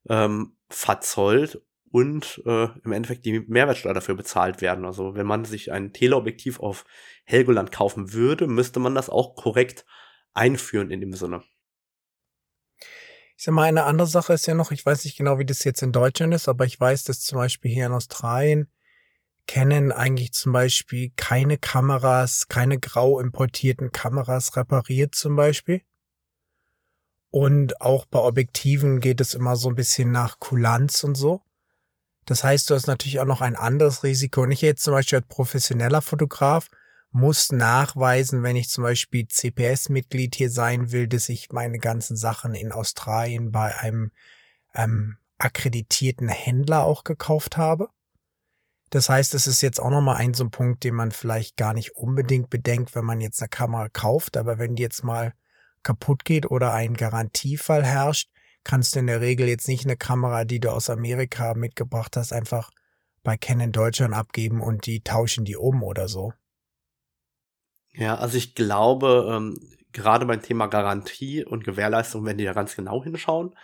ähm, 0.10 0.56
verzollt 0.70 1.62
und 1.94 2.42
äh, 2.48 2.70
im 2.84 2.92
Endeffekt 2.92 3.24
die 3.24 3.42
Mehrwertsteuer 3.42 3.94
dafür 3.94 4.16
bezahlt 4.16 4.62
werden. 4.62 4.84
Also 4.84 5.14
wenn 5.14 5.28
man 5.28 5.46
sich 5.46 5.72
ein 5.72 5.94
Teleobjektiv 5.94 6.60
auf 6.60 6.86
Helgoland 7.24 7.72
kaufen 7.72 8.14
würde, 8.14 8.48
müsste 8.48 8.80
man 8.80 8.96
das 8.96 9.12
auch 9.12 9.36
korrekt 9.36 9.86
einführen 10.34 10.90
in 10.90 11.02
dem 11.02 11.14
Sinne. 11.14 11.44
Ich 13.38 13.44
sag 13.44 13.54
mal, 13.54 13.66
eine 13.66 13.84
andere 13.84 14.08
Sache 14.08 14.34
ist 14.34 14.48
ja 14.48 14.56
noch, 14.56 14.72
ich 14.72 14.84
weiß 14.84 15.06
nicht 15.06 15.20
genau, 15.20 15.38
wie 15.38 15.46
das 15.46 15.64
jetzt 15.66 15.84
in 15.84 15.92
Deutschland 15.92 16.34
ist, 16.34 16.50
aber 16.50 16.66
ich 16.66 16.80
weiß, 16.80 17.04
dass 17.04 17.22
zum 17.22 17.38
Beispiel 17.38 17.72
hier 17.72 17.86
in 17.86 17.92
Australien 17.92 18.72
Canon 19.46 19.92
eigentlich 19.92 20.34
zum 20.34 20.52
Beispiel 20.52 21.12
keine 21.16 21.60
Kameras, 21.60 22.48
keine 22.48 22.80
grau 22.80 23.20
importierten 23.20 23.92
Kameras 23.92 24.58
repariert 24.58 25.14
zum 25.14 25.36
Beispiel. 25.36 25.84
Und 27.30 27.82
auch 27.82 28.08
bei 28.08 28.18
Objektiven 28.18 29.00
geht 29.00 29.22
es 29.22 29.36
immer 29.36 29.56
so 29.58 29.70
ein 29.70 29.76
bisschen 29.76 30.12
nach 30.12 30.40
Kulanz 30.40 31.04
und 31.04 31.14
so. 31.14 31.44
Das 32.26 32.44
heißt, 32.44 32.70
du 32.70 32.76
hast 32.76 32.88
natürlich 32.88 33.20
auch 33.20 33.26
noch 33.26 33.42
ein 33.42 33.56
anderes 33.56 34.04
Risiko. 34.04 34.44
Und 34.44 34.52
ich 34.52 34.62
jetzt 34.62 34.84
zum 34.84 34.94
Beispiel 34.94 35.20
als 35.20 35.28
professioneller 35.28 36.02
Fotograf 36.02 36.70
muss 37.12 37.52
nachweisen, 37.52 38.42
wenn 38.42 38.56
ich 38.56 38.70
zum 38.70 38.84
Beispiel 38.84 39.28
CPS-Mitglied 39.28 40.36
hier 40.36 40.50
sein 40.50 40.92
will, 40.92 41.08
dass 41.08 41.30
ich 41.30 41.52
meine 41.52 41.78
ganzen 41.78 42.18
Sachen 42.18 42.56
in 42.56 42.72
Australien 42.72 43.52
bei 43.52 43.78
einem 43.78 44.12
ähm, 44.74 45.18
akkreditierten 45.38 46.28
Händler 46.28 46.84
auch 46.84 47.04
gekauft 47.04 47.58
habe. 47.58 47.90
Das 48.90 49.10
heißt, 49.10 49.34
es 49.34 49.48
ist 49.48 49.62
jetzt 49.62 49.80
auch 49.80 49.90
nochmal 49.90 50.18
ein 50.18 50.34
so 50.34 50.44
ein 50.44 50.52
Punkt, 50.52 50.84
den 50.84 50.96
man 50.96 51.12
vielleicht 51.12 51.58
gar 51.58 51.74
nicht 51.74 51.96
unbedingt 51.96 52.50
bedenkt, 52.50 52.96
wenn 52.96 53.06
man 53.06 53.22
jetzt 53.22 53.42
eine 53.42 53.50
Kamera 53.50 53.90
kauft. 53.90 54.38
Aber 54.38 54.58
wenn 54.58 54.76
die 54.76 54.84
jetzt 54.84 55.04
mal 55.04 55.34
kaputt 55.84 56.26
geht 56.26 56.50
oder 56.50 56.74
ein 56.74 56.96
Garantiefall 56.96 57.84
herrscht, 57.84 58.30
kannst 58.64 58.96
du 58.96 59.00
in 59.00 59.08
der 59.08 59.22
Regel 59.22 59.48
jetzt 59.48 59.68
nicht 59.68 59.86
eine 59.86 59.98
Kamera, 59.98 60.46
die 60.46 60.60
du 60.60 60.70
aus 60.70 60.90
Amerika 60.90 61.54
mitgebracht 61.54 62.16
hast, 62.18 62.34
einfach 62.34 62.72
bei 63.24 63.38
Canon 63.38 63.72
Deutschland 63.72 64.14
abgeben 64.14 64.62
und 64.62 64.86
die 64.86 65.02
tauschen 65.02 65.46
die 65.46 65.56
um 65.56 65.84
oder 65.84 66.08
so. 66.08 66.34
Ja, 67.92 68.16
also 68.16 68.38
ich 68.38 68.56
glaube, 68.56 69.28
ähm, 69.30 69.56
gerade 69.92 70.26
beim 70.26 70.42
Thema 70.42 70.68
Garantie 70.68 71.46
und 71.46 71.64
Gewährleistung 71.64 72.26
werden 72.26 72.40
die 72.40 72.44
ja 72.44 72.54
ganz 72.54 72.76
genau 72.76 73.04
hinschauen. 73.04 73.56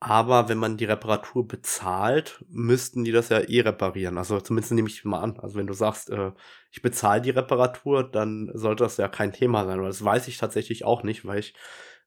Aber 0.00 0.50
wenn 0.50 0.58
man 0.58 0.76
die 0.76 0.84
Reparatur 0.84 1.48
bezahlt, 1.48 2.44
müssten 2.50 3.04
die 3.04 3.12
das 3.12 3.30
ja 3.30 3.40
eh 3.40 3.62
reparieren. 3.62 4.18
Also 4.18 4.38
zumindest 4.38 4.72
nehme 4.72 4.88
ich 4.88 5.02
mal 5.04 5.20
an. 5.20 5.40
Also 5.40 5.56
wenn 5.56 5.66
du 5.66 5.72
sagst, 5.72 6.10
äh, 6.10 6.32
ich 6.70 6.82
bezahle 6.82 7.22
die 7.22 7.30
Reparatur, 7.30 8.04
dann 8.10 8.50
sollte 8.52 8.84
das 8.84 8.98
ja 8.98 9.08
kein 9.08 9.32
Thema 9.32 9.64
sein. 9.64 9.78
Aber 9.78 9.88
das 9.88 10.04
weiß 10.04 10.28
ich 10.28 10.36
tatsächlich 10.36 10.84
auch 10.84 11.04
nicht, 11.04 11.24
weil 11.24 11.38
ich 11.38 11.54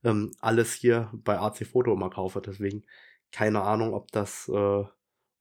ähm, 0.03 0.33
alles 0.39 0.73
hier 0.73 1.11
bei 1.13 1.39
AC 1.39 1.65
Foto 1.65 1.93
immer 1.93 2.09
kaufe. 2.09 2.41
Deswegen 2.41 2.83
keine 3.31 3.61
Ahnung, 3.61 3.93
ob 3.93 4.11
das 4.11 4.47
äh, 4.47 4.83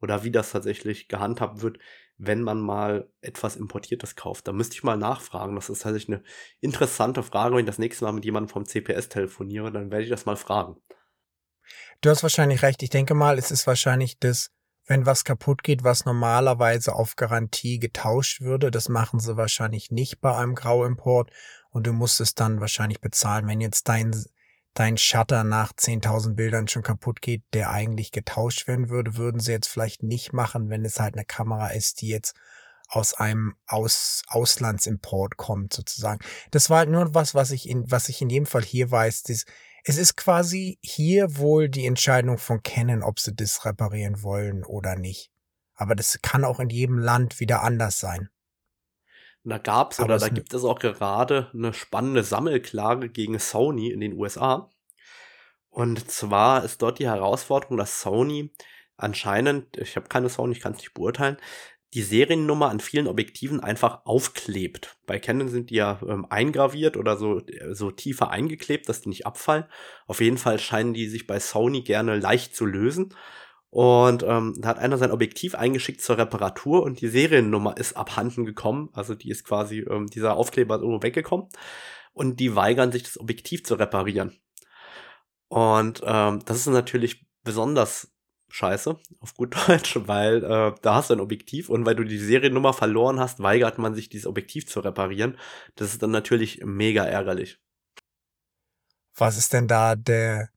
oder 0.01 0.25
wie 0.25 0.31
das 0.31 0.53
tatsächlich 0.53 1.09
gehandhabt 1.09 1.63
wird 1.63 1.79
wenn 2.19 2.43
man 2.43 2.61
mal 2.61 3.11
etwas 3.21 3.57
Importiertes 3.57 4.17
kauft. 4.17 4.49
Da 4.49 4.53
müsste 4.53 4.75
ich 4.75 4.83
mal 4.83 4.97
nachfragen. 4.97 5.55
Das 5.55 5.69
ist 5.69 5.83
tatsächlich 5.83 6.17
eine 6.17 6.25
interessante 6.61 7.23
Frage. 7.23 7.55
Wenn 7.55 7.61
ich 7.61 7.67
das 7.67 7.79
nächste 7.79 8.05
Mal 8.05 8.13
mit 8.13 8.25
jemandem 8.25 8.49
vom 8.49 8.65
CPS 8.65 9.09
telefoniere, 9.09 9.71
dann 9.71 9.91
werde 9.91 10.05
ich 10.05 10.11
das 10.11 10.27
mal 10.27 10.37
fragen. 10.37 10.77
Du 12.01 12.11
hast 12.11 12.23
wahrscheinlich 12.23 12.63
recht. 12.63 12.83
Ich 12.83 12.91
denke 12.91 13.15
mal, 13.15 13.39
es 13.39 13.51
ist 13.51 13.67
wahrscheinlich 13.67 14.19
das, 14.19 14.51
wenn 14.87 15.05
was 15.05 15.25
kaputt 15.25 15.63
geht, 15.63 15.85
was 15.85 16.05
normalerweise 16.05 16.95
auf 16.95 17.17
Garantie 17.17 17.79
getauscht 17.79 18.41
würde. 18.41 18.71
Das 18.71 18.89
machen 18.89 19.21
sie 19.21 19.37
wahrscheinlich 19.37 19.91
nicht 19.91 20.21
bei 20.21 20.35
einem 20.35 20.55
Grauimport 20.55 21.31
und 21.71 21.87
du 21.87 21.93
musst 21.93 22.21
es 22.21 22.35
dann 22.35 22.61
wahrscheinlich 22.61 23.01
bezahlen. 23.01 23.47
Wenn 23.47 23.61
jetzt 23.61 23.89
dein 23.89 24.15
dein 24.79 24.99
Shutter 24.99 25.43
nach 25.43 25.73
10.000 25.73 26.35
Bildern 26.35 26.69
schon 26.69 26.83
kaputt 26.83 27.23
geht, 27.23 27.43
der 27.53 27.71
eigentlich 27.71 28.13
getauscht 28.13 28.69
werden 28.69 28.89
würde, 28.89 29.17
würden 29.17 29.41
sie 29.41 29.53
jetzt 29.53 29.69
vielleicht 29.69 30.03
nicht 30.03 30.33
machen, 30.33 30.69
wenn 30.69 30.85
es 30.85 31.01
halt 31.01 31.15
eine 31.15 31.25
Kamera 31.25 31.69
ist, 31.69 32.01
die 32.01 32.09
jetzt 32.09 32.35
aus 32.89 33.15
einem 33.15 33.57
aus 33.67 34.23
Auslandsimport 34.29 35.37
kommt 35.37 35.73
sozusagen. 35.73 36.21
Das 36.53 36.71
war 36.71 36.79
halt 36.79 36.91
nur 36.91 37.15
was, 37.15 37.35
was 37.35 37.51
ich 37.51 37.69
in 37.69 37.91
was 37.91 38.09
ich 38.09 38.23
in 38.23 38.31
jedem 38.31 38.47
Fall 38.47 38.63
hier 38.63 38.91
weiß. 38.91 39.25
Dies, 39.25 39.45
es 39.85 39.97
ist 39.97 40.17
quasi 40.17 40.79
hier 40.83 41.37
wohl 41.37 41.69
die 41.69 41.87
Entscheidung 41.87 42.39
von 42.39 42.63
Canon, 42.63 43.03
ob 43.03 43.19
sie 43.19 43.35
das 43.35 43.65
reparieren 43.65 44.23
wollen 44.23 44.65
oder 44.65 44.97
nicht. 44.97 45.33
Aber 45.75 45.95
das 45.95 46.19
kann 46.23 46.45
auch 46.45 46.61
in 46.61 46.71
jedem 46.71 46.99
Land 46.99 47.41
wieder 47.41 47.63
anders 47.63 47.99
sein. 47.99 48.29
Da 49.49 49.59
gab's 49.59 50.01
oder 50.01 50.19
da 50.19 50.29
gibt 50.29 50.53
es 50.55 50.65
auch 50.65 50.81
gerade 50.81 51.51
eine 51.55 51.73
spannende 51.73 52.25
Sammelklage 52.25 53.09
gegen 53.09 53.39
Sony 53.39 53.91
in 53.91 54.01
den 54.01 54.15
USA. 54.15 54.71
Und 55.71 56.11
zwar 56.11 56.65
ist 56.65 56.83
dort 56.83 56.99
die 56.99 57.07
Herausforderung, 57.07 57.77
dass 57.77 58.01
Sony 58.01 58.51
anscheinend, 58.97 59.77
ich 59.77 59.95
habe 59.95 60.09
keine 60.09 60.29
Sony, 60.31 60.53
ich 60.53 60.61
kann 60.61 60.73
es 60.73 60.79
nicht 60.79 60.95
beurteilen, 60.95 61.37
die 61.95 62.03
Seriennummer 62.03 62.71
an 62.71 62.81
vielen 62.81 63.07
Objektiven 63.07 63.61
einfach 63.61 64.05
aufklebt. 64.05 64.97
Bei 65.07 65.21
Canon 65.21 65.49
sind 65.49 65.71
die 65.71 65.77
ja 65.77 66.01
ähm, 66.09 66.27
eingraviert 66.29 66.97
oder 66.97 67.17
so, 67.17 67.41
so 67.71 67.93
tiefer 67.93 68.31
eingeklebt, 68.31 68.89
dass 68.89 69.03
die 69.03 69.11
nicht 69.11 69.27
abfallen. 69.27 69.67
Auf 70.09 70.21
jeden 70.21 70.39
Fall 70.39 70.59
scheinen 70.59 70.93
die 70.93 71.09
sich 71.09 71.29
bei 71.29 71.39
Sony 71.39 71.83
gerne 71.83 72.19
leicht 72.19 72.57
zu 72.57 72.67
lösen. 72.67 73.15
Und 73.71 74.23
ähm, 74.23 74.55
da 74.59 74.69
hat 74.69 74.79
einer 74.79 74.97
sein 74.97 75.11
Objektiv 75.11 75.55
eingeschickt 75.55 76.01
zur 76.01 76.19
Reparatur 76.19 76.83
und 76.83 77.01
die 77.01 77.09
Seriennummer 77.09 77.77
ist 77.77 77.97
abhanden 77.97 78.45
gekommen. 78.45 78.89
Also 78.93 79.15
die 79.15 79.31
ist 79.31 79.45
quasi, 79.45 79.81
ähm, 79.81 80.07
dieser 80.07 80.37
Aufkleber 80.37 80.77
ist 80.77 80.83
irgendwo 80.83 81.03
weggekommen. 81.03 81.49
Und 82.13 82.41
die 82.41 82.55
weigern 82.57 82.93
sich, 82.93 83.03
das 83.03 83.21
Objektiv 83.21 83.65
zu 83.65 83.75
reparieren. 83.75 84.33
Und 85.49 86.03
ähm, 86.05 86.41
das 86.45 86.59
ist 86.59 86.67
natürlich 86.67 87.27
besonders 87.45 88.13
scheiße, 88.49 88.99
auf 89.21 89.35
gut 89.35 89.55
Deutsch, 89.69 89.99
weil 90.07 90.43
äh, 90.45 90.75
da 90.83 90.95
hast 90.95 91.11
du 91.11 91.15
ein 91.15 91.21
Objektiv 91.21 91.69
und 91.69 91.85
weil 91.85 91.95
du 91.95 92.05
die 92.05 92.19
Seriennummer 92.19 92.73
verloren 92.73 93.21
hast, 93.21 93.41
weigert 93.41 93.79
man 93.79 93.95
sich, 93.95 94.09
dieses 94.09 94.27
Objektiv 94.27 94.67
zu 94.67 94.81
reparieren. 94.81 95.37
Das 95.75 95.93
ist 95.93 96.03
dann 96.03 96.11
natürlich 96.11 96.63
mega 96.65 97.05
ärgerlich. 97.05 97.59
Was 99.15 99.37
ist 99.39 99.53
denn 99.53 99.67
da 99.67 99.97
der 99.97 100.51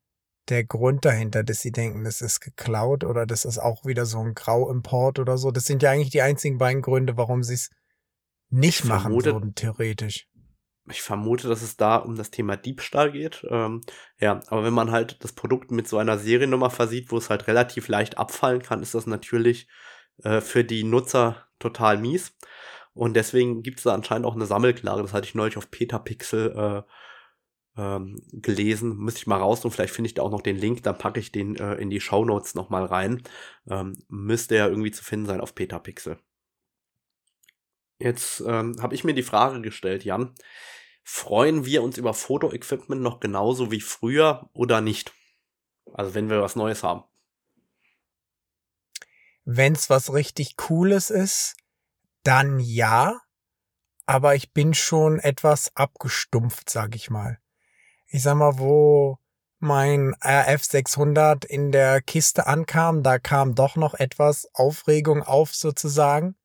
der 0.49 0.63
Grund 0.63 1.05
dahinter, 1.05 1.43
dass 1.43 1.61
sie 1.61 1.71
denken, 1.71 2.03
das 2.03 2.21
ist 2.21 2.39
geklaut 2.39 3.03
oder 3.03 3.25
das 3.25 3.45
ist 3.45 3.57
auch 3.57 3.85
wieder 3.85 4.05
so 4.05 4.19
ein 4.19 4.33
Grauimport 4.33 5.19
oder 5.19 5.37
so. 5.37 5.51
Das 5.51 5.65
sind 5.65 5.83
ja 5.83 5.91
eigentlich 5.91 6.09
die 6.09 6.21
einzigen 6.21 6.57
beiden 6.57 6.81
Gründe, 6.81 7.17
warum 7.17 7.43
sie 7.43 7.53
es 7.53 7.69
nicht 8.49 8.79
ich 8.79 8.85
machen 8.85 9.01
vermute, 9.03 9.33
würden, 9.33 9.55
theoretisch. 9.55 10.27
Ich 10.89 11.01
vermute, 11.01 11.47
dass 11.47 11.61
es 11.61 11.77
da 11.77 11.97
um 11.97 12.15
das 12.15 12.31
Thema 12.31 12.57
Diebstahl 12.57 13.11
geht. 13.11 13.45
Ähm, 13.49 13.81
ja, 14.19 14.41
aber 14.47 14.63
wenn 14.63 14.73
man 14.73 14.91
halt 14.91 15.23
das 15.23 15.33
Produkt 15.33 15.71
mit 15.71 15.87
so 15.87 15.97
einer 15.97 16.17
Seriennummer 16.17 16.69
versieht, 16.69 17.11
wo 17.11 17.17
es 17.17 17.29
halt 17.29 17.47
relativ 17.47 17.87
leicht 17.87 18.17
abfallen 18.17 18.61
kann, 18.61 18.81
ist 18.81 18.95
das 18.95 19.05
natürlich 19.05 19.67
äh, 20.23 20.41
für 20.41 20.63
die 20.63 20.83
Nutzer 20.83 21.47
total 21.59 21.97
mies. 21.97 22.35
Und 22.93 23.13
deswegen 23.13 23.61
gibt 23.61 23.77
es 23.77 23.83
da 23.83 23.93
anscheinend 23.93 24.25
auch 24.25 24.35
eine 24.35 24.47
Sammelklage. 24.47 25.01
Das 25.03 25.13
hatte 25.13 25.27
ich 25.27 25.35
neulich 25.35 25.57
auf 25.57 25.69
Petapixel 25.69 26.51
äh, 26.55 26.91
ähm, 27.79 28.21
gelesen. 28.33 28.97
Müsste 28.97 29.19
ich 29.19 29.27
mal 29.27 29.37
raus 29.37 29.63
und 29.63 29.71
vielleicht 29.71 29.93
finde 29.93 30.07
ich 30.07 30.13
da 30.13 30.21
auch 30.21 30.31
noch 30.31 30.41
den 30.41 30.57
Link, 30.57 30.83
dann 30.83 30.97
packe 30.97 31.19
ich 31.19 31.31
den 31.31 31.55
äh, 31.55 31.75
in 31.75 31.89
die 31.89 32.01
Show 32.01 32.25
Notes 32.25 32.53
nochmal 32.53 32.85
rein. 32.85 33.23
Ähm, 33.69 33.95
müsste 34.09 34.55
ja 34.57 34.67
irgendwie 34.67 34.91
zu 34.91 35.03
finden 35.03 35.27
sein 35.27 35.41
auf 35.41 35.55
Petapixel. 35.55 36.19
Jetzt 37.97 38.41
ähm, 38.45 38.75
habe 38.81 38.95
ich 38.95 39.03
mir 39.03 39.13
die 39.13 39.23
Frage 39.23 39.61
gestellt, 39.61 40.03
Jan, 40.03 40.35
freuen 41.03 41.65
wir 41.65 41.81
uns 41.81 41.97
über 41.97 42.13
Fotoequipment 42.13 43.01
noch 43.01 43.19
genauso 43.19 43.71
wie 43.71 43.81
früher 43.81 44.49
oder 44.53 44.81
nicht? 44.81 45.13
Also 45.93 46.13
wenn 46.13 46.29
wir 46.29 46.41
was 46.41 46.55
Neues 46.55 46.83
haben. 46.83 47.03
Wenn's 49.45 49.89
was 49.89 50.13
richtig 50.13 50.57
Cooles 50.57 51.09
ist, 51.09 51.55
dann 52.23 52.59
ja. 52.59 53.19
Aber 54.05 54.35
ich 54.35 54.53
bin 54.53 54.73
schon 54.73 55.19
etwas 55.19 55.75
abgestumpft, 55.75 56.69
sag 56.69 56.95
ich 56.95 57.09
mal. 57.09 57.39
Ich 58.11 58.23
sag 58.23 58.35
mal, 58.35 58.57
wo 58.57 59.19
mein 59.59 60.15
RF 60.25 60.63
600 60.63 61.45
in 61.45 61.71
der 61.71 62.01
Kiste 62.01 62.47
ankam, 62.47 63.03
da 63.03 63.19
kam 63.19 63.53
doch 63.53 63.75
noch 63.75 63.93
etwas 63.93 64.49
Aufregung 64.53 65.21
auf 65.21 65.53
sozusagen. 65.53 66.35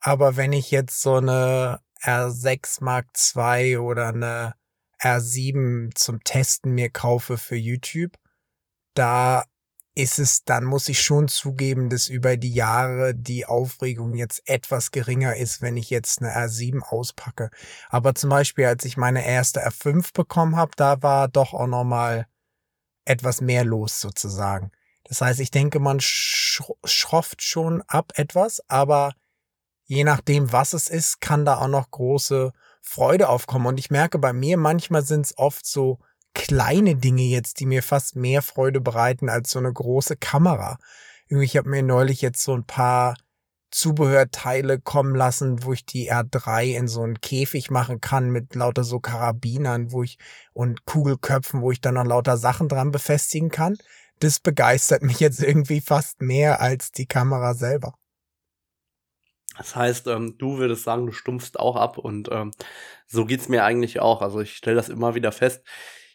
Aber 0.00 0.36
wenn 0.36 0.52
ich 0.52 0.72
jetzt 0.72 1.00
so 1.00 1.16
eine 1.16 1.80
R6 2.02 2.82
Mark 2.82 3.06
II 3.36 3.76
oder 3.76 4.08
eine 4.08 4.54
R7 5.00 5.94
zum 5.94 6.24
Testen 6.24 6.72
mir 6.72 6.90
kaufe 6.90 7.38
für 7.38 7.56
YouTube, 7.56 8.16
da 8.94 9.44
ist 9.94 10.18
es, 10.18 10.44
dann 10.44 10.64
muss 10.64 10.88
ich 10.88 11.00
schon 11.00 11.28
zugeben, 11.28 11.90
dass 11.90 12.08
über 12.08 12.36
die 12.36 12.52
Jahre 12.52 13.14
die 13.14 13.46
Aufregung 13.46 14.14
jetzt 14.14 14.42
etwas 14.48 14.92
geringer 14.92 15.36
ist, 15.36 15.62
wenn 15.62 15.76
ich 15.76 15.90
jetzt 15.90 16.22
eine 16.22 16.32
R7 16.34 16.80
auspacke. 16.82 17.50
Aber 17.88 18.14
zum 18.14 18.30
Beispiel, 18.30 18.66
als 18.66 18.84
ich 18.84 18.96
meine 18.96 19.26
erste 19.26 19.66
R5 19.66 20.12
bekommen 20.14 20.56
habe, 20.56 20.72
da 20.76 21.02
war 21.02 21.28
doch 21.28 21.54
auch 21.54 21.66
nochmal 21.66 22.26
etwas 23.04 23.40
mehr 23.40 23.64
los 23.64 24.00
sozusagen. 24.00 24.70
Das 25.04 25.20
heißt, 25.20 25.40
ich 25.40 25.50
denke, 25.50 25.80
man 25.80 25.98
schrofft 26.00 27.42
schon 27.42 27.82
ab 27.88 28.12
etwas, 28.14 28.62
aber 28.68 29.12
je 29.86 30.04
nachdem, 30.04 30.52
was 30.52 30.72
es 30.72 30.88
ist, 30.88 31.20
kann 31.20 31.44
da 31.44 31.58
auch 31.58 31.68
noch 31.68 31.90
große 31.90 32.52
Freude 32.80 33.28
aufkommen. 33.28 33.66
Und 33.66 33.80
ich 33.80 33.90
merke 33.90 34.18
bei 34.18 34.32
mir, 34.32 34.56
manchmal 34.56 35.02
sind 35.02 35.26
es 35.26 35.36
oft 35.36 35.66
so 35.66 35.98
kleine 36.34 36.96
Dinge 36.96 37.22
jetzt, 37.22 37.60
die 37.60 37.66
mir 37.66 37.82
fast 37.82 38.16
mehr 38.16 38.42
Freude 38.42 38.80
bereiten 38.80 39.28
als 39.28 39.50
so 39.50 39.58
eine 39.58 39.72
große 39.72 40.16
Kamera. 40.16 40.78
Ich 41.28 41.56
habe 41.56 41.68
mir 41.68 41.82
neulich 41.82 42.22
jetzt 42.22 42.42
so 42.42 42.54
ein 42.54 42.64
paar 42.64 43.14
Zubehörteile 43.70 44.80
kommen 44.80 45.14
lassen, 45.14 45.62
wo 45.62 45.72
ich 45.72 45.86
die 45.86 46.10
R3 46.10 46.76
in 46.76 46.88
so 46.88 47.02
einen 47.02 47.20
Käfig 47.20 47.70
machen 47.70 48.00
kann 48.00 48.30
mit 48.30 48.54
lauter 48.56 48.82
so 48.82 48.98
Karabinern, 48.98 49.92
wo 49.92 50.02
ich 50.02 50.18
und 50.52 50.86
Kugelköpfen, 50.86 51.62
wo 51.62 51.70
ich 51.70 51.80
dann 51.80 51.94
noch 51.94 52.04
lauter 52.04 52.36
Sachen 52.36 52.68
dran 52.68 52.90
befestigen 52.90 53.50
kann. 53.50 53.76
Das 54.18 54.40
begeistert 54.40 55.02
mich 55.04 55.20
jetzt 55.20 55.40
irgendwie 55.40 55.80
fast 55.80 56.20
mehr 56.20 56.60
als 56.60 56.90
die 56.90 57.06
Kamera 57.06 57.54
selber. 57.54 57.94
Das 59.56 59.76
heißt, 59.76 60.06
ähm, 60.06 60.36
du 60.38 60.58
würdest 60.58 60.84
sagen, 60.84 61.06
du 61.06 61.12
stumpfst 61.12 61.58
auch 61.58 61.76
ab 61.76 61.98
und 61.98 62.28
ähm, 62.32 62.52
so 63.06 63.24
geht's 63.24 63.48
mir 63.48 63.64
eigentlich 63.64 64.00
auch. 64.00 64.22
Also 64.22 64.40
ich 64.40 64.56
stelle 64.56 64.76
das 64.76 64.88
immer 64.88 65.14
wieder 65.14 65.32
fest. 65.32 65.62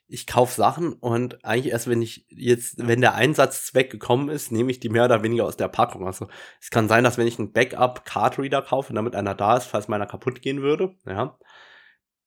Ich 0.08 0.28
kaufe 0.28 0.56
Sachen 0.56 0.94
und 0.94 1.44
eigentlich 1.44 1.74
erst, 1.74 1.90
wenn 1.90 2.02
ich 2.02 2.26
jetzt, 2.30 2.88
wenn 2.88 3.02
der 3.02 3.16
Einsatzzweck 3.16 3.90
gekommen 3.90 4.30
ist, 4.30 4.52
nehme 4.52 4.70
ich 4.70 4.80
die 4.80 4.90
mehr 4.90 5.06
oder 5.06 5.24
weniger 5.24 5.46
aus 5.46 5.58
der 5.58 5.68
Packung. 5.68 6.06
Also 6.06 6.28
es 6.62 6.70
kann 6.70 6.88
sein, 6.88 7.04
dass 7.04 7.18
wenn 7.18 7.28
ich 7.28 7.40
einen 7.40 7.54
Backup-Card-Reader 7.54 8.62
kaufe, 8.62 8.94
damit 8.94 9.16
einer 9.16 9.34
da 9.34 9.58
ist, 9.58 9.66
falls 9.66 9.88
meiner 9.88 10.06
kaputt 10.06 10.42
gehen 10.42 10.62
würde, 10.62 10.96
ja, 11.06 11.38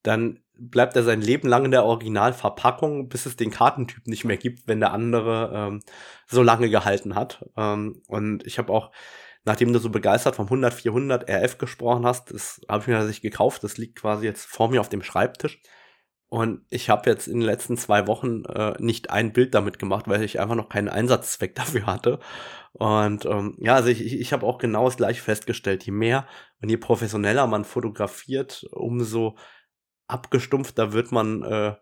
dann 0.03 0.39
bleibt 0.57 0.95
er 0.95 1.03
sein 1.03 1.21
Leben 1.21 1.47
lang 1.47 1.65
in 1.65 1.71
der 1.71 1.85
Originalverpackung, 1.85 3.07
bis 3.07 3.25
es 3.25 3.37
den 3.37 3.51
Kartentyp 3.51 4.07
nicht 4.07 4.25
mehr 4.25 4.37
gibt, 4.37 4.67
wenn 4.67 4.81
der 4.81 4.91
andere 4.91 5.51
ähm, 5.53 5.81
so 6.27 6.43
lange 6.43 6.69
gehalten 6.69 7.15
hat. 7.15 7.45
Ähm, 7.55 8.01
und 8.07 8.45
ich 8.45 8.57
habe 8.57 8.73
auch 8.73 8.91
nachdem 9.45 9.73
du 9.73 9.79
so 9.79 9.89
begeistert 9.89 10.35
vom 10.35 10.45
100 10.45 10.73
400 10.73 11.29
RF 11.29 11.57
gesprochen 11.57 12.05
hast, 12.05 12.31
das 12.31 12.61
habe 12.67 12.81
ich 12.81 12.87
mir 12.87 12.95
tatsächlich 12.95 13.31
gekauft. 13.31 13.63
Das 13.63 13.77
liegt 13.77 13.99
quasi 13.99 14.25
jetzt 14.25 14.45
vor 14.45 14.69
mir 14.69 14.81
auf 14.81 14.89
dem 14.89 15.01
Schreibtisch. 15.01 15.61
Und 16.29 16.61
ich 16.69 16.91
habe 16.91 17.09
jetzt 17.09 17.27
in 17.27 17.39
den 17.39 17.47
letzten 17.47 17.75
zwei 17.75 18.05
Wochen 18.05 18.45
äh, 18.45 18.75
nicht 18.79 19.09
ein 19.09 19.33
Bild 19.33 19.55
damit 19.55 19.79
gemacht, 19.79 20.07
weil 20.07 20.23
ich 20.23 20.39
einfach 20.39 20.55
noch 20.55 20.69
keinen 20.69 20.87
Einsatzzweck 20.87 21.55
dafür 21.55 21.87
hatte. 21.87 22.19
Und 22.73 23.25
ähm, 23.25 23.57
ja, 23.59 23.75
also 23.75 23.89
ich, 23.89 24.01
ich 24.13 24.31
habe 24.31 24.45
auch 24.45 24.59
genau 24.59 24.85
das 24.85 24.97
gleiche 24.97 25.23
festgestellt. 25.23 25.83
Je 25.85 25.91
mehr 25.91 26.27
und 26.61 26.69
je 26.69 26.77
professioneller 26.77 27.47
man 27.47 27.65
fotografiert, 27.65 28.63
umso 28.71 29.37
abgestumpfter 30.07 30.93
wird 30.93 31.11
man 31.11 31.43
äh, 31.43 31.75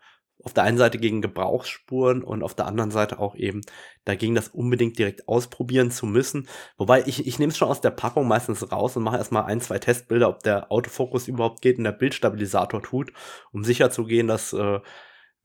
auf 0.44 0.54
der 0.54 0.64
einen 0.64 0.78
Seite 0.78 0.98
gegen 0.98 1.22
Gebrauchsspuren 1.22 2.24
und 2.24 2.44
auf 2.44 2.54
der 2.54 2.68
anderen 2.68 2.92
Seite 2.92 3.20
auch 3.20 3.36
eben 3.36 3.62
dagegen, 4.06 4.36
das 4.36 4.50
unbedingt 4.50 4.98
direkt 4.98 5.28
ausprobieren 5.28 5.92
zu 5.92 6.06
müssen. 6.06 6.48
Wobei 6.78 7.04
ich, 7.06 7.28
ich 7.28 7.40
nehme 7.40 7.52
es 7.52 7.58
schon 7.58 7.68
aus 7.68 7.82
der 7.82 7.92
Packung 7.92 8.28
meistens 8.28 8.72
raus 8.72 8.96
und 8.96 9.04
mache 9.04 9.18
erstmal 9.18 9.44
ein, 9.44 9.62
zwei 9.62 9.80
Testbilder, 9.80 10.30
ob 10.30 10.44
der 10.44 10.72
Autofokus 10.72 11.28
überhaupt 11.28 11.62
geht 11.62 11.78
und 11.78 11.84
der 11.84 11.92
Bildstabilisator 11.92 12.82
tut, 12.82 13.12
um 13.52 13.64
sicher 13.64 13.90
zu 13.90 14.06
gehen, 14.06 14.28
dass, 14.28 14.54
äh, 14.54 14.80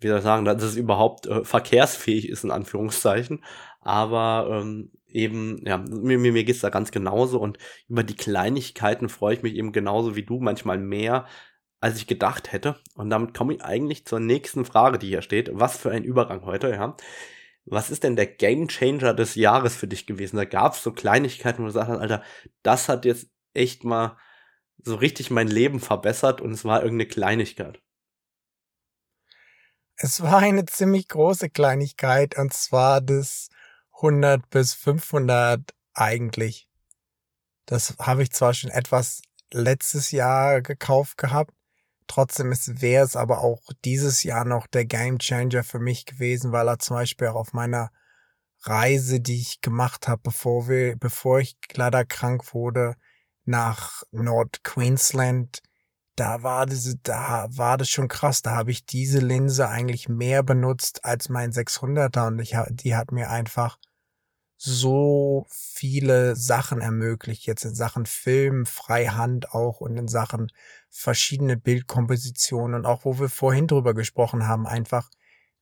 wie 0.00 0.08
soll 0.08 0.18
ich 0.18 0.24
sagen, 0.24 0.44
dass 0.44 0.62
es 0.62 0.76
überhaupt 0.76 1.26
äh, 1.26 1.44
verkehrsfähig 1.44 2.28
ist, 2.28 2.44
in 2.44 2.50
Anführungszeichen. 2.50 3.44
Aber 3.80 4.60
ähm, 4.62 4.92
eben, 5.08 5.60
ja, 5.64 5.78
mir, 5.78 6.18
mir, 6.18 6.32
mir 6.32 6.44
geht's 6.44 6.60
da 6.60 6.70
ganz 6.70 6.90
genauso 6.90 7.40
und 7.40 7.58
über 7.88 8.04
die 8.04 8.16
Kleinigkeiten 8.16 9.08
freue 9.08 9.34
ich 9.34 9.42
mich 9.42 9.54
eben 9.54 9.72
genauso 9.72 10.16
wie 10.16 10.24
du, 10.24 10.38
manchmal 10.40 10.78
mehr, 10.78 11.26
als 11.82 11.96
ich 11.96 12.06
gedacht 12.06 12.52
hätte. 12.52 12.76
Und 12.94 13.10
damit 13.10 13.34
komme 13.34 13.54
ich 13.54 13.64
eigentlich 13.64 14.06
zur 14.06 14.20
nächsten 14.20 14.64
Frage, 14.64 14.98
die 14.98 15.08
hier 15.08 15.20
steht. 15.20 15.50
Was 15.52 15.76
für 15.76 15.90
ein 15.90 16.04
Übergang 16.04 16.44
heute, 16.44 16.70
ja. 16.70 16.96
Was 17.64 17.90
ist 17.90 18.04
denn 18.04 18.16
der 18.16 18.26
Game 18.26 18.68
Changer 18.68 19.14
des 19.14 19.34
Jahres 19.34 19.74
für 19.74 19.88
dich 19.88 20.06
gewesen? 20.06 20.36
Da 20.36 20.44
gab 20.44 20.74
es 20.74 20.82
so 20.82 20.92
Kleinigkeiten, 20.92 21.62
wo 21.62 21.66
du 21.66 21.72
sagst, 21.72 21.90
Alter, 21.90 22.22
das 22.62 22.88
hat 22.88 23.04
jetzt 23.04 23.28
echt 23.52 23.82
mal 23.82 24.16
so 24.78 24.94
richtig 24.94 25.30
mein 25.30 25.48
Leben 25.48 25.80
verbessert 25.80 26.40
und 26.40 26.52
es 26.52 26.64
war 26.64 26.82
irgendeine 26.82 27.08
Kleinigkeit. 27.08 27.80
Es 29.96 30.22
war 30.22 30.38
eine 30.38 30.64
ziemlich 30.66 31.08
große 31.08 31.50
Kleinigkeit 31.50 32.38
und 32.38 32.52
zwar 32.52 33.00
das 33.00 33.48
100 33.96 34.48
bis 34.50 34.74
500 34.74 35.60
eigentlich. 35.94 36.68
Das 37.66 37.96
habe 37.98 38.22
ich 38.22 38.30
zwar 38.30 38.54
schon 38.54 38.70
etwas 38.70 39.22
letztes 39.52 40.12
Jahr 40.12 40.62
gekauft 40.62 41.18
gehabt, 41.18 41.54
Trotzdem 42.12 42.50
wäre 42.50 43.06
es 43.06 43.16
aber 43.16 43.38
auch 43.38 43.62
dieses 43.86 44.22
Jahr 44.22 44.44
noch 44.44 44.66
der 44.66 44.84
Game 44.84 45.18
Changer 45.18 45.64
für 45.64 45.78
mich 45.78 46.04
gewesen, 46.04 46.52
weil 46.52 46.68
er 46.68 46.78
zum 46.78 46.96
Beispiel 46.96 47.28
auch 47.28 47.36
auf 47.36 47.54
meiner 47.54 47.90
Reise, 48.64 49.20
die 49.20 49.40
ich 49.40 49.62
gemacht 49.62 50.08
habe, 50.08 50.20
bevor 50.22 50.68
wir, 50.68 50.96
bevor 50.96 51.40
ich 51.40 51.56
leider 51.72 52.04
krank 52.04 52.52
wurde, 52.52 52.96
nach 53.46 54.02
Nord 54.10 54.62
Queensland, 54.62 55.62
da 56.14 56.42
war 56.42 56.66
das, 56.66 56.94
da 57.02 57.46
war 57.48 57.78
das 57.78 57.88
schon 57.88 58.08
krass. 58.08 58.42
Da 58.42 58.56
habe 58.56 58.72
ich 58.72 58.84
diese 58.84 59.20
Linse 59.20 59.70
eigentlich 59.70 60.10
mehr 60.10 60.42
benutzt 60.42 61.06
als 61.06 61.30
mein 61.30 61.50
600er 61.50 62.26
und 62.26 62.40
ich, 62.40 62.54
die 62.72 62.94
hat 62.94 63.10
mir 63.10 63.30
einfach 63.30 63.78
so 64.58 65.46
viele 65.48 66.36
Sachen 66.36 66.82
ermöglicht, 66.82 67.46
jetzt 67.46 67.64
in 67.64 67.74
Sachen 67.74 68.04
Film, 68.04 68.66
Freihand 68.66 69.54
auch 69.54 69.80
und 69.80 69.96
in 69.96 70.08
Sachen 70.08 70.52
verschiedene 70.92 71.56
Bildkompositionen 71.56 72.76
und 72.76 72.86
auch 72.86 73.04
wo 73.04 73.18
wir 73.18 73.30
vorhin 73.30 73.66
drüber 73.66 73.94
gesprochen 73.94 74.46
haben, 74.46 74.66
einfach 74.66 75.10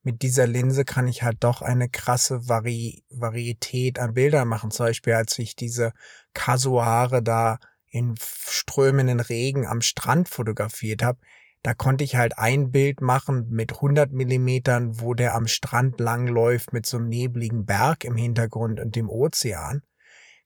mit 0.03 0.23
dieser 0.23 0.47
Linse 0.47 0.85
kann 0.85 1.07
ich 1.07 1.23
halt 1.23 1.45
doch 1.45 1.63
eine 1.63 1.89
krasse 1.89 2.49
Vari 2.49 3.05
Varietät 3.11 3.99
an 3.99 4.15
Bildern 4.15 4.49
machen. 4.49 4.71
Zum 4.71 4.87
Beispiel, 4.87 5.13
als 5.13 5.39
ich 5.39 5.57
diese 5.57 5.93
Kasuare 6.35 7.23
da 7.23 7.59
in 7.91 8.15
strömenden 8.19 9.21
Regen 9.21 9.67
am 9.67 9.83
Strand 9.83 10.29
fotografiert 10.29 11.03
habe, 11.03 11.19
da 11.63 11.75
konnte 11.75 12.05
ich 12.05 12.17
halt 12.17 12.39
ein 12.39 12.71
Bild 12.71 13.03
machen 13.03 13.51
mit 13.51 13.75
100 13.75 14.13
Millimetern, 14.13 15.01
wo 15.01 15.13
der 15.13 15.35
am 15.35 15.47
Strand 15.47 16.01
langläuft 16.01 16.73
mit 16.73 16.87
so 16.87 16.97
einem 16.97 17.09
nebligen 17.09 17.67
Berg 17.67 18.05
im 18.05 18.17
Hintergrund 18.17 18.81
und 18.81 18.97
dem 18.97 19.11
Ozean. 19.11 19.83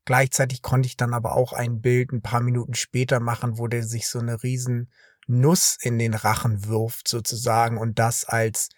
Gleichzeitig 0.05 0.63
konnte 0.63 0.87
ich 0.87 0.97
dann 0.97 1.15
aber 1.15 1.35
auch 1.35 1.53
ein 1.53 1.81
Bild 1.81 2.13
ein 2.13 2.23
paar 2.23 2.41
Minuten 2.41 2.75
später 2.75 3.21
machen, 3.21 3.59
wo 3.59 3.69
der 3.69 3.83
sich 3.83 4.09
so 4.09 4.19
eine 4.19 4.43
riesen 4.43 4.91
Nuss 5.27 5.79
in 5.81 5.99
den 5.99 6.15
Rachen 6.15 6.67
wirft 6.67 7.09
sozusagen 7.09 7.79
und 7.79 7.99
das 7.99 8.25
als 8.25 8.69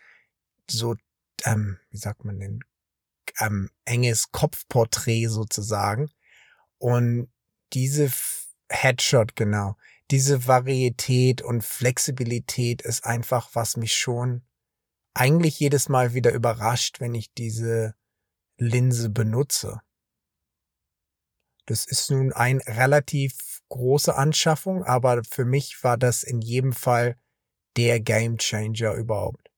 so, 0.70 0.94
ähm, 1.44 1.78
wie 1.90 1.98
sagt 1.98 2.24
man 2.24 2.38
denn, 2.38 2.60
ähm, 3.40 3.70
enges 3.84 4.30
Kopfporträt 4.30 5.26
sozusagen. 5.26 6.10
Und 6.78 7.28
diese 7.72 8.12
Headshot, 8.68 9.34
genau, 9.34 9.76
diese 10.10 10.46
Varietät 10.46 11.42
und 11.42 11.64
Flexibilität 11.64 12.82
ist 12.82 13.04
einfach, 13.04 13.50
was 13.54 13.76
mich 13.76 13.94
schon 13.94 14.42
eigentlich 15.14 15.58
jedes 15.58 15.88
Mal 15.88 16.14
wieder 16.14 16.32
überrascht, 16.32 17.00
wenn 17.00 17.14
ich 17.14 17.32
diese 17.32 17.94
Linse 18.58 19.10
benutze. 19.10 19.80
Das 21.66 21.84
ist 21.84 22.10
nun 22.10 22.32
ein 22.32 22.58
relativ 22.58 23.60
große 23.68 24.14
Anschaffung, 24.14 24.84
aber 24.84 25.22
für 25.28 25.44
mich 25.44 25.82
war 25.82 25.98
das 25.98 26.22
in 26.22 26.40
jedem 26.40 26.72
Fall 26.72 27.16
der 27.76 28.00
Game 28.00 28.38
Changer 28.38 28.94
überhaupt. 28.94 29.50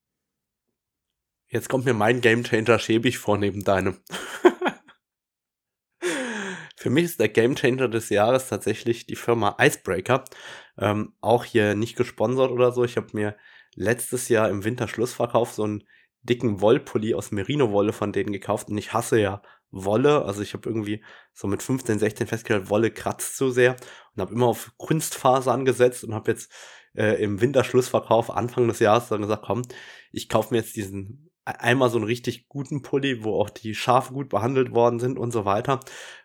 Jetzt 1.50 1.68
kommt 1.68 1.84
mir 1.86 1.94
mein 1.94 2.20
Gamechanger 2.20 2.78
schäbig 2.78 3.18
vor 3.18 3.38
neben 3.38 3.64
deinem. 3.64 3.98
Für 6.76 6.90
mich 6.90 7.06
ist 7.06 7.18
der 7.18 7.28
Gamechanger 7.28 7.88
des 7.88 8.08
Jahres 8.08 8.48
tatsächlich 8.48 9.06
die 9.06 9.16
Firma 9.16 9.56
Icebreaker. 9.58 10.24
Ähm, 10.78 11.12
auch 11.20 11.44
hier 11.44 11.74
nicht 11.74 11.96
gesponsert 11.96 12.52
oder 12.52 12.70
so. 12.70 12.84
Ich 12.84 12.96
habe 12.96 13.08
mir 13.14 13.36
letztes 13.74 14.28
Jahr 14.28 14.48
im 14.48 14.62
Winterschlussverkauf 14.62 15.52
so 15.52 15.64
einen 15.64 15.82
dicken 16.22 16.60
Wollpulli 16.60 17.14
aus 17.14 17.32
Merino-Wolle 17.32 17.92
von 17.92 18.12
denen 18.12 18.32
gekauft. 18.32 18.68
Und 18.68 18.78
ich 18.78 18.92
hasse 18.92 19.18
ja 19.18 19.42
Wolle. 19.70 20.24
Also 20.24 20.42
ich 20.42 20.54
habe 20.54 20.68
irgendwie 20.68 21.04
so 21.32 21.46
mit 21.46 21.62
15, 21.62 21.98
16 21.98 22.26
festgestellt, 22.26 22.70
Wolle 22.70 22.90
kratzt 22.90 23.36
so 23.36 23.50
sehr. 23.50 23.76
Und 24.14 24.22
habe 24.22 24.34
immer 24.34 24.46
auf 24.46 24.72
Kunstfaser 24.76 25.52
angesetzt 25.52 26.04
und 26.04 26.14
habe 26.14 26.30
jetzt 26.30 26.52
äh, 26.94 27.22
im 27.22 27.40
Winterschlussverkauf 27.40 28.30
Anfang 28.30 28.68
des 28.68 28.78
Jahres 28.78 29.08
dann 29.08 29.22
gesagt, 29.22 29.44
komm, 29.46 29.62
ich 30.12 30.28
kaufe 30.28 30.54
mir 30.54 30.60
jetzt 30.60 30.76
diesen 30.76 31.30
einmal 31.44 31.90
so 31.90 31.96
einen 31.96 32.06
richtig 32.06 32.48
guten 32.48 32.82
Pulli, 32.82 33.24
wo 33.24 33.40
auch 33.40 33.50
die 33.50 33.74
Schafe 33.74 34.12
gut 34.12 34.28
behandelt 34.28 34.72
worden 34.72 35.00
sind 35.00 35.18
und 35.18 35.30
so 35.30 35.44
weiter. 35.44 35.80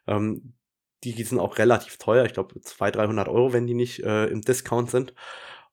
Ähm, 0.08 0.56
die 1.04 1.22
sind 1.24 1.40
auch 1.40 1.58
relativ 1.58 1.98
teuer. 1.98 2.26
Ich 2.26 2.34
glaube, 2.34 2.60
200, 2.60 2.96
300 2.96 3.28
Euro, 3.28 3.54
wenn 3.54 3.68
die 3.68 3.74
nicht 3.74 4.02
äh, 4.04 4.26
im 4.26 4.42
Discount 4.42 4.90
sind. 4.90 5.14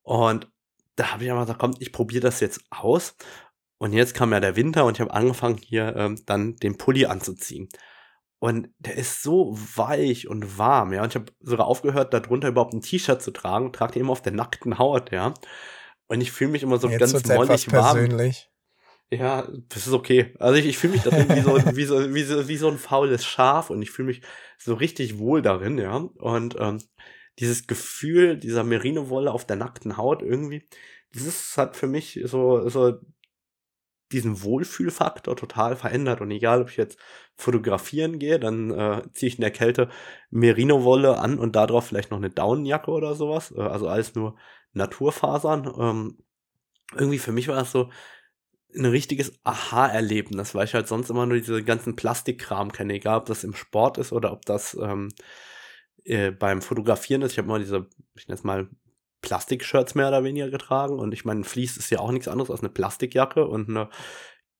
Und 0.02 0.50
da 0.96 1.12
habe 1.12 1.24
ich 1.24 1.30
einfach 1.30 1.44
gesagt, 1.44 1.60
komm, 1.60 1.74
ich 1.78 1.92
probiere 1.92 2.22
das 2.22 2.40
jetzt 2.40 2.62
aus. 2.70 3.16
Und 3.80 3.94
jetzt 3.94 4.12
kam 4.12 4.32
ja 4.32 4.40
der 4.40 4.56
Winter 4.56 4.84
und 4.84 4.98
ich 4.98 5.00
habe 5.00 5.14
angefangen, 5.14 5.56
hier 5.56 5.96
ähm, 5.96 6.20
dann 6.26 6.54
den 6.56 6.76
Pulli 6.76 7.06
anzuziehen. 7.06 7.70
Und 8.38 8.68
der 8.78 8.96
ist 8.96 9.22
so 9.22 9.56
weich 9.74 10.28
und 10.28 10.58
warm, 10.58 10.92
ja. 10.92 11.02
Und 11.02 11.08
ich 11.08 11.14
habe 11.14 11.32
sogar 11.40 11.66
aufgehört, 11.66 12.12
darunter 12.12 12.48
überhaupt 12.48 12.74
ein 12.74 12.82
T-Shirt 12.82 13.22
zu 13.22 13.30
tragen. 13.30 13.72
Trage 13.72 13.94
den 13.94 14.02
immer 14.02 14.12
auf 14.12 14.20
der 14.20 14.32
nackten 14.32 14.78
Haut, 14.78 15.12
ja. 15.12 15.32
Und 16.08 16.20
ich 16.20 16.30
fühle 16.30 16.50
mich 16.50 16.62
immer 16.62 16.76
so 16.76 16.90
jetzt 16.90 17.00
ganz 17.00 17.26
mollig 17.26 17.72
warm. 17.72 17.96
Persönlich. 17.96 18.50
Ja, 19.10 19.48
das 19.70 19.86
ist 19.86 19.94
okay. 19.94 20.34
Also 20.38 20.58
ich, 20.58 20.66
ich 20.66 20.76
fühle 20.76 20.92
mich 20.92 21.02
da 21.02 21.10
drin 21.10 21.28
wie 21.30 21.40
so, 21.40 21.56
wie, 21.76 21.84
so, 21.84 22.14
wie, 22.14 22.22
so, 22.22 22.48
wie 22.48 22.56
so 22.58 22.68
ein 22.68 22.78
faules 22.78 23.24
Schaf 23.24 23.70
und 23.70 23.80
ich 23.80 23.90
fühle 23.90 24.08
mich 24.08 24.20
so 24.58 24.74
richtig 24.74 25.18
wohl 25.18 25.40
darin, 25.40 25.78
ja. 25.78 25.96
Und 25.96 26.54
ähm, 26.60 26.82
dieses 27.38 27.66
Gefühl 27.66 28.36
dieser 28.36 28.62
Merino-Wolle 28.62 29.32
auf 29.32 29.46
der 29.46 29.56
nackten 29.56 29.96
Haut 29.96 30.22
irgendwie, 30.22 30.68
das 31.14 31.56
hat 31.56 31.76
für 31.76 31.86
mich 31.86 32.20
so, 32.24 32.68
so 32.68 32.98
diesen 34.12 34.42
Wohlfühlfaktor 34.42 35.36
total 35.36 35.76
verändert. 35.76 36.20
Und 36.20 36.30
egal, 36.30 36.62
ob 36.62 36.70
ich 36.70 36.76
jetzt 36.76 36.98
fotografieren 37.36 38.18
gehe, 38.18 38.38
dann 38.38 38.70
äh, 38.70 39.02
ziehe 39.12 39.28
ich 39.28 39.36
in 39.36 39.42
der 39.42 39.50
Kälte 39.50 39.88
Merino-Wolle 40.30 41.18
an 41.18 41.38
und 41.38 41.56
darauf 41.56 41.86
vielleicht 41.86 42.10
noch 42.10 42.18
eine 42.18 42.30
Daunenjacke 42.30 42.90
oder 42.90 43.14
sowas. 43.14 43.52
Äh, 43.56 43.60
also 43.60 43.88
alles 43.88 44.14
nur 44.14 44.36
Naturfasern. 44.72 45.72
Ähm, 45.78 46.18
irgendwie 46.96 47.18
für 47.18 47.32
mich 47.32 47.48
war 47.48 47.56
das 47.56 47.72
so, 47.72 47.90
ein 48.74 48.84
richtiges 48.84 49.32
Aha-Erlebnis, 49.44 50.54
weil 50.54 50.64
ich 50.64 50.74
halt 50.74 50.88
sonst 50.88 51.10
immer 51.10 51.26
nur 51.26 51.38
diese 51.38 51.62
ganzen 51.62 51.96
Plastikkram 51.96 52.72
kenne, 52.72 52.94
egal 52.94 53.18
ob 53.18 53.26
das 53.26 53.44
im 53.44 53.54
Sport 53.54 53.98
ist 53.98 54.12
oder 54.12 54.32
ob 54.32 54.44
das 54.44 54.76
ähm, 54.80 55.08
äh, 56.04 56.30
beim 56.30 56.62
Fotografieren 56.62 57.22
ist. 57.22 57.32
Ich 57.32 57.38
habe 57.38 57.48
immer 57.48 57.58
diese, 57.58 57.88
ich 58.14 58.28
nenne 58.28 58.38
es 58.38 58.44
mal, 58.44 58.68
Plastikshirts 59.22 59.94
mehr 59.94 60.08
oder 60.08 60.24
weniger 60.24 60.50
getragen 60.50 60.98
und 60.98 61.12
ich 61.12 61.24
meine, 61.24 61.44
Fleece 61.44 61.76
ist 61.76 61.90
ja 61.90 61.98
auch 62.00 62.12
nichts 62.12 62.28
anderes 62.28 62.50
als 62.50 62.60
eine 62.60 62.70
Plastikjacke 62.70 63.46
und 63.46 63.68
eine 63.68 63.88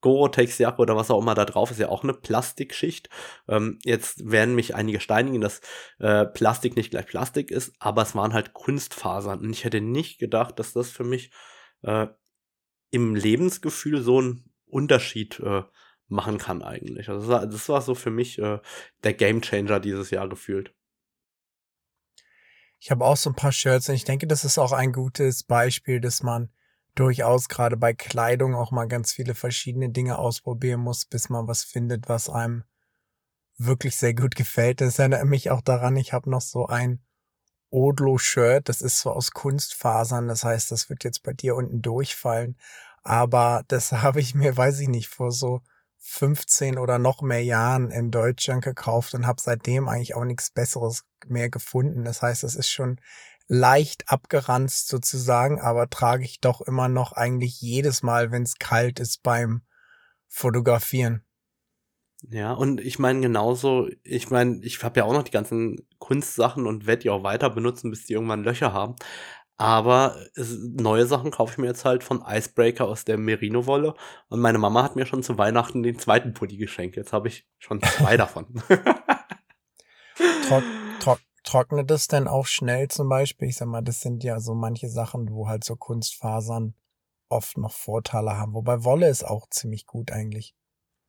Gore-Tex-Jacke 0.00 0.80
oder 0.80 0.96
was 0.96 1.10
auch 1.10 1.20
immer 1.20 1.34
da 1.34 1.44
drauf 1.44 1.70
ist 1.70 1.80
ja 1.80 1.88
auch 1.88 2.04
eine 2.04 2.14
Plastikschicht. 2.14 3.08
Ähm, 3.48 3.78
jetzt 3.84 4.30
werden 4.30 4.54
mich 4.54 4.74
einige 4.74 5.00
steinigen, 5.00 5.40
dass 5.40 5.60
äh, 5.98 6.26
Plastik 6.26 6.76
nicht 6.76 6.90
gleich 6.90 7.06
Plastik 7.06 7.50
ist, 7.50 7.74
aber 7.78 8.02
es 8.02 8.14
waren 8.14 8.32
halt 8.32 8.54
Kunstfasern 8.54 9.40
und 9.40 9.50
ich 9.50 9.64
hätte 9.64 9.80
nicht 9.80 10.18
gedacht, 10.18 10.58
dass 10.58 10.72
das 10.72 10.90
für 10.90 11.04
mich 11.04 11.30
äh, 11.82 12.06
im 12.90 13.14
Lebensgefühl 13.14 14.02
so 14.02 14.18
einen 14.18 14.52
Unterschied 14.66 15.38
äh, 15.40 15.62
machen 16.08 16.38
kann 16.38 16.62
eigentlich. 16.62 17.08
Also 17.08 17.20
das 17.20 17.28
war, 17.28 17.46
das 17.46 17.68
war 17.68 17.82
so 17.82 17.94
für 17.94 18.10
mich 18.10 18.38
äh, 18.38 18.58
der 19.04 19.14
Gamechanger 19.14 19.80
dieses 19.80 20.10
Jahr 20.10 20.28
gefühlt. 20.28 20.74
Ich 22.80 22.90
habe 22.90 23.04
auch 23.04 23.16
so 23.16 23.30
ein 23.30 23.36
paar 23.36 23.52
Shirts 23.52 23.88
und 23.88 23.94
ich 23.94 24.04
denke, 24.04 24.26
das 24.26 24.44
ist 24.44 24.58
auch 24.58 24.72
ein 24.72 24.92
gutes 24.92 25.42
Beispiel, 25.42 26.00
dass 26.00 26.22
man 26.22 26.50
durchaus 26.94 27.48
gerade 27.48 27.76
bei 27.76 27.92
Kleidung 27.92 28.54
auch 28.54 28.72
mal 28.72 28.88
ganz 28.88 29.12
viele 29.12 29.34
verschiedene 29.34 29.90
Dinge 29.90 30.18
ausprobieren 30.18 30.80
muss, 30.80 31.04
bis 31.04 31.28
man 31.28 31.46
was 31.46 31.62
findet, 31.62 32.08
was 32.08 32.30
einem 32.30 32.64
wirklich 33.58 33.96
sehr 33.96 34.14
gut 34.14 34.34
gefällt. 34.34 34.80
Das 34.80 34.98
erinnert 34.98 35.26
mich 35.26 35.50
auch 35.50 35.60
daran, 35.60 35.96
ich 35.96 36.14
habe 36.14 36.30
noch 36.30 36.40
so 36.40 36.66
ein 36.66 37.00
Odlo-Shirt. 37.70 38.68
Das 38.68 38.80
ist 38.80 38.98
so 39.00 39.10
aus 39.10 39.32
Kunstfasern. 39.32 40.26
Das 40.26 40.44
heißt, 40.44 40.72
das 40.72 40.88
wird 40.88 41.04
jetzt 41.04 41.22
bei 41.22 41.34
dir 41.34 41.56
unten 41.56 41.82
durchfallen. 41.82 42.56
Aber 43.02 43.62
das 43.68 43.92
habe 44.02 44.20
ich 44.20 44.34
mir, 44.34 44.56
weiß 44.56 44.80
ich 44.80 44.88
nicht, 44.88 45.08
vor 45.08 45.32
so 45.32 45.60
15 46.00 46.78
oder 46.78 46.98
noch 46.98 47.22
mehr 47.22 47.44
Jahren 47.44 47.90
in 47.90 48.10
Deutschland 48.10 48.64
gekauft 48.64 49.14
und 49.14 49.26
habe 49.26 49.40
seitdem 49.40 49.88
eigentlich 49.88 50.14
auch 50.14 50.24
nichts 50.24 50.50
Besseres 50.50 51.04
mehr 51.26 51.50
gefunden. 51.50 52.04
Das 52.04 52.22
heißt, 52.22 52.42
es 52.42 52.56
ist 52.56 52.70
schon 52.70 53.00
leicht 53.48 54.08
abgeranzt 54.08 54.88
sozusagen, 54.88 55.60
aber 55.60 55.90
trage 55.90 56.24
ich 56.24 56.40
doch 56.40 56.60
immer 56.62 56.88
noch 56.88 57.12
eigentlich 57.12 57.60
jedes 57.60 58.02
Mal, 58.02 58.30
wenn 58.30 58.44
es 58.44 58.58
kalt 58.58 58.98
ist 58.98 59.22
beim 59.22 59.62
Fotografieren. 60.28 61.24
Ja, 62.28 62.52
und 62.52 62.80
ich 62.80 62.98
meine 62.98 63.20
genauso, 63.20 63.88
ich 64.02 64.30
meine, 64.30 64.60
ich 64.62 64.82
habe 64.82 65.00
ja 65.00 65.04
auch 65.06 65.12
noch 65.12 65.22
die 65.22 65.30
ganzen 65.30 65.86
Kunstsachen 65.98 66.66
und 66.66 66.86
werde 66.86 67.02
die 67.02 67.10
auch 67.10 67.22
weiter 67.22 67.50
benutzen, 67.50 67.90
bis 67.90 68.04
die 68.04 68.12
irgendwann 68.12 68.44
Löcher 68.44 68.72
haben. 68.72 68.96
Aber 69.60 70.16
es, 70.34 70.56
neue 70.58 71.06
Sachen 71.06 71.30
kaufe 71.30 71.52
ich 71.52 71.58
mir 71.58 71.66
jetzt 71.66 71.84
halt 71.84 72.02
von 72.02 72.24
Icebreaker 72.26 72.86
aus 72.86 73.04
der 73.04 73.18
Merino-Wolle. 73.18 73.94
Und 74.28 74.40
meine 74.40 74.58
Mama 74.58 74.82
hat 74.82 74.96
mir 74.96 75.06
schon 75.06 75.22
zu 75.22 75.36
Weihnachten 75.36 75.82
den 75.82 75.98
zweiten 75.98 76.32
Pulli 76.32 76.56
geschenkt. 76.56 76.96
Jetzt 76.96 77.12
habe 77.12 77.28
ich 77.28 77.46
schon 77.58 77.82
zwei 77.82 78.16
davon. 78.18 78.46
Trock, 80.48 80.64
trock, 81.00 81.20
trocknet 81.44 81.90
es 81.90 82.08
denn 82.08 82.26
auch 82.26 82.46
schnell 82.46 82.88
zum 82.88 83.08
Beispiel? 83.08 83.48
Ich 83.48 83.56
sag 83.56 83.68
mal, 83.68 83.82
das 83.82 84.00
sind 84.00 84.24
ja 84.24 84.40
so 84.40 84.54
manche 84.54 84.88
Sachen, 84.88 85.30
wo 85.30 85.48
halt 85.48 85.64
so 85.64 85.76
Kunstfasern 85.76 86.74
oft 87.28 87.56
noch 87.58 87.72
Vorteile 87.72 88.36
haben. 88.36 88.54
Wobei 88.54 88.82
Wolle 88.84 89.08
ist 89.08 89.24
auch 89.24 89.48
ziemlich 89.50 89.86
gut 89.86 90.10
eigentlich 90.10 90.54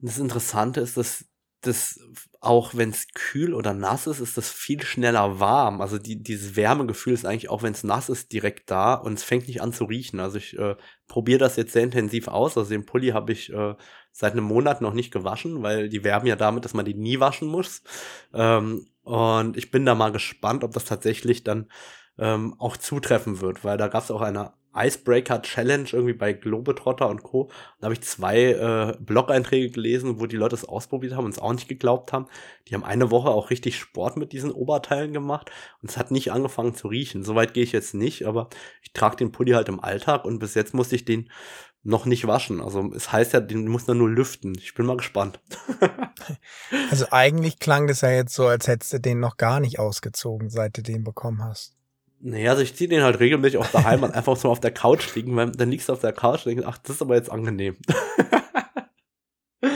das 0.01 0.17
Interessante 0.17 0.81
ist, 0.81 0.97
dass 0.97 1.25
das 1.61 1.99
auch 2.39 2.75
wenn 2.75 2.89
es 2.89 3.07
kühl 3.13 3.53
oder 3.53 3.73
nass 3.73 4.07
ist, 4.07 4.19
ist 4.19 4.35
das 4.35 4.49
viel 4.49 4.81
schneller 4.81 5.39
warm. 5.39 5.79
Also 5.79 5.99
die, 5.99 6.21
dieses 6.21 6.55
Wärmegefühl 6.55 7.13
ist 7.13 7.25
eigentlich 7.25 7.49
auch 7.49 7.61
wenn 7.61 7.73
es 7.73 7.83
nass 7.83 8.09
ist 8.09 8.31
direkt 8.31 8.71
da 8.71 8.95
und 8.95 9.13
es 9.13 9.23
fängt 9.23 9.47
nicht 9.47 9.61
an 9.61 9.71
zu 9.71 9.85
riechen. 9.85 10.19
Also 10.19 10.37
ich 10.39 10.57
äh, 10.57 10.75
probiere 11.07 11.39
das 11.39 11.55
jetzt 11.55 11.73
sehr 11.73 11.83
intensiv 11.83 12.27
aus. 12.27 12.57
Also 12.57 12.71
den 12.71 12.85
Pulli 12.85 13.09
habe 13.09 13.31
ich 13.31 13.53
äh, 13.53 13.75
seit 14.11 14.33
einem 14.33 14.45
Monat 14.45 14.81
noch 14.81 14.93
nicht 14.93 15.11
gewaschen, 15.11 15.61
weil 15.61 15.87
die 15.87 16.03
werben 16.03 16.27
ja 16.27 16.35
damit, 16.35 16.65
dass 16.65 16.73
man 16.73 16.85
die 16.85 16.95
nie 16.95 17.19
waschen 17.19 17.47
muss. 17.47 17.83
Ähm, 18.33 18.87
und 19.03 19.55
ich 19.55 19.69
bin 19.69 19.85
da 19.85 19.93
mal 19.93 20.11
gespannt, 20.11 20.63
ob 20.63 20.73
das 20.73 20.85
tatsächlich 20.85 21.43
dann 21.43 21.71
ähm, 22.17 22.55
auch 22.59 22.75
zutreffen 22.75 23.39
wird, 23.39 23.63
weil 23.63 23.77
da 23.77 23.87
gab 23.87 24.03
es 24.03 24.11
auch 24.11 24.21
eine 24.21 24.53
Icebreaker 24.75 25.41
Challenge 25.41 25.87
irgendwie 25.91 26.13
bei 26.13 26.33
Globetrotter 26.33 27.09
und 27.09 27.23
Co. 27.23 27.49
Da 27.79 27.85
habe 27.85 27.93
ich 27.93 28.01
zwei 28.01 28.51
äh, 28.51 28.97
Blog-Einträge 28.99 29.69
gelesen, 29.69 30.19
wo 30.19 30.25
die 30.25 30.37
Leute 30.37 30.55
es 30.55 30.65
ausprobiert 30.65 31.15
haben 31.15 31.25
und 31.25 31.31
es 31.31 31.39
auch 31.39 31.53
nicht 31.53 31.67
geglaubt 31.67 32.13
haben. 32.13 32.27
Die 32.67 32.73
haben 32.73 32.83
eine 32.83 33.11
Woche 33.11 33.29
auch 33.29 33.49
richtig 33.49 33.77
Sport 33.77 34.17
mit 34.17 34.31
diesen 34.31 34.51
Oberteilen 34.51 35.13
gemacht 35.13 35.51
und 35.81 35.89
es 35.89 35.97
hat 35.97 36.11
nicht 36.11 36.31
angefangen 36.31 36.75
zu 36.75 36.87
riechen. 36.87 37.23
Soweit 37.23 37.53
gehe 37.53 37.63
ich 37.63 37.71
jetzt 37.71 37.93
nicht, 37.93 38.25
aber 38.25 38.49
ich 38.81 38.93
trage 38.93 39.17
den 39.17 39.31
Pulli 39.31 39.51
halt 39.51 39.69
im 39.69 39.79
Alltag 39.79 40.25
und 40.25 40.39
bis 40.39 40.53
jetzt 40.53 40.73
musste 40.73 40.95
ich 40.95 41.05
den 41.05 41.29
noch 41.83 42.05
nicht 42.05 42.27
waschen. 42.27 42.61
Also 42.61 42.91
es 42.93 43.11
heißt 43.11 43.33
ja, 43.33 43.39
den 43.39 43.67
muss 43.67 43.87
man 43.87 43.97
nur 43.97 44.09
lüften. 44.09 44.55
Ich 44.55 44.73
bin 44.75 44.85
mal 44.85 44.97
gespannt. 44.97 45.39
also 46.91 47.07
eigentlich 47.11 47.59
klang 47.59 47.87
das 47.87 48.01
ja 48.01 48.11
jetzt 48.11 48.35
so, 48.35 48.47
als 48.47 48.67
hättest 48.67 48.93
du 48.93 48.99
den 48.99 49.19
noch 49.19 49.37
gar 49.37 49.59
nicht 49.59 49.79
ausgezogen, 49.79 50.49
seit 50.49 50.77
du 50.77 50.83
den 50.83 51.03
bekommen 51.03 51.43
hast. 51.43 51.75
Nee, 52.23 52.47
also 52.47 52.61
ich 52.61 52.75
ziehe 52.75 52.87
den 52.87 53.01
halt 53.01 53.19
regelmäßig 53.19 53.57
auch 53.57 53.67
daheim 53.67 54.03
und 54.03 54.13
einfach 54.13 54.37
so 54.37 54.49
auf 54.49 54.59
der 54.59 54.71
Couch 54.71 55.15
liegen, 55.15 55.35
weil 55.35 55.51
dann 55.51 55.71
liegst 55.71 55.89
du 55.89 55.93
auf 55.93 56.01
der 56.01 56.13
Couch 56.13 56.45
und 56.45 56.51
denkst, 56.51 56.67
ach, 56.67 56.77
das 56.77 56.97
ist 56.97 57.01
aber 57.01 57.15
jetzt 57.15 57.31
angenehm. 57.31 57.77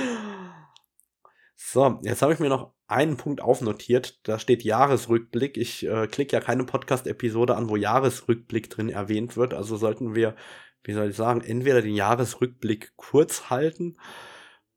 so, 1.56 2.00
jetzt 2.04 2.22
habe 2.22 2.34
ich 2.34 2.40
mir 2.40 2.50
noch 2.50 2.74
einen 2.88 3.18
Punkt 3.18 3.42
aufnotiert. 3.42 4.20
Da 4.28 4.38
steht 4.38 4.64
Jahresrückblick. 4.64 5.58
Ich 5.58 5.88
äh, 5.88 6.06
klicke 6.06 6.34
ja 6.34 6.40
keine 6.40 6.66
Podcast-Episode 6.66 7.56
an, 7.56 7.68
wo 7.68 7.78
Jahresrückblick 7.78 8.70
drin 8.70 8.90
erwähnt 8.90 9.38
wird. 9.38 9.56
Also 9.56 9.76
sollten 9.76 10.14
wir, 10.14 10.36
wie 10.84 10.94
soll 10.94 11.10
ich 11.10 11.16
sagen, 11.16 11.42
entweder 11.42 11.82
den 11.82 11.96
Jahresrückblick 11.96 12.94
kurz 12.96 13.50
halten 13.50 13.98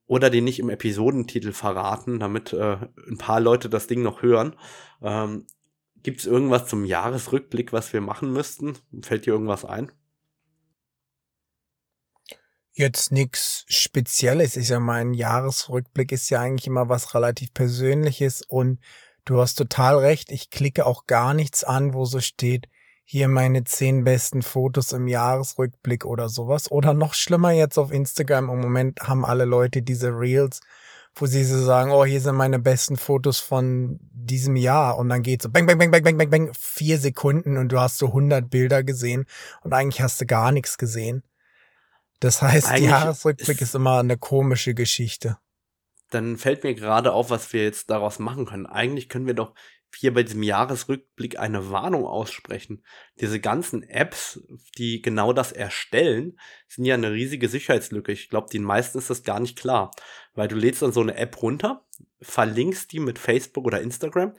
oder 0.06 0.30
den 0.30 0.44
nicht 0.44 0.58
im 0.58 0.70
Episodentitel 0.70 1.52
verraten, 1.52 2.18
damit 2.18 2.54
äh, 2.54 2.78
ein 3.10 3.18
paar 3.18 3.40
Leute 3.40 3.68
das 3.68 3.88
Ding 3.88 4.02
noch 4.02 4.22
hören. 4.22 4.56
Ähm, 5.02 5.44
Gibt 6.09 6.20
es 6.20 6.26
irgendwas 6.26 6.64
zum 6.64 6.86
Jahresrückblick, 6.86 7.74
was 7.74 7.92
wir 7.92 8.00
machen 8.00 8.32
müssten? 8.32 8.78
Fällt 9.02 9.26
dir 9.26 9.34
irgendwas 9.34 9.66
ein? 9.66 9.92
Jetzt 12.72 13.12
nichts 13.12 13.66
Spezielles. 13.68 14.56
Ich 14.56 14.68
sag 14.68 14.80
mal, 14.80 15.02
ein 15.02 15.12
Jahresrückblick 15.12 16.11
ist 16.11 16.30
ja 16.30 16.40
eigentlich 16.40 16.66
immer 16.66 16.88
was 16.88 17.14
relativ 17.14 17.52
Persönliches 17.52 18.40
und 18.40 18.80
du 19.26 19.38
hast 19.38 19.56
total 19.56 19.98
recht. 19.98 20.32
Ich 20.32 20.48
klicke 20.48 20.86
auch 20.86 21.04
gar 21.04 21.34
nichts 21.34 21.62
an, 21.62 21.92
wo 21.92 22.06
so 22.06 22.20
steht 22.20 22.68
hier 23.04 23.28
meine 23.28 23.64
zehn 23.64 24.02
besten 24.02 24.40
Fotos 24.40 24.92
im 24.92 25.09
Jahresrückblick 25.09 26.06
oder 26.06 26.30
sowas. 26.30 26.70
Oder 26.70 26.94
noch 26.94 27.12
schlimmer 27.12 27.50
jetzt 27.50 27.76
auf 27.76 27.92
Instagram. 27.92 28.48
Im 28.48 28.61
Moment 28.62 29.02
haben 29.02 29.26
alle 29.26 29.44
Leute 29.44 29.82
diese 29.82 30.09
Reels, 30.09 30.61
wo 31.20 31.26
sie 31.26 31.44
so 31.44 31.62
sagen, 31.62 31.90
oh, 31.90 32.04
hier 32.04 32.20
sind 32.20 32.36
meine 32.36 32.58
besten 32.58 32.96
Fotos 32.96 33.38
von 33.38 33.98
diesem 34.00 34.56
Jahr. 34.56 34.98
Und 34.98 35.08
dann 35.08 35.22
geht's 35.22 35.44
so 35.44 35.50
bang, 35.50 35.66
bang, 35.66 35.78
bang, 35.78 35.90
bang, 35.90 36.02
bang, 36.02 36.16
bang, 36.16 36.30
bang, 36.30 36.52
vier 36.58 36.98
Sekunden 36.98 37.56
und 37.56 37.70
du 37.70 37.80
hast 37.80 37.98
so 37.98 38.06
100 38.08 38.48
Bilder 38.48 38.82
gesehen 38.84 39.26
und 39.62 39.72
eigentlich 39.72 40.00
hast 40.00 40.20
du 40.20 40.26
gar 40.26 40.52
nichts 40.52 40.78
gesehen. 40.78 41.22
Das 42.20 42.42
heißt, 42.42 42.68
eigentlich 42.68 42.90
Jahresrückblick 42.90 43.60
ist, 43.60 43.68
ist 43.68 43.74
immer 43.74 43.98
eine 43.98 44.16
komische 44.16 44.74
Geschichte. 44.74 45.38
Dann 46.10 46.36
fällt 46.36 46.64
mir 46.64 46.74
gerade 46.74 47.12
auf, 47.12 47.30
was 47.30 47.52
wir 47.52 47.62
jetzt 47.62 47.90
daraus 47.90 48.18
machen 48.18 48.46
können. 48.46 48.66
Eigentlich 48.66 49.08
können 49.08 49.26
wir 49.26 49.34
doch 49.34 49.54
hier 49.97 50.14
bei 50.14 50.22
diesem 50.22 50.43
Jahresrückblick 50.43 51.39
eine 51.39 51.70
Warnung 51.70 52.05
aussprechen. 52.05 52.84
Diese 53.20 53.41
ganzen 53.41 53.82
Apps, 53.82 54.41
die 54.76 55.03
genau 55.03 55.32
das 55.32 55.53
erstellen, 55.53 56.39
sind 56.68 56.84
ja 56.84 56.95
eine 56.95 57.12
riesige 57.12 57.49
Sicherheitslücke. 57.49 58.12
Ich 58.12 58.28
glaube, 58.28 58.49
den 58.51 58.62
meisten 58.62 58.99
ist 58.99 59.11
das 59.11 59.22
gar 59.22 59.41
nicht 59.41 59.59
klar, 59.59 59.91
weil 60.34 60.49
du 60.49 60.57
lädst 60.57 60.82
dann 60.82 60.93
so 60.93 61.01
eine 61.01 61.16
App 61.16 61.43
runter, 61.43 61.84
verlinkst 62.20 62.93
die 62.93 63.01
mit 63.01 63.18
Facebook 63.18 63.64
oder 63.64 63.80
Instagram, 63.80 64.34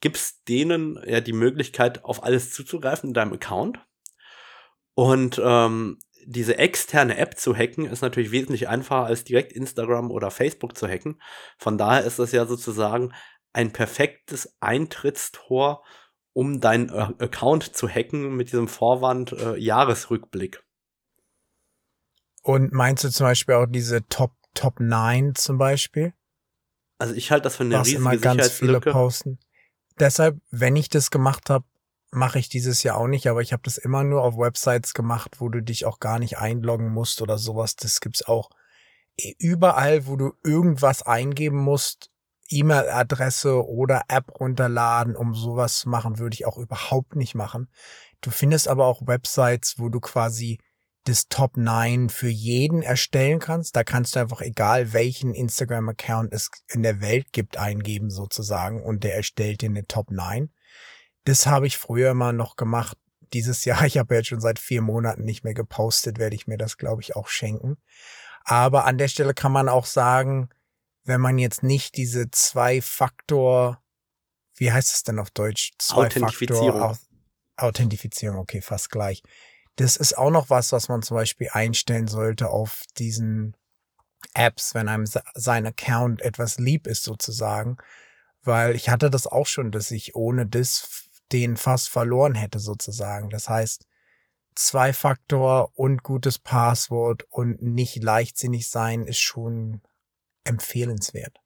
gibst 0.00 0.48
denen 0.48 0.98
ja 1.06 1.20
die 1.20 1.32
Möglichkeit, 1.32 2.04
auf 2.04 2.22
alles 2.24 2.52
zuzugreifen 2.52 3.10
in 3.10 3.14
deinem 3.14 3.32
Account. 3.34 3.80
Und 4.94 5.40
ähm, 5.42 5.98
diese 6.24 6.58
externe 6.58 7.16
App 7.16 7.38
zu 7.38 7.56
hacken 7.56 7.86
ist 7.86 8.02
natürlich 8.02 8.30
wesentlich 8.30 8.68
einfacher 8.68 9.06
als 9.06 9.24
direkt 9.24 9.52
Instagram 9.52 10.10
oder 10.10 10.30
Facebook 10.30 10.76
zu 10.76 10.86
hacken. 10.86 11.20
Von 11.58 11.78
daher 11.78 12.04
ist 12.04 12.18
das 12.18 12.32
ja 12.32 12.46
sozusagen 12.46 13.12
ein 13.52 13.72
perfektes 13.72 14.56
Eintrittstor, 14.60 15.82
um 16.32 16.60
deinen 16.60 16.88
äh, 16.88 17.08
Account 17.18 17.76
zu 17.76 17.88
hacken 17.88 18.36
mit 18.36 18.48
diesem 18.48 18.68
Vorwand 18.68 19.32
äh, 19.32 19.56
Jahresrückblick. 19.56 20.62
Und 22.42 22.72
meinst 22.72 23.04
du 23.04 23.10
zum 23.10 23.26
Beispiel 23.26 23.54
auch 23.54 23.66
diese 23.66 24.06
Top 24.08 24.32
Top 24.54 24.80
9 24.80 25.34
zum 25.34 25.58
Beispiel? 25.58 26.12
Also 26.98 27.14
ich 27.14 27.30
halte 27.30 27.44
das 27.44 27.56
für 27.56 27.64
eine 27.64 27.76
Was 27.76 27.86
riesige 27.86 28.00
immer 28.02 28.16
ganz 28.16 28.48
viele 28.50 28.80
posten. 28.80 29.38
Deshalb, 29.98 30.40
wenn 30.50 30.76
ich 30.76 30.88
das 30.88 31.10
gemacht 31.10 31.50
habe, 31.50 31.64
mache 32.10 32.38
ich 32.38 32.48
dieses 32.48 32.82
Jahr 32.82 32.98
auch 32.98 33.08
nicht, 33.08 33.26
aber 33.26 33.40
ich 33.40 33.52
habe 33.52 33.62
das 33.64 33.78
immer 33.78 34.04
nur 34.04 34.22
auf 34.22 34.36
Websites 34.36 34.94
gemacht, 34.94 35.40
wo 35.40 35.48
du 35.48 35.62
dich 35.62 35.86
auch 35.86 35.98
gar 35.98 36.18
nicht 36.18 36.38
einloggen 36.38 36.90
musst 36.90 37.22
oder 37.22 37.38
sowas. 37.38 37.76
Das 37.76 38.00
gibt's 38.00 38.22
auch 38.22 38.50
überall, 39.38 40.06
wo 40.06 40.16
du 40.16 40.32
irgendwas 40.44 41.02
eingeben 41.02 41.58
musst, 41.58 42.11
E-Mail-Adresse 42.52 43.66
oder 43.66 44.02
App 44.08 44.40
runterladen, 44.40 45.16
um 45.16 45.34
sowas 45.34 45.80
zu 45.80 45.88
machen, 45.88 46.18
würde 46.18 46.34
ich 46.34 46.46
auch 46.46 46.58
überhaupt 46.58 47.16
nicht 47.16 47.34
machen. 47.34 47.68
Du 48.20 48.30
findest 48.30 48.68
aber 48.68 48.86
auch 48.86 49.06
Websites, 49.06 49.78
wo 49.78 49.88
du 49.88 50.00
quasi 50.00 50.58
das 51.04 51.28
Top 51.28 51.56
9 51.56 52.08
für 52.08 52.28
jeden 52.28 52.82
erstellen 52.82 53.40
kannst. 53.40 53.74
Da 53.74 53.82
kannst 53.82 54.14
du 54.14 54.20
einfach 54.20 54.40
egal 54.40 54.92
welchen 54.92 55.34
Instagram-Account 55.34 56.32
es 56.32 56.50
in 56.68 56.82
der 56.82 57.00
Welt 57.00 57.32
gibt 57.32 57.56
eingeben 57.56 58.10
sozusagen 58.10 58.82
und 58.82 59.02
der 59.02 59.16
erstellt 59.16 59.62
dir 59.62 59.70
eine 59.70 59.86
Top 59.86 60.10
9. 60.10 60.50
Das 61.24 61.46
habe 61.46 61.66
ich 61.66 61.78
früher 61.78 62.12
immer 62.12 62.32
noch 62.32 62.56
gemacht. 62.56 62.96
Dieses 63.32 63.64
Jahr, 63.64 63.84
ich 63.84 63.98
habe 63.98 64.14
jetzt 64.14 64.28
schon 64.28 64.40
seit 64.40 64.58
vier 64.58 64.82
Monaten 64.82 65.24
nicht 65.24 65.44
mehr 65.44 65.54
gepostet, 65.54 66.18
werde 66.18 66.36
ich 66.36 66.46
mir 66.46 66.58
das, 66.58 66.76
glaube 66.76 67.02
ich, 67.02 67.16
auch 67.16 67.28
schenken. 67.28 67.76
Aber 68.44 68.84
an 68.86 68.98
der 68.98 69.08
Stelle 69.08 69.34
kann 69.34 69.52
man 69.52 69.68
auch 69.68 69.86
sagen, 69.86 70.48
wenn 71.04 71.20
man 71.20 71.38
jetzt 71.38 71.62
nicht 71.62 71.96
diese 71.96 72.30
Zwei-Faktor, 72.30 73.82
wie 74.56 74.72
heißt 74.72 74.94
es 74.94 75.02
denn 75.02 75.18
auf 75.18 75.30
Deutsch? 75.30 75.72
Authentifizierung. 75.90 76.98
Authentifizierung, 77.56 78.38
okay, 78.38 78.60
fast 78.60 78.90
gleich. 78.90 79.22
Das 79.76 79.96
ist 79.96 80.16
auch 80.16 80.30
noch 80.30 80.50
was, 80.50 80.72
was 80.72 80.88
man 80.88 81.02
zum 81.02 81.16
Beispiel 81.16 81.48
einstellen 81.52 82.08
sollte 82.08 82.50
auf 82.50 82.84
diesen 82.98 83.56
Apps, 84.34 84.74
wenn 84.74 84.88
einem 84.88 85.06
sein 85.34 85.66
Account 85.66 86.22
etwas 86.22 86.58
lieb 86.58 86.86
ist 86.86 87.02
sozusagen. 87.02 87.78
Weil 88.42 88.74
ich 88.74 88.88
hatte 88.88 89.10
das 89.10 89.26
auch 89.26 89.46
schon, 89.46 89.70
dass 89.70 89.90
ich 89.90 90.14
ohne 90.14 90.46
das 90.46 91.08
den 91.32 91.56
fast 91.56 91.88
verloren 91.88 92.34
hätte 92.34 92.58
sozusagen. 92.58 93.30
Das 93.30 93.48
heißt, 93.48 93.86
Zwei-Faktor 94.54 95.72
und 95.78 96.02
gutes 96.02 96.38
Passwort 96.38 97.24
und 97.30 97.62
nicht 97.62 98.02
leichtsinnig 98.02 98.68
sein 98.68 99.06
ist 99.06 99.20
schon 99.20 99.80
empfehlenswert. 100.44 101.38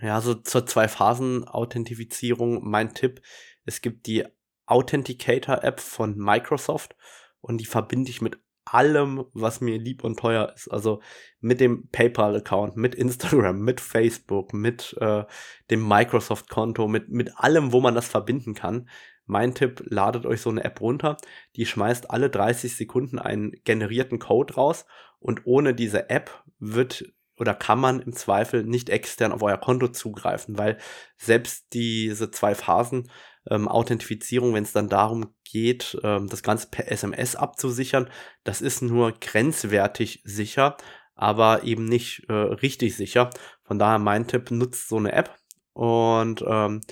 Ja, 0.00 0.20
so 0.20 0.34
zur 0.34 0.66
Zwei-Phasen-Authentifizierung 0.66 2.68
mein 2.68 2.94
Tipp. 2.94 3.22
Es 3.64 3.80
gibt 3.80 4.06
die 4.06 4.24
Authenticator-App 4.66 5.80
von 5.80 6.16
Microsoft 6.16 6.96
und 7.40 7.58
die 7.58 7.66
verbinde 7.66 8.10
ich 8.10 8.20
mit 8.20 8.38
allem, 8.64 9.24
was 9.32 9.60
mir 9.60 9.78
lieb 9.78 10.04
und 10.04 10.18
teuer 10.18 10.52
ist. 10.54 10.68
Also 10.68 11.00
mit 11.40 11.60
dem 11.60 11.88
PayPal-Account, 11.88 12.76
mit 12.76 12.94
Instagram, 12.94 13.60
mit 13.60 13.80
Facebook, 13.80 14.52
mit 14.52 14.96
äh, 15.00 15.24
dem 15.70 15.86
Microsoft-Konto, 15.86 16.86
mit, 16.86 17.08
mit 17.08 17.32
allem, 17.36 17.72
wo 17.72 17.80
man 17.80 17.94
das 17.94 18.08
verbinden 18.08 18.54
kann. 18.54 18.88
Mein 19.26 19.54
Tipp, 19.54 19.82
ladet 19.86 20.26
euch 20.26 20.40
so 20.40 20.50
eine 20.50 20.64
App 20.64 20.80
runter, 20.80 21.16
die 21.56 21.66
schmeißt 21.66 22.10
alle 22.10 22.30
30 22.30 22.76
Sekunden 22.76 23.18
einen 23.18 23.52
generierten 23.64 24.18
Code 24.18 24.54
raus 24.54 24.86
und 25.18 25.46
ohne 25.46 25.74
diese 25.74 26.10
App 26.10 26.44
wird 26.58 27.12
oder 27.40 27.54
kann 27.54 27.80
man 27.80 28.00
im 28.00 28.12
Zweifel 28.12 28.64
nicht 28.64 28.90
extern 28.90 29.32
auf 29.32 29.42
euer 29.42 29.56
Konto 29.56 29.88
zugreifen, 29.88 30.58
weil 30.58 30.78
selbst 31.16 31.72
diese 31.72 32.30
zwei 32.30 32.54
Phasen 32.54 33.10
ähm, 33.48 33.66
Authentifizierung, 33.66 34.54
wenn 34.54 34.64
es 34.64 34.72
dann 34.72 34.88
darum 34.88 35.34
geht, 35.44 35.98
ähm, 36.04 36.28
das 36.28 36.42
Ganze 36.42 36.68
per 36.70 36.92
SMS 36.92 37.36
abzusichern, 37.36 38.10
das 38.44 38.60
ist 38.60 38.82
nur 38.82 39.12
grenzwertig 39.12 40.20
sicher, 40.24 40.76
aber 41.14 41.64
eben 41.64 41.86
nicht 41.86 42.26
äh, 42.28 42.32
richtig 42.32 42.96
sicher. 42.96 43.30
Von 43.64 43.78
daher 43.78 43.98
mein 43.98 44.26
Tipp, 44.26 44.50
nutzt 44.50 44.88
so 44.88 44.98
eine 44.98 45.12
App. 45.12 45.34
Und 45.72 46.44
ähm, 46.46 46.82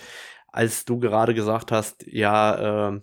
als 0.49 0.87
du 0.87 0.99
gerade 0.99 1.35
gesagt 1.35 1.73
hast, 1.73 2.07
ja, 2.07 2.89
äh, 2.89 3.01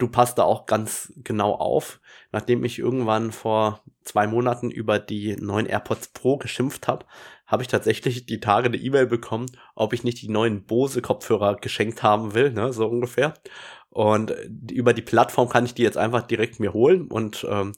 du 0.00 0.08
passt 0.08 0.38
da 0.38 0.44
auch 0.44 0.66
ganz 0.66 1.12
genau 1.16 1.54
auf. 1.54 2.00
Nachdem 2.32 2.64
ich 2.64 2.78
irgendwann 2.78 3.32
vor 3.32 3.80
zwei 4.02 4.26
Monaten 4.26 4.70
über 4.70 4.98
die 4.98 5.36
neuen 5.36 5.66
AirPods 5.66 6.08
Pro 6.08 6.36
geschimpft 6.38 6.88
habe, 6.88 7.06
habe 7.46 7.62
ich 7.62 7.68
tatsächlich 7.68 8.26
die 8.26 8.40
Tage 8.40 8.68
eine 8.68 8.76
E-Mail 8.76 9.06
bekommen, 9.06 9.46
ob 9.74 9.92
ich 9.92 10.04
nicht 10.04 10.22
die 10.22 10.28
neuen 10.28 10.64
Bose 10.64 11.02
Kopfhörer 11.02 11.56
geschenkt 11.56 12.02
haben 12.02 12.34
will, 12.34 12.52
ne, 12.52 12.72
so 12.72 12.86
ungefähr. 12.86 13.34
Und 13.90 14.32
über 14.70 14.94
die 14.94 15.02
Plattform 15.02 15.48
kann 15.48 15.64
ich 15.64 15.74
die 15.74 15.82
jetzt 15.82 15.98
einfach 15.98 16.22
direkt 16.22 16.60
mir 16.60 16.72
holen 16.72 17.08
und 17.08 17.44
ähm, 17.50 17.72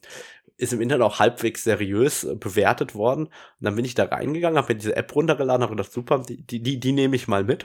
ist 0.63 0.73
im 0.73 0.81
Internet 0.81 1.05
auch 1.05 1.19
halbwegs 1.19 1.65
seriös 1.65 2.23
äh, 2.23 2.37
bewertet 2.37 2.95
worden. 2.95 3.25
Und 3.25 3.33
dann 3.61 3.75
bin 3.75 3.85
ich 3.85 3.95
da 3.95 4.05
reingegangen, 4.05 4.57
habe 4.57 4.75
mir 4.75 4.79
diese 4.79 4.95
App 4.95 5.15
runtergeladen, 5.15 5.63
habe 5.63 5.75
gedacht, 5.75 5.93
super, 5.93 6.21
die, 6.21 6.43
die, 6.43 6.79
die 6.79 6.93
nehme 6.93 7.17
ich 7.17 7.27
mal 7.27 7.43
mit. 7.43 7.65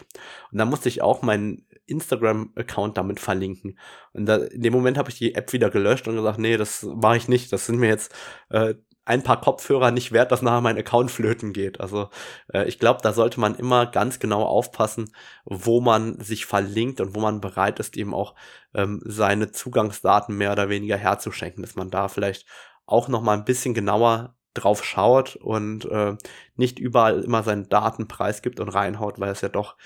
Und 0.52 0.58
dann 0.58 0.68
musste 0.68 0.90
ich 0.90 1.04
auch 1.04 1.22
meinen 1.22 1.67
Instagram-Account 1.88 2.98
damit 2.98 3.20
verlinken. 3.20 3.80
Und 4.14 4.26
da, 4.26 4.38
in 4.38 4.62
dem 4.62 4.74
Moment 4.74 4.98
habe 4.98 5.10
ich 5.10 5.18
die 5.18 5.36
App 5.36 5.52
wieder 5.54 5.70
gelöscht 5.70 6.08
und 6.08 6.16
gesagt, 6.16 6.40
nee, 6.40 6.58
das 6.58 6.84
mache 6.84 7.18
ich 7.18 7.28
nicht. 7.28 7.52
Das 7.52 7.66
sind 7.66 7.80
mir 7.80 7.88
jetzt 7.90 8.14
äh, 8.50 8.76
ein 9.08 9.24
paar 9.24 9.40
Kopfhörer 9.40 9.92
nicht 9.92 10.12
wert, 10.12 10.32
dass 10.32 10.42
nachher 10.42 10.62
mein 10.62 10.78
Account 10.78 11.12
flöten 11.12 11.54
geht. 11.54 11.80
Also 11.80 12.10
äh, 12.54 12.68
ich 12.68 12.78
glaube, 12.78 13.00
da 13.02 13.14
sollte 13.14 13.40
man 13.40 13.56
immer 13.56 13.86
ganz 13.86 14.20
genau 14.20 14.44
aufpassen, 14.44 15.14
wo 15.46 15.80
man 15.80 16.20
sich 16.20 16.46
verlinkt 16.46 17.00
und 17.00 17.16
wo 17.16 17.22
man 17.22 17.40
bereit 17.40 17.80
ist, 17.80 17.96
eben 17.96 18.14
auch 18.14 18.36
ähm, 18.74 19.02
seine 19.06 19.52
Zugangsdaten 19.52 20.36
mehr 20.36 20.52
oder 20.52 20.68
weniger 20.68 20.98
herzuschenken, 20.98 21.64
dass 21.64 21.76
man 21.76 21.90
da 21.90 22.10
vielleicht 22.10 22.46
auch 22.86 23.08
noch 23.08 23.22
mal 23.22 23.34
ein 23.34 23.46
bisschen 23.46 23.74
genauer 23.74 24.36
drauf 24.54 24.84
schaut 24.84 25.36
und 25.38 25.86
äh, 25.86 26.18
nicht 26.56 26.80
überall 26.80 27.24
immer 27.24 27.44
seinen 27.44 27.70
Datenpreis 27.70 28.42
gibt 28.42 28.60
und 28.60 28.70
reinhaut, 28.70 29.20
weil 29.20 29.32
es 29.32 29.42
ja 29.42 29.50
doch 29.50 29.78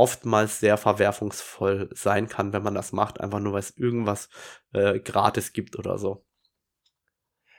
oftmals 0.00 0.60
sehr 0.60 0.78
verwerfungsvoll 0.78 1.90
sein 1.92 2.26
kann, 2.26 2.54
wenn 2.54 2.62
man 2.62 2.74
das 2.74 2.92
macht, 2.92 3.20
einfach 3.20 3.38
nur 3.38 3.52
weil 3.52 3.60
es 3.60 3.76
irgendwas 3.76 4.30
äh, 4.72 4.98
gratis 4.98 5.52
gibt 5.52 5.78
oder 5.78 5.98
so. 5.98 6.24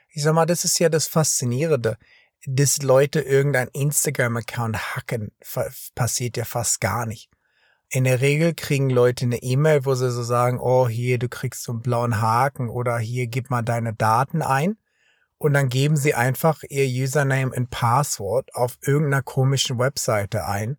Ich 0.08 0.24
sag 0.24 0.34
mal, 0.34 0.44
das 0.44 0.64
ist 0.64 0.80
ja 0.80 0.88
das 0.88 1.06
Faszinierende. 1.06 1.98
Dass 2.44 2.82
Leute 2.82 3.20
irgendein 3.20 3.68
Instagram-Account 3.68 4.96
hacken, 4.96 5.30
passiert 5.94 6.36
ja 6.36 6.44
fast 6.44 6.80
gar 6.80 7.06
nicht. 7.06 7.30
In 7.88 8.02
der 8.02 8.20
Regel 8.20 8.54
kriegen 8.54 8.90
Leute 8.90 9.26
eine 9.26 9.40
E-Mail, 9.40 9.84
wo 9.84 9.94
sie 9.94 10.10
so 10.10 10.24
sagen, 10.24 10.58
oh, 10.58 10.88
hier, 10.88 11.20
du 11.20 11.28
kriegst 11.28 11.62
so 11.62 11.70
einen 11.70 11.82
blauen 11.82 12.20
Haken 12.20 12.68
oder 12.68 12.98
hier, 12.98 13.28
gib 13.28 13.50
mal 13.50 13.62
deine 13.62 13.94
Daten 13.94 14.42
ein 14.42 14.76
und 15.38 15.52
dann 15.52 15.68
geben 15.68 15.96
sie 15.96 16.14
einfach 16.14 16.64
ihr 16.68 17.04
Username 17.04 17.54
und 17.54 17.70
Passwort 17.70 18.52
auf 18.56 18.78
irgendeiner 18.82 19.22
komischen 19.22 19.78
Webseite 19.78 20.44
ein 20.46 20.78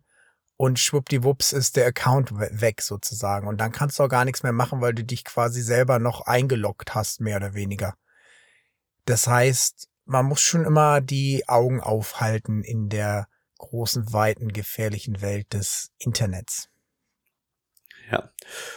und 0.56 0.78
schwuppdiwupps 0.78 1.52
ist 1.52 1.76
der 1.76 1.86
Account 1.86 2.32
weg 2.38 2.80
sozusagen. 2.80 3.48
Und 3.48 3.60
dann 3.60 3.72
kannst 3.72 3.98
du 3.98 4.04
auch 4.04 4.08
gar 4.08 4.24
nichts 4.24 4.42
mehr 4.42 4.52
machen, 4.52 4.80
weil 4.80 4.94
du 4.94 5.04
dich 5.04 5.24
quasi 5.24 5.60
selber 5.62 5.98
noch 5.98 6.22
eingeloggt 6.22 6.94
hast, 6.94 7.20
mehr 7.20 7.36
oder 7.36 7.54
weniger. 7.54 7.94
Das 9.04 9.26
heißt, 9.26 9.88
man 10.04 10.26
muss 10.26 10.40
schon 10.40 10.64
immer 10.64 11.00
die 11.00 11.48
Augen 11.48 11.80
aufhalten 11.80 12.62
in 12.62 12.88
der 12.88 13.28
großen, 13.58 14.12
weiten, 14.12 14.52
gefährlichen 14.52 15.20
Welt 15.20 15.52
des 15.52 15.90
Internets. 15.98 16.68
Ja, 18.10 18.30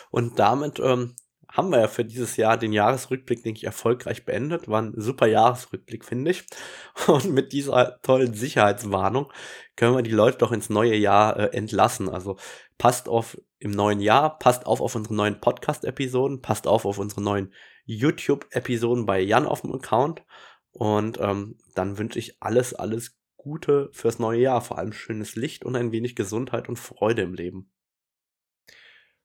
und 0.09 0.39
damit 0.39 0.79
ähm, 0.79 1.15
haben 1.57 1.71
wir 1.71 1.79
ja 1.79 1.87
für 1.87 2.05
dieses 2.05 2.37
Jahr 2.37 2.55
den 2.55 2.71
Jahresrückblick, 2.71 3.41
denke 3.43 3.57
ich, 3.57 3.63
erfolgreich 3.63 4.25
beendet. 4.25 4.67
War 4.67 4.83
ein 4.83 4.93
super 4.95 5.25
Jahresrückblick, 5.25 6.05
finde 6.05 6.29
ich. 6.29 6.45
Und 7.07 7.33
mit 7.33 7.51
dieser 7.51 7.99
tollen 8.03 8.35
Sicherheitswarnung 8.35 9.33
können 9.75 9.95
wir 9.95 10.03
die 10.03 10.11
Leute 10.11 10.37
doch 10.37 10.51
ins 10.51 10.69
neue 10.69 10.95
Jahr 10.95 11.35
äh, 11.37 11.57
entlassen. 11.57 12.09
Also 12.09 12.37
passt 12.77 13.09
auf 13.09 13.41
im 13.57 13.71
neuen 13.71 13.99
Jahr, 13.99 14.37
passt 14.37 14.67
auf 14.67 14.81
auf 14.81 14.93
unsere 14.93 15.15
neuen 15.15 15.41
Podcast-Episoden, 15.41 16.43
passt 16.43 16.67
auf 16.67 16.85
auf 16.85 16.99
unsere 16.99 17.21
neuen 17.21 17.51
YouTube-Episoden 17.85 19.07
bei 19.07 19.19
Jan 19.19 19.47
auf 19.47 19.61
dem 19.61 19.73
Account. 19.73 20.23
Und 20.71 21.19
ähm, 21.19 21.57
dann 21.73 21.97
wünsche 21.97 22.19
ich 22.19 22.37
alles, 22.39 22.75
alles 22.75 23.17
Gute 23.35 23.89
fürs 23.93 24.19
neue 24.19 24.41
Jahr. 24.41 24.61
Vor 24.61 24.77
allem 24.77 24.93
schönes 24.93 25.35
Licht 25.35 25.65
und 25.65 25.75
ein 25.75 25.91
wenig 25.91 26.15
Gesundheit 26.15 26.69
und 26.69 26.77
Freude 26.77 27.23
im 27.23 27.33
Leben. 27.33 27.71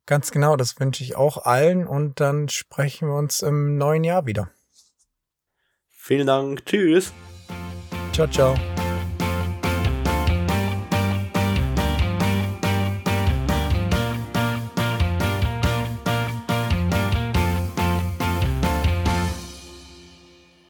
Ganz 0.07 0.31
genau, 0.33 0.57
das 0.57 0.81
wünsche 0.81 1.05
ich 1.05 1.17
auch 1.17 1.39
allen 1.39 1.87
und 1.87 2.21
dann 2.21 2.49
sprechen 2.49 3.09
wir 3.09 3.15
uns 3.15 3.43
im 3.43 3.77
neuen 3.77 4.05
Jahr 4.05 4.27
wieder. 4.27 4.51
Vielen 5.91 6.27
Dank. 6.27 6.67
Tschüss. 6.67 7.13
Ciao, 8.13 8.27
ciao. 8.27 8.57